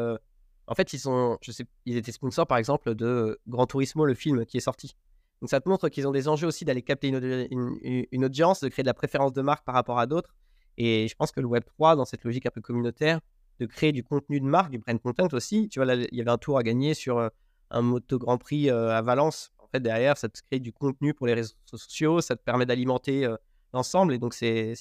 En 0.68 0.76
fait, 0.76 0.94
ils 0.94 1.00
sont, 1.00 1.38
je 1.42 1.52
sais, 1.52 1.66
ils 1.86 1.98
étaient 1.98 2.12
sponsors 2.12 2.48
par 2.48 2.58
exemple 2.58 2.96
de 2.96 3.40
Gran 3.48 3.66
Turismo, 3.66 4.06
le 4.06 4.14
film 4.14 4.46
qui 4.46 4.58
est 4.58 4.62
sorti. 4.62 4.96
Donc 5.42 5.50
ça 5.50 5.60
te 5.60 5.68
montre 5.68 5.90
qu'ils 5.90 6.08
ont 6.08 6.12
des 6.12 6.30
enjeux 6.30 6.48
aussi 6.48 6.64
d'aller 6.64 6.82
capter 6.82 7.10
une, 7.10 8.24
audience, 8.24 8.62
de 8.62 8.70
créer 8.70 8.84
de 8.84 8.88
la 8.88 8.94
préférence 8.94 9.34
de 9.34 9.42
marque 9.42 9.66
par 9.66 9.76
rapport 9.76 10.00
à 10.00 10.06
d'autres. 10.06 10.34
Et 10.78 11.08
je 11.10 11.16
pense 11.16 11.34
que 11.34 11.42
le 11.42 11.48
Web3, 11.48 11.98
dans 11.98 12.06
cette 12.06 12.24
logique 12.24 12.46
un 12.46 12.50
peu 12.50 12.62
communautaire, 12.62 13.20
de 13.60 13.66
créer 13.66 13.92
du 13.92 14.04
contenu 14.04 14.40
de 14.40 14.46
marque, 14.46 14.72
du 14.72 14.80
brand 14.80 15.00
content 15.02 15.28
aussi. 15.34 15.68
Tu 15.68 15.80
vois, 15.80 15.86
là, 15.86 15.96
il 15.96 16.18
y 16.18 16.22
avait 16.22 16.32
un 16.32 16.38
tour 16.38 16.58
à 16.58 16.64
gagner 16.64 16.94
sur 16.94 17.18
euh, 17.18 17.28
un 17.72 17.82
moto 17.82 18.18
Grand 18.18 18.38
Prix 18.38 18.70
euh, 18.70 18.96
à 18.96 19.02
Valence. 19.02 19.52
En 19.60 19.68
fait, 19.68 19.82
derrière, 19.82 20.18
ça 20.18 20.30
te 20.30 20.40
crée 20.50 20.60
du 20.60 20.72
contenu 20.72 21.14
pour 21.14 21.28
les 21.28 21.34
réseaux 21.34 21.56
sociaux, 21.66 22.22
ça 22.22 22.38
te 22.38 22.42
permet 22.42 22.66
d'alimenter 22.66 23.26
euh, 23.26 23.36
l'ensemble. 23.74 24.14
Et 24.14 24.20
donc, 24.20 24.34
c'est 24.34 24.76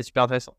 super 0.00 0.22
intéressant. 0.22 0.56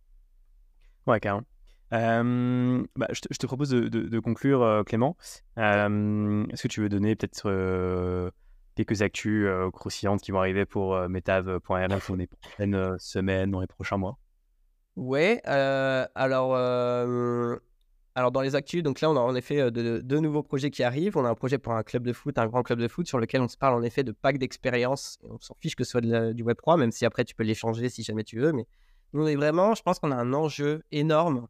Ouais, 1.08 1.20
carrément. 1.22 1.46
Bah, 1.92 3.08
je, 3.12 3.22
te, 3.22 3.46
propose 3.46 3.70
de, 3.70 4.20
conclure, 4.20 4.84
Clément. 4.86 5.18
Est-ce 5.58 6.64
que 6.64 6.68
tu 6.68 6.82
veux 6.82 6.90
donner 6.90 7.16
peut-être 7.16 8.32
quelques 8.76 9.02
actus 9.02 9.48
croustillantes 9.74 10.22
qui 10.22 10.32
vont 10.32 10.40
arriver 10.40 10.66
pour 10.66 10.98
metav.rf 11.10 12.10
dans 12.10 12.16
les 12.16 12.28
prochaines 12.28 12.96
semaines, 13.00 13.52
dans 13.52 13.62
les 13.62 13.68
prochains 13.68 13.98
mois? 13.98 14.18
Ouais, 14.96 15.42
euh, 15.48 16.08
alors, 16.16 16.56
euh, 16.56 17.58
alors 18.16 18.32
dans 18.32 18.40
les 18.40 18.56
actus, 18.56 18.82
donc 18.82 19.02
là 19.02 19.10
on 19.12 19.18
a 19.18 19.20
en 19.20 19.36
effet 19.36 19.60
euh, 19.60 19.70
deux 19.70 20.20
nouveaux 20.22 20.44
projets 20.44 20.72
qui 20.72 20.84
arrivent. 20.84 21.18
On 21.18 21.26
a 21.26 21.30
un 21.30 21.36
projet 21.36 21.58
pour 21.58 21.74
un 21.74 21.84
club 21.84 22.04
de 22.04 22.14
foot, 22.14 22.38
un 22.38 22.48
grand 22.48 22.64
club 22.64 22.80
de 22.80 22.88
foot 22.88 23.06
sur 23.06 23.20
lequel 23.20 23.42
on 23.42 23.50
se 23.50 23.58
parle 23.58 23.76
en 23.76 23.84
effet 23.84 24.04
de 24.06 24.14
pack 24.14 24.38
d'expérience. 24.38 25.20
On 25.30 25.38
s'en 25.40 25.54
fiche 25.60 25.76
que 25.76 25.84
ce 25.84 25.92
soit 25.92 26.02
du 26.02 26.44
Web3, 26.46 26.80
même 26.80 26.92
si 26.92 27.06
après 27.06 27.26
tu 27.26 27.36
peux 27.36 27.44
l'échanger 27.44 27.90
si 27.90 28.04
jamais 28.04 28.24
tu 28.24 28.40
veux. 28.40 28.54
Mais 28.54 28.66
nous 29.12 29.24
on 29.24 29.28
est 29.28 29.36
vraiment, 29.36 29.76
je 29.76 29.84
pense 29.84 30.00
qu'on 30.00 30.12
a 30.12 30.16
un 30.16 30.34
enjeu 30.34 30.82
énorme. 30.94 31.48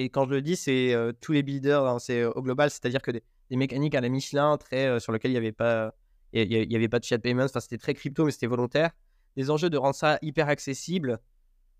Et 0.00 0.10
quand 0.10 0.26
je 0.26 0.30
le 0.30 0.42
dis, 0.42 0.54
c'est 0.54 0.94
tous 1.20 1.32
les 1.32 1.42
builders, 1.42 1.84
hein, 1.84 1.98
c'est 1.98 2.24
au 2.24 2.40
global, 2.40 2.70
c'est-à-dire 2.70 3.02
que 3.02 3.10
des, 3.10 3.22
mécaniques 3.50 3.96
à 3.96 4.00
la 4.00 4.08
Michelin, 4.08 4.56
très, 4.56 5.00
sur 5.00 5.12
lesquelles 5.12 5.32
il 5.32 5.34
n'y 5.34 5.38
avait 5.38 5.50
pas, 5.50 5.92
y, 6.32 6.76
avait 6.76 6.88
pas 6.88 7.00
de 7.00 7.04
chat 7.04 7.18
payments, 7.18 7.44
enfin 7.44 7.58
c'était 7.58 7.78
très 7.78 7.94
crypto, 7.94 8.24
mais 8.24 8.30
c'était 8.30 8.46
volontaire. 8.46 8.92
Des 9.36 9.50
enjeux 9.50 9.70
de 9.70 9.76
rendre 9.76 9.96
ça 9.96 10.18
hyper 10.22 10.48
accessible 10.48 11.18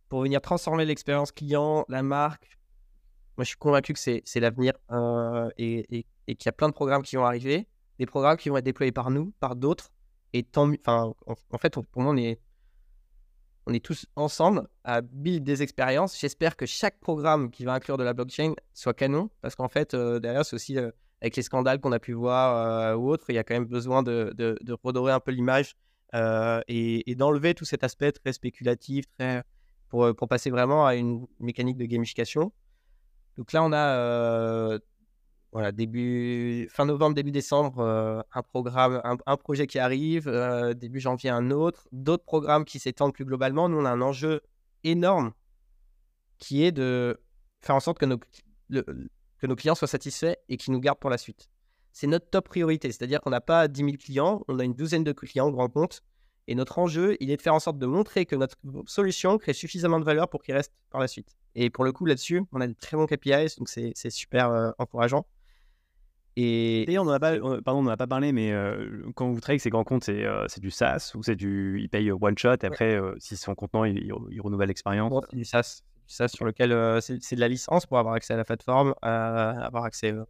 pour 0.08 0.22
venir 0.22 0.40
transformer 0.40 0.84
l'expérience 0.84 1.32
client, 1.32 1.84
la 1.88 2.02
marque. 2.02 2.58
Moi, 3.36 3.44
je 3.44 3.50
suis 3.50 3.58
convaincu 3.58 3.92
que 3.92 4.00
c'est 4.00 4.40
l'avenir 4.40 4.72
euh, 4.90 5.48
et, 5.58 6.04
qu'il 6.26 6.46
y 6.46 6.48
a 6.48 6.52
plein 6.52 6.68
de 6.68 6.74
programmes 6.74 7.02
qui 7.02 7.14
vont 7.14 7.24
arriver, 7.24 7.68
des 7.98 8.06
programmes 8.06 8.36
qui 8.36 8.48
vont 8.48 8.56
être 8.56 8.64
déployés 8.64 8.92
par 8.92 9.10
nous, 9.10 9.32
par 9.38 9.54
d'autres, 9.54 9.90
Et 10.32 10.42
tant 10.42 10.72
enfin, 10.72 11.14
en, 11.26 11.58
fait, 11.58 11.72
pour 11.72 12.02
moi, 12.02 12.12
on 12.12 12.16
est, 12.16 12.40
on 13.68 13.74
est 13.74 13.84
tous 13.84 14.06
ensemble 14.16 14.66
à 14.82 15.02
build 15.02 15.44
des 15.44 15.62
expériences. 15.62 16.18
J'espère 16.18 16.56
que 16.56 16.64
chaque 16.64 16.98
programme 17.00 17.50
qui 17.50 17.64
va 17.64 17.74
inclure 17.74 17.98
de 17.98 18.02
la 18.02 18.14
blockchain 18.14 18.54
soit 18.72 18.94
canon, 18.94 19.30
parce 19.42 19.54
qu'en 19.54 19.68
fait, 19.68 19.94
derrière, 19.94 20.44
c'est 20.46 20.56
aussi 20.56 20.78
avec 20.78 21.36
les 21.36 21.42
scandales 21.42 21.78
qu'on 21.78 21.92
a 21.92 21.98
pu 21.98 22.14
voir 22.14 22.98
ou 22.98 23.10
autres, 23.10 23.26
il 23.28 23.34
y 23.34 23.38
a 23.38 23.44
quand 23.44 23.54
même 23.54 23.66
besoin 23.66 24.02
de, 24.02 24.56
redorer 24.82 25.12
un 25.12 25.20
peu 25.20 25.32
l'image 25.32 25.76
et, 26.14 27.14
d'enlever 27.14 27.54
tout 27.54 27.66
cet 27.66 27.84
aspect 27.84 28.10
très 28.10 28.32
spéculatif, 28.32 29.04
pour, 29.90 30.14
pour, 30.16 30.28
passer 30.28 30.48
vraiment 30.48 30.86
à 30.86 30.94
une 30.94 31.26
mécanique 31.38 31.76
de 31.76 31.84
gamification. 31.84 32.52
Donc 33.36 33.52
là, 33.52 33.62
on 33.62 33.72
a 33.72 34.78
voilà, 35.52 35.72
début, 35.72 36.68
fin 36.70 36.84
novembre, 36.84 37.14
début 37.14 37.30
décembre, 37.30 37.80
euh, 37.80 38.20
un 38.32 38.42
programme, 38.42 39.00
un, 39.04 39.36
projet 39.36 39.66
qui 39.66 39.78
arrive, 39.78 40.28
euh, 40.28 40.74
début 40.74 41.00
janvier 41.00 41.30
un 41.30 41.50
autre, 41.50 41.88
d'autres 41.90 42.24
programmes 42.24 42.64
qui 42.64 42.78
s'étendent 42.78 43.14
plus 43.14 43.24
globalement. 43.24 43.68
Nous, 43.68 43.78
on 43.78 43.84
a 43.84 43.90
un 43.90 44.02
enjeu 44.02 44.42
énorme 44.84 45.32
qui 46.38 46.64
est 46.64 46.72
de 46.72 47.18
faire 47.62 47.74
en 47.74 47.80
sorte 47.80 47.98
que 47.98 48.04
nos, 48.04 48.18
que 48.68 49.46
nos 49.46 49.56
clients 49.56 49.74
soient 49.74 49.88
satisfaits 49.88 50.36
et 50.48 50.58
qu'ils 50.58 50.72
nous 50.72 50.80
gardent 50.80 50.98
pour 50.98 51.10
la 51.10 51.18
suite. 51.18 51.48
C'est 51.92 52.06
notre 52.06 52.28
top 52.28 52.48
priorité, 52.48 52.92
c'est-à-dire 52.92 53.20
qu'on 53.20 53.30
n'a 53.30 53.40
pas 53.40 53.68
10 53.68 53.80
000 53.80 53.92
clients, 53.96 54.44
on 54.48 54.58
a 54.58 54.64
une 54.64 54.74
douzaine 54.74 55.02
de 55.02 55.12
clients 55.12 55.50
grand 55.50 55.68
compte. 55.68 56.02
Et 56.46 56.54
notre 56.54 56.78
enjeu, 56.78 57.16
il 57.20 57.30
est 57.30 57.36
de 57.36 57.42
faire 57.42 57.54
en 57.54 57.60
sorte 57.60 57.78
de 57.78 57.86
montrer 57.86 58.24
que 58.24 58.34
notre 58.34 58.56
solution 58.86 59.36
crée 59.36 59.52
suffisamment 59.52 60.00
de 60.00 60.04
valeur 60.04 60.28
pour 60.28 60.42
qu'ils 60.42 60.54
restent 60.54 60.72
par 60.90 61.00
la 61.00 61.08
suite. 61.08 61.36
Et 61.54 61.70
pour 61.70 61.84
le 61.84 61.92
coup, 61.92 62.06
là-dessus, 62.06 62.42
on 62.52 62.60
a 62.60 62.66
des 62.66 62.74
très 62.74 62.96
bons 62.96 63.06
KPIs, 63.06 63.56
donc 63.58 63.68
c'est 63.68 64.10
super 64.10 64.50
euh, 64.50 64.70
encourageant. 64.78 65.26
Et 66.40 66.84
d'ailleurs, 66.86 67.02
on 67.02 67.06
n'en 67.06 67.14
a 67.14 67.18
pas, 67.18 67.36
pardon, 67.62 67.84
on 67.84 67.88
a 67.88 67.96
pas 67.96 68.06
parlé, 68.06 68.30
mais 68.30 68.54
quand 69.16 69.28
vous 69.28 69.40
travaillez 69.40 69.54
avec 69.54 69.60
ces 69.60 69.70
grands 69.70 69.82
comptes, 69.82 70.04
c'est 70.04 70.24
c'est 70.46 70.60
du 70.60 70.70
SaaS 70.70 71.10
ou 71.16 71.22
c'est 71.24 71.34
du, 71.34 71.80
ils 71.82 71.88
payent 71.88 72.12
one 72.12 72.38
shot 72.38 72.54
et 72.62 72.66
après, 72.66 73.00
s'ils 73.18 73.36
sont 73.36 73.56
contents, 73.56 73.84
ils, 73.84 73.98
ils, 74.30 74.40
renouvellent 74.40 74.68
l'expérience. 74.68 75.12
c'est 75.30 75.36
du 75.36 75.44
SaaS, 75.44 75.82
du 76.06 76.14
SaaS 76.14 76.28
sur 76.28 76.44
lequel 76.44 76.70
c'est 77.02 77.34
de 77.34 77.40
la 77.40 77.48
licence 77.48 77.86
pour 77.86 77.98
avoir 77.98 78.14
accès 78.14 78.34
à 78.34 78.36
la 78.36 78.44
plateforme, 78.44 78.94
avoir 79.02 79.82
accès 79.82 80.12
au 80.12 80.26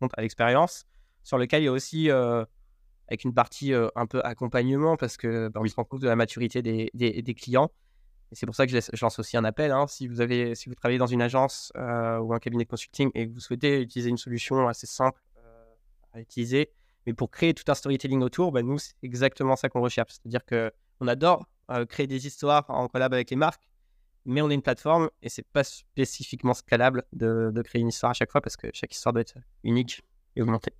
compte 0.00 0.12
à 0.16 0.22
l'expérience, 0.22 0.86
sur 1.24 1.36
lequel 1.36 1.60
il 1.60 1.66
y 1.66 1.68
a 1.68 1.72
aussi 1.72 2.10
avec 2.10 3.24
une 3.24 3.34
partie 3.34 3.74
un 3.74 4.06
peu 4.06 4.22
accompagnement 4.24 4.96
parce 4.96 5.18
que 5.18 5.48
bah, 5.48 5.60
on 5.62 5.66
se 5.66 5.74
rend 5.74 5.84
compte 5.84 6.00
de 6.00 6.08
la 6.08 6.16
maturité 6.16 6.62
des, 6.62 6.90
des, 6.94 7.20
des 7.20 7.34
clients. 7.34 7.70
Et 8.30 8.34
c'est 8.34 8.46
pour 8.46 8.54
ça 8.54 8.66
que 8.66 8.72
je, 8.72 9.02
lance 9.02 9.18
aussi 9.18 9.36
un 9.36 9.44
appel. 9.44 9.70
Hein. 9.70 9.86
Si, 9.86 10.06
vous 10.06 10.20
avez, 10.20 10.54
si 10.54 10.68
vous 10.68 10.74
travaillez 10.74 10.98
dans 10.98 11.06
une 11.06 11.22
agence 11.22 11.72
euh, 11.76 12.18
ou 12.18 12.34
un 12.34 12.38
cabinet 12.38 12.64
de 12.64 12.68
consulting 12.68 13.10
et 13.14 13.28
que 13.28 13.32
vous 13.32 13.40
souhaitez 13.40 13.80
utiliser 13.80 14.10
une 14.10 14.18
solution 14.18 14.68
assez 14.68 14.86
simple 14.86 15.20
euh, 15.38 15.64
à 16.12 16.20
utiliser, 16.20 16.70
mais 17.06 17.14
pour 17.14 17.30
créer 17.30 17.54
tout 17.54 17.64
un 17.68 17.74
storytelling 17.74 18.22
autour, 18.22 18.52
bah, 18.52 18.62
nous, 18.62 18.78
c'est 18.78 18.94
exactement 19.02 19.56
ça 19.56 19.68
qu'on 19.68 19.80
recherche. 19.80 20.12
C'est-à-dire 20.12 20.44
qu'on 20.44 21.06
adore 21.06 21.46
euh, 21.70 21.86
créer 21.86 22.06
des 22.06 22.26
histoires 22.26 22.66
en 22.68 22.88
collab 22.88 23.14
avec 23.14 23.30
les 23.30 23.36
marques, 23.36 23.68
mais 24.26 24.42
on 24.42 24.50
est 24.50 24.54
une 24.54 24.62
plateforme 24.62 25.08
et 25.22 25.30
c'est 25.30 25.46
pas 25.46 25.64
spécifiquement 25.64 26.52
scalable 26.52 27.04
de, 27.12 27.50
de, 27.52 27.62
créer 27.62 27.80
une 27.80 27.88
histoire 27.88 28.10
à 28.10 28.14
chaque 28.14 28.30
fois 28.30 28.42
parce 28.42 28.56
que 28.56 28.68
chaque 28.74 28.92
histoire 28.92 29.14
doit 29.14 29.22
être 29.22 29.38
unique 29.64 30.02
et 30.36 30.42
augmentée. 30.42 30.74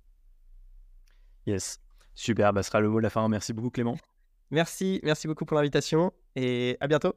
Yes, 1.47 1.79
super, 2.13 2.53
bah, 2.53 2.61
ce 2.61 2.67
sera 2.69 2.79
le 2.79 2.89
mot 2.89 2.99
de 2.99 3.03
la 3.03 3.09
fin. 3.09 3.27
Merci 3.27 3.53
beaucoup 3.53 3.71
Clément. 3.71 3.97
Merci, 4.51 4.99
merci 5.03 5.27
beaucoup 5.27 5.45
pour 5.45 5.57
l'invitation 5.57 6.11
et 6.35 6.77
à 6.79 6.87
bientôt. 6.87 7.13